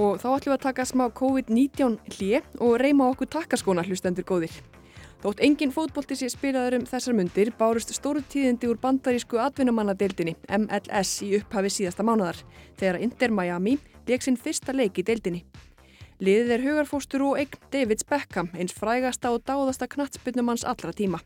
Og 0.00 0.16
þá 0.16 0.28
ætlum 0.30 0.52
við 0.52 0.56
að 0.56 0.62
taka 0.64 0.84
smá 0.88 1.02
COVID-19 1.12 1.98
hlje 2.14 2.38
og 2.64 2.78
reyma 2.80 3.10
okkur 3.12 3.28
takkaskóna 3.28 3.84
hlustendur 3.84 4.24
góðir. 4.24 4.54
Þótt 5.22 5.42
engin 5.44 5.70
fótbolti 5.70 6.16
sé 6.18 6.30
spilaður 6.32 6.80
um 6.80 6.86
þessar 6.88 7.14
mundir 7.14 7.52
bárust 7.58 7.92
stóru 7.94 8.24
tíðindi 8.26 8.66
úr 8.72 8.80
bandarísku 8.82 9.38
atvinnumannadeildinni 9.38 10.34
MLS 10.56 11.12
í 11.22 11.36
upphafi 11.38 11.70
síðasta 11.70 12.02
mánadar 12.02 12.40
þegar 12.80 12.98
Inter 13.04 13.30
Miami 13.30 13.76
leik 14.08 14.24
sinn 14.24 14.40
fyrsta 14.40 14.74
leik 14.74 14.98
í 14.98 15.06
deildinni. 15.06 15.44
Liðið 16.22 16.56
er 16.56 16.66
hugarfóstur 16.66 17.22
og 17.28 17.38
eign 17.38 17.70
Davids 17.70 18.08
Beckham 18.08 18.50
eins 18.56 18.74
frægasta 18.74 19.30
og 19.30 19.44
dáðasta 19.46 19.86
knatsbyrnumanns 19.92 20.64
allra 20.64 20.90
tíma. 20.96 21.20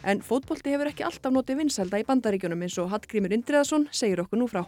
En 0.00 0.22
fótbolti 0.24 0.72
hefur 0.72 0.88
ekki 0.88 1.04
alltaf 1.04 1.34
notið 1.34 1.64
vinsælda 1.64 2.00
í 2.00 2.06
bandaríkjunum 2.08 2.64
eins 2.64 2.78
og 2.80 2.88
Hallgrímur 2.94 3.34
Indriðarsson 3.36 3.90
segir 3.92 4.22
okkur 4.24 4.40
nú 4.40 4.48
frá. 4.48 4.64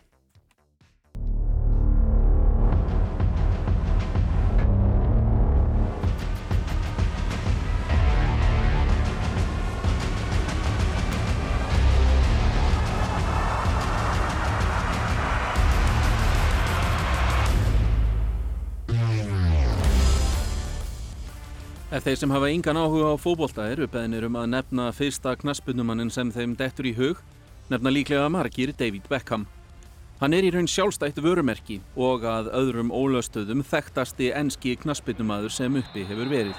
Ef 21.93 22.07
þeir 22.07 22.15
sem 22.17 22.31
hafa 22.33 22.49
yngan 22.49 22.79
áhuga 22.81 23.11
á 23.13 23.21
fókbólta 23.21 23.67
eru 23.69 23.85
beðnir 23.85 24.25
um 24.25 24.37
að 24.41 24.47
nefna 24.55 24.87
fyrsta 24.97 25.35
knaspunumannin 25.37 26.09
sem 26.09 26.31
þeim 26.33 26.55
dettur 26.57 26.89
í 26.89 26.93
hug, 26.97 27.19
nefna 27.69 27.93
líklega 27.93 28.31
margir 28.33 28.73
David 28.79 29.11
Beckham. 29.13 29.45
Hann 30.23 30.33
er 30.33 30.49
í 30.49 30.55
raun 30.55 30.71
sjálfstætt 30.73 31.21
vörumerki 31.21 31.83
og 31.93 32.25
að 32.25 32.49
öðrum 32.57 32.95
ólöstöðum 32.97 33.61
þekktasti 33.69 34.33
enski 34.33 34.73
knaspunumadur 34.81 35.53
sem 35.53 35.77
uppi 35.83 36.09
hefur 36.09 36.33
verið. 36.33 36.57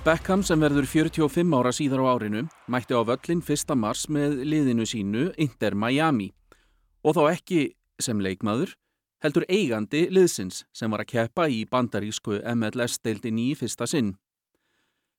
Beckham 0.00 0.40
sem 0.40 0.56
verður 0.64 0.86
45 0.88 1.50
ára 1.52 1.70
síðar 1.76 2.00
á 2.00 2.16
árinu 2.16 2.46
mætti 2.72 2.96
á 2.96 3.04
völlin 3.04 3.42
1. 3.44 3.74
mars 3.76 4.06
með 4.08 4.38
liðinu 4.48 4.86
sínu 4.88 5.26
Inter 5.36 5.74
Miami 5.76 6.30
og 7.04 7.18
þá 7.18 7.20
ekki 7.34 7.58
sem 8.00 8.22
leikmaður 8.24 8.72
heldur 9.20 9.44
eigandi 9.52 10.06
liðsins 10.08 10.62
sem 10.72 10.88
var 10.88 11.02
að 11.04 11.10
keppa 11.10 11.44
í 11.52 11.66
bandarísku 11.68 12.38
MLS-deildin 12.40 13.42
í 13.42 13.50
fyrsta 13.60 13.84
sinn. 13.92 14.14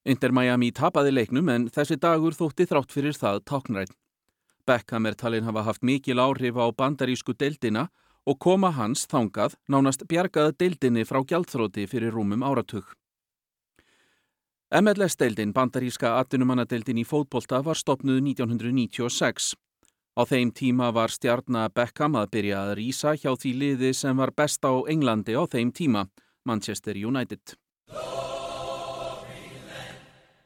Inter 0.01 0.33
Miami 0.33 0.71
tapaði 0.73 1.13
leiknum 1.13 1.51
en 1.53 1.67
þessi 1.69 1.99
dagur 2.01 2.33
þótti 2.33 2.65
þrátt 2.71 2.95
fyrir 2.95 3.13
það 3.13 3.43
táknrætt. 3.51 3.93
Beckham 4.65 5.05
er 5.05 5.13
talinn 5.13 5.45
hafa 5.45 5.61
haft 5.67 5.85
mikil 5.85 6.17
áhrif 6.17 6.57
á 6.57 6.65
bandarísku 6.73 7.37
deildina 7.37 7.91
og 8.25 8.41
koma 8.41 8.73
hans 8.73 9.05
þangað 9.05 9.59
nánast 9.69 10.07
bjargaða 10.09 10.57
deildinni 10.57 11.05
frá 11.05 11.21
gjaldþróti 11.21 11.85
fyrir 11.85 12.17
rúmum 12.17 12.41
áratug. 12.41 12.89
MLS-deildin, 14.71 15.51
bandaríska 15.51 16.13
atvinnumannadeildin 16.21 17.01
í 17.01 17.03
fótbolta, 17.03 17.59
var 17.59 17.75
stopnuð 17.75 18.21
1996. 18.23 19.49
Á 20.15 20.23
þeim 20.23 20.53
tíma 20.55 20.93
var 20.95 21.11
stjarnar 21.11 21.73
Beckham 21.75 22.15
að 22.15 22.29
byrja 22.31 22.61
að 22.61 22.71
rýsa 22.79 23.11
hjá 23.19 23.33
því 23.35 23.51
liði 23.59 23.91
sem 23.91 24.15
var 24.15 24.31
best 24.31 24.63
á 24.63 24.71
Englandi 24.87 25.35
á 25.35 25.43
þeim 25.43 25.75
tíma, 25.75 26.05
Manchester 26.47 26.95
United. 26.95 27.57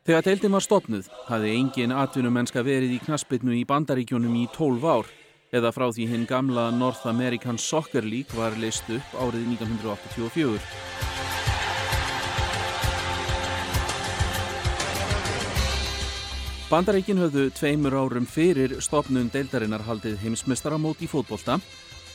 Þegar 0.05 0.25
deildin 0.25 0.57
var 0.57 0.65
stopnuð 0.65 1.13
hafði 1.29 1.53
engin 1.59 1.93
atvinnumennska 1.93 2.65
verið 2.65 2.97
í 2.97 3.01
knaspitnu 3.05 3.53
í 3.57 3.63
bandaríkjónum 3.69 4.41
í 4.41 4.47
12 4.57 4.85
ár 4.89 5.09
eða 5.53 5.73
frá 5.73 5.91
því 5.93 6.09
hinn 6.09 6.29
gamla 6.29 6.71
North 6.73 7.05
American 7.05 7.61
Soccer 7.61 8.05
League 8.05 8.33
var 8.33 8.57
leist 8.57 8.89
upp 8.89 9.17
árið 9.21 9.45
1984. 9.53 11.04
Bandaríkin 16.65 17.19
höfðu 17.21 17.51
tveimur 17.53 17.93
árum 17.93 18.23
fyrir 18.25 18.71
stopnun 18.81 19.27
deildarinnar 19.29 19.83
haldið 19.85 20.15
heimsmestaramót 20.23 21.03
í 21.05 21.07
fótbolta 21.07 21.59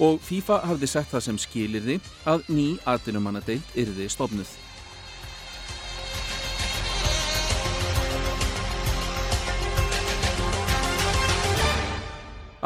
og 0.02 0.16
FIFA 0.26 0.56
hafði 0.66 0.88
sett 0.90 1.06
það 1.12 1.22
sem 1.22 1.36
skilirði 1.38 1.94
að 2.26 2.48
ný 2.50 2.64
atvinnumannadeild 2.90 3.76
yrði 3.78 4.08
stopnuð. 4.10 4.50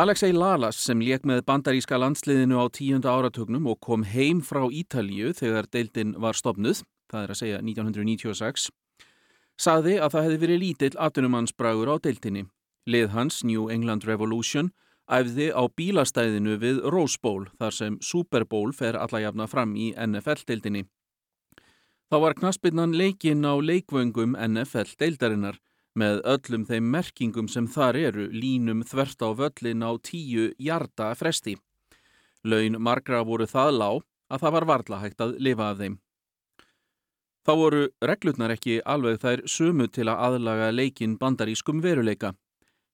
Alexei 0.01 0.33
Lalas 0.33 0.81
sem 0.81 1.05
lék 1.05 1.29
með 1.29 1.43
bandaríska 1.45 1.99
landsliðinu 2.01 2.65
á 2.65 2.67
tíunda 2.73 3.13
áratugnum 3.13 3.69
og 3.69 3.83
kom 3.85 4.09
heim 4.09 4.41
frá 4.41 4.65
Ítalju 4.73 5.37
þegar 5.37 5.69
deildin 5.69 6.17
var 6.17 6.33
stopnuð, 6.33 6.81
það 7.13 7.29
er 7.29 7.35
að 7.37 7.41
segja 7.43 7.61
1996, 7.61 8.71
saði 9.61 9.99
að 9.99 10.15
það 10.15 10.25
hefði 10.27 10.41
verið 10.45 10.63
lítill 10.63 10.97
atvinnumannsbragur 10.99 11.93
á 11.93 11.97
deildinni. 12.03 12.47
Lið 12.87 13.13
hans 13.15 13.43
New 13.45 13.71
England 13.73 14.05
Revolution 14.05 14.73
æfði 15.09 15.51
á 15.53 15.63
bílastæðinu 15.69 16.57
við 16.61 16.81
Rose 16.93 17.19
Bowl 17.23 17.47
þar 17.59 17.73
sem 17.73 17.99
Super 18.01 18.45
Bowl 18.45 18.73
fer 18.73 18.97
alla 18.97 19.21
jafna 19.21 19.47
fram 19.49 19.75
í 19.77 19.93
NFL-deildinni. 19.97 20.85
Þá 22.11 22.17
var 22.21 22.37
knaspinnan 22.39 22.97
leikinn 22.97 23.45
á 23.45 23.57
leikvöngum 23.57 24.37
NFL-deildarinnar 24.37 25.61
með 25.95 26.21
öllum 26.27 26.65
þeim 26.69 26.91
merkingum 26.91 27.49
sem 27.49 27.67
þar 27.71 27.97
eru 27.97 28.27
línum 28.33 28.83
þvert 28.85 29.23
á 29.23 29.29
völlin 29.39 29.85
á 29.87 29.91
tíu 30.03 30.51
hjarta 30.59 31.13
fresti. 31.17 31.57
Laun 32.45 32.81
margra 32.83 33.23
voru 33.25 33.47
það 33.49 33.79
lág 33.79 34.01
að 34.29 34.43
það 34.43 34.55
var 34.57 34.67
varla 34.73 35.01
hægt 35.01 35.25
að 35.25 35.37
lifa 35.41 35.71
af 35.71 35.79
þeim. 35.81 35.99
Þá 37.45 37.53
voru 37.61 37.81
reglutnar 38.01 38.55
ekki 38.55 38.79
alveg 38.89 39.19
þær 39.21 39.43
sumu 39.51 39.85
til 39.93 40.07
að 40.09 40.21
aðlaga 40.27 40.71
leikin 40.73 41.19
bandarískum 41.21 41.83
veruleika. 41.85 42.33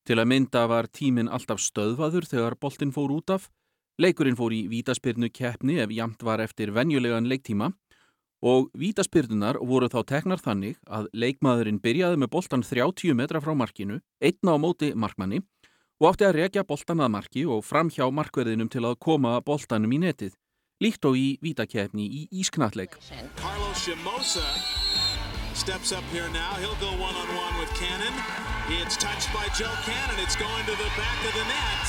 Til 0.03 0.17
að 0.19 0.27
mynda 0.33 0.65
var 0.67 0.89
tíminn 0.91 1.31
alltaf 1.31 1.61
stöðvaður 1.63 2.27
þegar 2.27 2.57
boltinn 2.59 2.91
fór 2.91 3.13
út 3.15 3.31
af, 3.31 3.47
leikurinn 4.03 4.39
fór 4.39 4.57
í 4.57 4.65
vítaspyrnu 4.73 5.31
keppni 5.31 5.79
ef 5.79 5.95
jamt 5.95 6.25
var 6.27 6.43
eftir 6.43 6.75
venjulegan 6.75 7.31
leiktíma. 7.31 7.71
Og 8.43 8.73
vítaspyrnunar 8.75 9.61
voru 9.63 9.87
þá 9.93 10.01
teknar 10.09 10.43
þannig 10.43 10.81
að 10.89 11.07
leikmaðurinn 11.13 11.79
byrjaði 11.85 12.19
með 12.19 12.33
boltan 12.35 12.67
30 12.67 13.15
metra 13.15 13.43
frá 13.45 13.53
markinu, 13.55 14.01
einna 14.19 14.57
á 14.57 14.59
móti 14.59 14.95
markmanni 14.97 15.45
og 16.01 16.09
átti 16.09 16.25
að 16.25 16.39
rekja 16.39 16.65
boltan 16.65 17.03
að 17.05 17.13
marki 17.13 17.45
og 17.45 17.61
fram 17.69 17.91
hjá 17.93 18.07
markverðinum 18.09 18.71
til 18.73 18.87
að 18.89 18.97
koma 19.05 19.35
boltanum 19.45 19.93
í 19.93 20.01
netið, 20.01 20.33
líkt 20.81 21.05
og 21.05 21.17
í 21.17 21.39
vítakefni 21.45 22.07
í 22.09 22.23
ísknatleik. 22.43 22.97
Carlos 23.37 23.85
Shimosa 23.85 24.47
steps 25.55 25.93
up 25.93 26.05
here 26.13 26.29
now. 26.33 26.57
He'll 26.61 26.81
go 26.81 26.93
one-on-one 26.97 27.55
with 27.61 27.73
Cannon. 27.77 28.15
It's 28.81 28.97
touched 28.97 29.29
by 29.33 29.47
Joe 29.59 29.75
Cannon. 29.85 30.17
It's 30.25 30.37
going 30.37 30.65
to 30.65 30.75
the 30.83 30.91
back 30.97 31.21
of 31.29 31.35
the 31.37 31.45
net. 31.53 31.89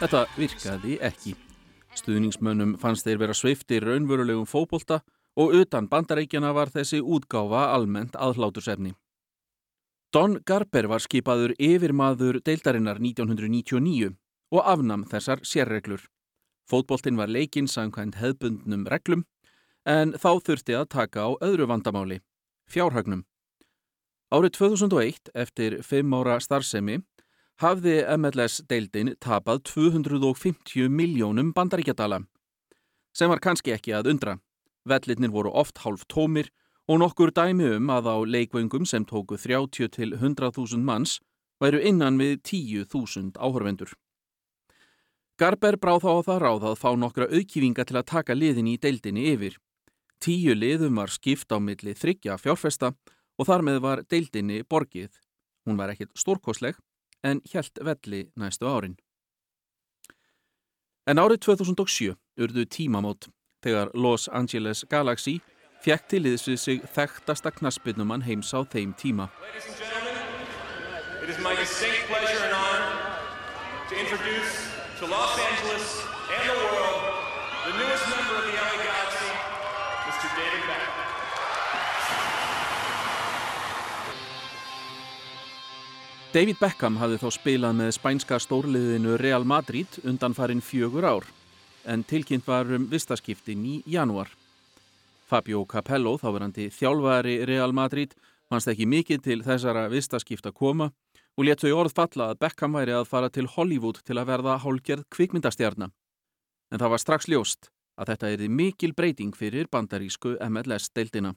Þetta 0.00 0.24
virkaði 0.36 0.98
ekki. 1.04 1.36
Stuðningsmönnum 1.98 2.76
fannst 2.80 3.06
þeir 3.06 3.18
vera 3.20 3.34
svifti 3.36 3.80
raunverulegum 3.82 4.46
fóbolta 4.48 5.02
og 5.38 5.54
utan 5.54 5.88
bandarækjana 5.90 6.52
var 6.56 6.70
þessi 6.72 7.00
útgáfa 7.02 7.68
almennt 7.74 8.16
aðhlátursefni. 8.18 8.94
Don 10.10 10.40
Garber 10.46 10.88
var 10.90 11.02
skipaður 11.04 11.54
yfirmaður 11.58 12.40
deildarinnar 12.42 12.98
1999 12.98 14.16
og 14.50 14.64
afnam 14.66 15.04
þessar 15.06 15.44
sérreglur. 15.46 16.02
Fótboltinn 16.70 17.18
var 17.18 17.26
leikinn 17.26 17.66
samkvæmt 17.66 18.20
hefbundnum 18.20 18.86
reglum 18.86 19.24
en 19.88 20.12
þá 20.14 20.30
þurfti 20.46 20.76
að 20.78 20.90
taka 20.94 21.24
á 21.26 21.30
öðru 21.42 21.66
vandamáli, 21.66 22.20
fjárhagnum. 22.70 23.24
Árið 24.30 24.52
2001, 24.60 25.32
eftir 25.34 25.80
fimm 25.82 26.14
ára 26.14 26.36
starfsemi, 26.38 27.00
hafði 27.58 27.96
MLS-deildin 28.14 29.16
tapað 29.18 29.64
250 29.72 30.86
miljónum 30.94 31.50
bandaríkjadala, 31.56 32.20
sem 33.12 33.32
var 33.32 33.42
kannski 33.42 33.74
ekki 33.74 33.96
að 33.96 34.12
undra. 34.14 34.36
Vellirnir 34.86 35.32
voru 35.34 35.50
oft 35.50 35.82
hálf 35.82 36.06
tómir 36.06 36.52
og 36.86 37.02
nokkur 37.02 37.34
dæmi 37.34 37.66
um 37.76 37.90
að 37.90 38.12
á 38.14 38.16
leikvöngum 38.36 38.86
sem 38.86 39.04
tóku 39.04 39.36
30 39.36 39.90
til 39.96 40.14
100.000 40.14 40.86
manns 40.86 41.18
væru 41.60 41.82
innan 41.82 42.16
við 42.22 42.38
10.000 42.46 43.34
áhörvendur. 43.36 43.90
Garber 45.40 45.78
bráð 45.80 46.02
þá 46.04 46.10
á 46.12 46.20
það 46.26 46.38
ráð 46.42 46.64
að 46.68 46.74
fá 46.76 46.90
nokkra 47.00 47.26
aukífinga 47.32 47.84
til 47.88 47.96
að 47.96 48.08
taka 48.10 48.34
liðin 48.36 48.66
í 48.68 48.74
deildinni 48.76 49.22
yfir. 49.30 49.54
Tíu 50.20 50.52
liðum 50.52 50.98
var 51.00 51.08
skipt 51.08 51.48
á 51.48 51.56
milli 51.56 51.94
þryggja 51.96 52.34
fjárfesta 52.36 52.90
og 53.40 53.48
þar 53.48 53.64
með 53.64 53.78
var 53.80 54.02
deildinni 54.04 54.58
borgið. 54.68 55.14
Hún 55.64 55.80
var 55.80 55.94
ekkit 55.94 56.12
stórkosleg 56.12 56.76
en 57.24 57.40
hjælt 57.48 57.80
velli 57.80 58.26
næstu 58.36 58.68
árin. 58.68 58.98
En 61.08 61.16
árið 61.16 61.40
2007 61.46 62.18
urðu 62.36 62.66
tímamót 62.68 63.30
þegar 63.64 63.94
Los 63.96 64.28
Angeles 64.28 64.84
Galaxy 64.92 65.38
fekk 65.80 66.04
til 66.12 66.20
liðs 66.26 66.44
við 66.50 66.60
sig 66.60 66.84
þekktasta 66.92 67.54
knaspinnumann 67.56 68.26
heims 68.28 68.52
á 68.52 68.60
þeim 68.60 68.92
tíma. 68.92 69.30
It 71.24 71.32
is 71.32 71.40
my 71.40 71.56
distinct 71.56 72.04
pleasure 72.12 72.44
and 72.44 72.52
honor 72.52 73.88
to 73.88 73.96
introduce 73.96 74.79
to 75.00 75.06
Los 75.06 75.32
Angeles 75.50 76.04
and 76.28 76.44
the 76.50 76.56
world 76.76 77.02
the 77.66 77.72
newest 77.80 78.04
member 78.12 78.34
of 78.36 78.44
the 78.48 78.52
LA 78.52 78.76
Galaxy, 78.84 79.30
Mr. 80.06 80.28
David 80.36 80.62
Beckham. 80.68 81.08
David 86.36 86.56
Beckham 86.60 87.00
hafði 87.00 87.16
þá 87.22 87.28
spilað 87.32 87.78
með 87.80 87.94
spænska 87.96 88.40
stórliðinu 88.44 89.16
Real 89.24 89.48
Madrid 89.48 89.96
undan 90.04 90.36
farin 90.36 90.60
fjögur 90.60 91.08
ár 91.08 91.24
en 91.88 92.04
tilkynnt 92.04 92.44
var 92.44 92.68
um 92.68 92.84
vistaskiptin 92.92 93.64
í 93.64 93.80
janúar. 93.88 94.28
Fabio 95.24 95.64
Capello, 95.64 96.18
þáverandi 96.20 96.68
þjálfari 96.76 97.38
Real 97.48 97.72
Madrid, 97.72 98.12
fannst 98.52 98.68
ekki 98.68 98.84
mikið 98.84 99.24
til 99.24 99.40
þessara 99.48 99.88
vistaskipta 99.88 100.52
koma 100.52 100.90
og 101.38 101.46
létt 101.46 101.62
þau 101.64 101.82
orð 101.82 101.94
falla 101.96 102.30
að 102.30 102.40
Beckham 102.44 102.74
væri 102.76 102.94
að 102.96 103.08
fara 103.10 103.30
til 103.30 103.46
Hollywood 103.48 104.00
til 104.06 104.18
að 104.18 104.30
verða 104.32 104.56
hálgerð 104.64 105.06
kvikmyndastjarnar. 105.14 105.92
En 106.70 106.78
það 106.78 106.92
var 106.94 107.02
strax 107.02 107.28
ljóst 107.30 107.70
að 108.00 108.12
þetta 108.12 108.32
erði 108.34 108.48
mikil 108.48 108.92
breyting 108.96 109.36
fyrir 109.36 109.68
bandarísku 109.72 110.36
MLS-deildina. 110.48 111.34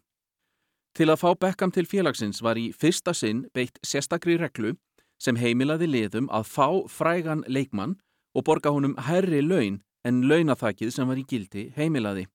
Til 0.94 1.10
að 1.10 1.22
fá 1.24 1.30
Beckham 1.40 1.72
til 1.74 1.88
félagsins 1.90 2.44
var 2.46 2.60
í 2.62 2.70
fyrsta 2.78 3.16
sinn 3.18 3.48
beitt 3.54 3.80
sérstakri 3.86 4.38
reglu 4.38 4.76
sem 5.22 5.40
heimilaði 5.40 5.88
liðum 5.90 6.30
að 6.30 6.50
fá 6.52 6.68
frægan 6.90 7.44
leikmann 7.48 7.98
og 8.38 8.46
borga 8.46 8.74
honum 8.76 8.96
herri 9.08 9.42
laun 9.42 9.82
en 10.06 10.22
launathakið 10.30 10.92
sem 10.94 11.10
var 11.10 11.18
í 11.18 11.26
gildi 11.28 11.70
heimilaði. 11.78 12.28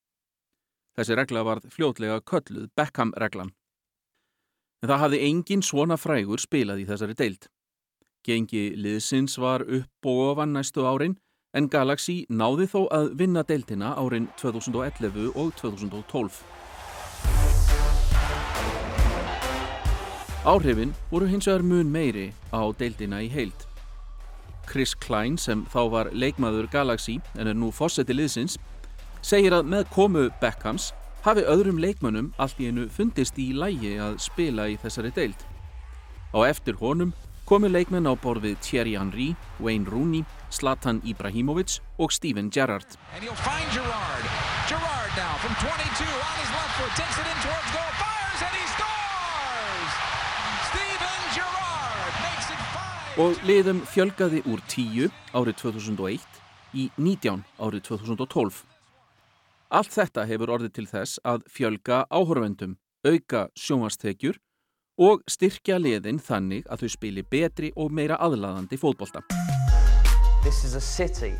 Þessi 0.98 1.14
regla 1.14 1.44
var 1.46 1.62
fljótlega 1.70 2.18
kölluð 2.26 2.70
Beckham-reglan. 2.74 3.52
En 4.78 4.90
það 4.92 5.00
hafði 5.02 5.18
engin 5.26 5.62
svona 5.66 5.96
frægur 5.98 6.38
spilað 6.38 6.84
í 6.84 6.84
þessari 6.86 7.16
deild. 7.18 7.48
Gengi 8.26 8.68
liðsins 8.78 9.34
var 9.42 9.64
upp 9.66 10.06
og 10.06 10.20
ofan 10.28 10.52
næstu 10.54 10.84
árin 10.86 11.16
en 11.56 11.66
Galaxy 11.72 12.20
náði 12.30 12.68
þó 12.70 12.80
að 12.94 13.08
vinna 13.18 13.42
deildina 13.48 13.94
árin 13.98 14.28
2011 14.38 15.32
og 15.34 15.50
2012. 15.58 16.38
Áhrifin 20.46 20.94
voru 21.10 21.26
hins 21.26 21.48
vegar 21.50 21.66
mun 21.66 21.90
meiri 21.90 22.28
á 22.54 22.62
deildina 22.78 23.18
í 23.24 23.32
heild. 23.32 23.66
Chris 24.68 24.94
Klein 24.94 25.38
sem 25.40 25.64
þá 25.72 25.80
var 25.90 26.12
leikmaður 26.12 26.70
Galaxy 26.70 27.18
en 27.34 27.50
er 27.50 27.58
nú 27.58 27.72
fósetti 27.74 28.14
liðsins 28.14 28.60
segir 29.24 29.56
að 29.56 29.66
með 29.72 29.88
komu 29.90 30.28
Beckhams 30.38 30.92
hafi 31.24 31.42
öðrum 31.46 31.80
leikmönnum 31.82 32.32
allt 32.38 32.60
í 32.60 32.68
einu 32.70 32.88
fundist 32.92 33.38
í 33.38 33.50
lægi 33.56 33.96
að 34.02 34.18
spila 34.22 34.68
í 34.70 34.76
þessari 34.80 35.10
deild. 35.16 35.40
Á 36.36 36.38
eftir 36.46 36.78
honum 36.82 37.14
komu 37.48 37.70
leikmenn 37.72 38.04
á 38.04 38.12
borð 38.12 38.44
við 38.44 38.56
Thierry 38.60 38.92
Henry, 39.00 39.32
Wayne 39.58 39.88
Rooney, 39.88 40.24
Zlatan 40.52 41.00
Ibrahimovic 41.00 41.78
og 41.98 42.12
Steven 42.12 42.50
Gerrard. 42.52 42.98
And 43.14 43.24
he'll 43.24 43.40
find 43.40 43.64
Gerrard. 43.72 44.26
Gerrard 44.68 45.12
now 45.16 45.34
from 45.40 45.56
22 45.56 46.04
on 46.04 46.34
his 46.36 46.50
left 46.52 46.74
foot, 46.76 46.92
takes 47.00 47.16
it 47.16 47.24
in 47.24 47.38
towards 47.40 47.70
goal, 47.72 47.92
fires 47.96 48.40
and 48.44 48.54
he 48.60 48.64
scores! 48.76 49.92
Steven 50.68 51.20
Gerrard 51.36 52.14
makes 52.26 52.48
it 52.52 52.60
five! 52.76 53.24
Og 53.24 53.40
liðum 53.48 53.80
fjölgaði 53.88 54.44
úr 54.44 54.60
10 54.68 55.08
árið 55.32 55.60
2001 55.64 56.42
í 56.76 56.90
19 57.00 57.46
árið 57.56 57.88
2012. 57.88 58.67
Allt 59.68 59.92
þetta 59.92 60.22
hefur 60.24 60.48
orðið 60.54 60.70
til 60.78 60.86
þess 60.88 61.18
að 61.28 61.42
fjölga 61.52 62.06
áhörvendum, 62.08 62.78
auka 63.04 63.48
sjónvastekjur 63.52 64.38
og 64.96 65.20
styrkja 65.28 65.76
liðin 65.76 66.16
þannig 66.24 66.64
að 66.72 66.86
þau 66.86 66.92
spili 66.94 67.20
betri 67.20 67.68
og 67.76 67.92
meira 67.92 68.16
aðlaðandi 68.16 68.78
fótbolta. 68.80 69.20
This 70.42 70.64
is 70.64 70.72
a 70.72 70.80
city 70.80 71.34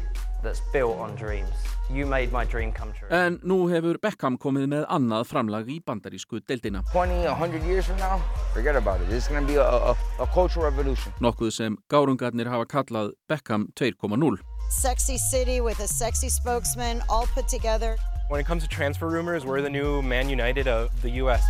that's 0.45 0.61
built 0.75 1.01
on 1.01 1.17
dreams. 1.17 1.57
You 1.89 2.05
made 2.05 2.31
my 2.31 2.45
dream 2.45 2.71
come 2.71 2.93
true. 2.93 3.09
En 3.09 3.41
nú 3.41 3.71
hefur 3.73 3.97
Beckham 3.97 4.37
komið 4.37 4.69
með 4.75 4.85
annað 4.93 5.25
framlag 5.31 5.73
í 5.73 5.79
bandarísku 5.81 6.43
deildina. 6.45 6.85
20, 6.93 7.25
100 7.33 7.65
years 7.65 7.89
from 7.89 7.97
now, 7.97 8.21
forget 8.53 8.77
about 8.77 9.01
it. 9.01 9.09
It's 9.09 9.27
going 9.27 9.41
to 9.41 9.49
be 9.49 9.57
a, 9.57 9.65
a, 9.65 9.97
a 10.21 10.29
cultural 10.35 10.69
revolution. 10.69 11.17
Nokkuð 11.25 11.57
sem 11.57 11.81
gárungarnir 11.89 12.53
hafa 12.53 12.69
kallað 12.69 13.15
Beckham 13.25 13.71
2.0. 13.73 14.37
Sexy 14.69 15.17
city 15.17 15.63
with 15.63 15.81
a 15.81 15.89
sexy 15.89 16.29
spokesman 16.29 17.01
all 17.09 17.27
put 17.33 17.49
together. 17.49 17.97
When 18.31 18.41
it 18.41 18.47
comes 18.47 18.63
to 18.63 18.69
transfer 18.69 19.09
rumors, 19.09 19.47
we're 19.47 19.63
the 19.63 19.71
new 19.71 20.03
Man 20.03 20.29
United 20.29 20.69
of 20.69 20.91
the 21.01 21.11
US. 21.25 21.41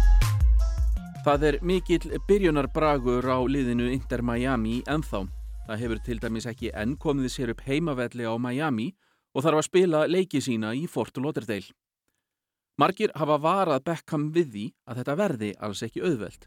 Það 1.26 1.46
er 1.48 1.56
mikill 1.66 2.06
byrjunarbragur 2.28 3.26
á 3.26 3.38
liðinu 3.50 3.88
Inter 3.90 4.22
Miami 4.22 4.84
ennþá. 4.86 5.24
Það 5.66 5.82
hefur 5.82 6.00
til 6.06 6.22
dæmis 6.22 6.46
ekki 6.46 6.70
enn 6.70 6.94
komið 6.94 7.34
sér 7.34 7.50
upp 7.50 7.64
heimavelli 7.66 8.30
á 8.30 8.38
Miami 8.38 8.92
og 9.34 9.42
þarf 9.42 9.58
að 9.58 9.66
spila 9.66 10.04
leiki 10.06 10.38
sína 10.38 10.70
í 10.78 10.86
Fort 10.86 11.18
Lauderdale. 11.18 11.66
Margir 12.78 13.10
hafa 13.18 13.42
varað 13.42 13.82
Beckham 13.90 14.30
við 14.30 14.54
því 14.54 14.66
að 14.86 15.02
þetta 15.02 15.20
verði 15.24 15.52
alls 15.58 15.82
ekki 15.82 16.06
auðveld. 16.06 16.46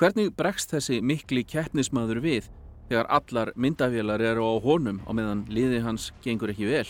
Hvernig 0.00 0.32
bregst 0.32 0.72
þessi 0.72 1.02
mikli 1.04 1.44
keppnismadur 1.44 2.24
við 2.24 2.48
þegar 2.88 3.12
allar 3.12 3.52
myndavélar 3.60 4.24
eru 4.24 4.48
á 4.48 4.54
honum 4.64 5.04
á 5.04 5.12
meðan 5.12 5.44
liði 5.52 5.84
hans 5.84 6.14
gengur 6.24 6.56
ekki 6.56 6.72
vel. 6.72 6.88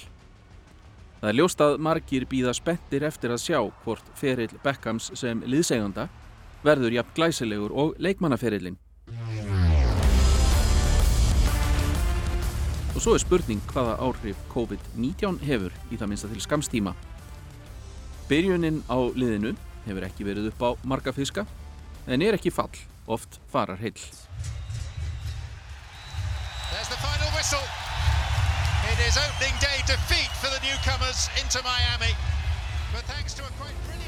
Það 1.25 1.31
er 1.31 1.37
ljóst 1.39 1.63
að 1.65 1.75
margir 1.81 2.25
býða 2.29 2.53
spettir 2.53 3.05
eftir 3.09 3.33
að 3.33 3.39
sjá 3.41 3.57
hvort 3.81 4.09
ferill 4.13 4.59
Beckhams 4.61 5.07
sem 5.17 5.39
liðseganda 5.49 6.05
verður 6.61 6.93
jafn 6.99 7.15
glæsilegur 7.17 7.73
og 7.73 7.95
leikmannaferillin. 7.97 8.77
Og 12.93 12.99
svo 13.01 13.15
er 13.17 13.25
spurning 13.25 13.65
hvaða 13.73 13.95
áhrif 14.05 14.43
COVID-19 14.53 15.41
hefur 15.49 15.73
í 15.89 15.97
það 15.97 16.13
minnsta 16.13 16.29
til 16.35 16.45
skamstíma. 16.45 16.93
Byrjunin 18.29 18.83
á 18.93 19.01
liðinu 19.17 19.55
hefur 19.89 20.05
ekki 20.05 20.29
verið 20.29 20.53
upp 20.53 20.61
á 20.61 20.71
marga 20.85 21.17
fiska 21.17 21.47
en 22.05 22.21
er 22.21 22.37
ekki 22.37 22.53
fall, 22.53 22.69
oft 23.09 23.41
farar 23.49 23.81
heill. 23.81 23.97
It 28.95 29.09
is 29.09 29.19
opening 29.19 29.59
day 29.59 29.83
defeat 29.87 30.31
for 30.39 30.47
the 30.55 30.61
newcomers 30.63 31.29
into 31.43 31.61
Miami. 31.65 32.15
But 32.93 33.03
thanks 33.11 33.35
to 33.35 33.43
a 33.43 33.51
quite 33.59 33.75
brilliant 33.87 34.04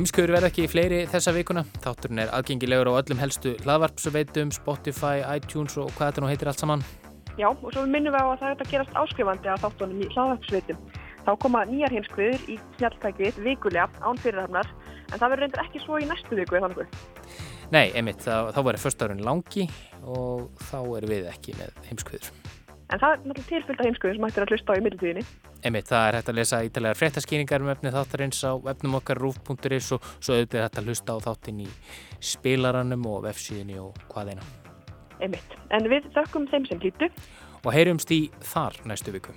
Heimskuður 0.00 0.30
verða 0.32 0.48
ekki 0.48 0.62
fleiri 0.72 0.98
þessa 1.12 1.32
vikuna. 1.36 1.62
Þátturinn 1.84 2.22
er 2.22 2.30
aðgengilegur 2.32 2.88
á 2.88 2.96
öllum 3.02 3.18
helstu 3.20 3.50
hlaðvarpsveitum, 3.66 4.48
Spotify, 4.56 5.20
iTunes 5.36 5.76
og 5.76 5.90
hvað 5.98 6.06
þetta 6.06 6.24
nú 6.24 6.30
heitir 6.30 6.48
allt 6.48 6.62
saman. 6.62 6.84
Já, 7.36 7.50
og 7.50 7.66
svo 7.68 7.84
minnum 7.84 8.16
við 8.16 8.24
á 8.24 8.28
að 8.30 8.40
það 8.40 8.48
er 8.48 8.64
að 8.64 8.72
gerast 8.72 8.96
áskrifandi 8.96 9.52
á 9.52 9.60
þáttunum 9.60 10.00
í 10.00 10.08
hlaðvarpsveitum. 10.14 10.80
Þá 11.28 11.30
koma 11.44 11.66
nýjar 11.68 11.98
heimskuður 11.98 12.48
í 12.48 12.56
snjáltækið 12.78 13.44
vikulega 13.44 13.90
án 14.00 14.24
fyrirhafnar, 14.24 14.72
en 15.04 15.18
það 15.18 15.26
verður 15.26 15.44
reyndar 15.44 15.66
ekki 15.66 15.84
svo 15.84 16.00
í 16.00 16.08
næstu 16.08 16.40
viku 16.40 16.56
eða 16.56 16.70
þannig. 16.70 17.00
Nei, 17.76 17.84
einmitt, 17.92 18.24
þá, 18.24 18.56
þá 18.56 18.60
verður 18.62 18.84
förstárun 18.86 19.26
langi 19.28 19.68
og 20.00 20.48
þá 20.70 20.78
erum 20.80 21.12
við 21.12 21.28
ekki 21.34 21.60
með 21.60 21.76
heimskuður. 21.90 22.32
En 22.90 22.98
það 22.98 23.12
er 23.12 23.20
náttúrulega 23.20 23.48
tilfylgta 23.48 23.86
heimskuður 23.86 24.16
sem 24.16 24.24
hættir 24.26 24.44
að 24.44 24.52
hlusta 24.54 24.74
á 24.74 24.78
í 24.78 24.82
middeltíðinni. 24.84 25.24
Einmitt, 25.60 25.90
það 25.90 26.06
er 26.06 26.16
hægt 26.18 26.30
að 26.32 26.38
lesa 26.40 26.62
ítalega 26.66 26.98
fréttaskýringar 26.98 27.62
um 27.62 27.70
efni 27.70 27.92
þáttarins 27.94 28.40
á 28.42 28.52
efnum 28.72 28.96
okkar 28.98 29.20
rúf.is 29.22 29.90
og 29.94 30.08
svo 30.18 30.38
auðvitað 30.38 30.66
hægt 30.66 30.80
að 30.80 30.90
hlusta 30.90 31.14
á 31.14 31.18
þáttin 31.28 31.60
í 31.66 31.68
spilaranum 32.32 33.06
og 33.12 33.22
vefsíðinni 33.28 33.78
og 33.82 34.00
hvað 34.10 34.34
eina. 34.34 34.48
Einmitt. 35.20 35.54
En 35.70 35.86
við 35.92 36.10
þökkum 36.16 36.50
þeim 36.50 36.66
sem 36.66 36.82
hlýttu. 36.82 37.12
Og 37.62 37.70
heyrjumst 37.76 38.10
í 38.16 38.24
þar 38.50 38.82
næstu 38.88 39.14
viku. 39.14 39.36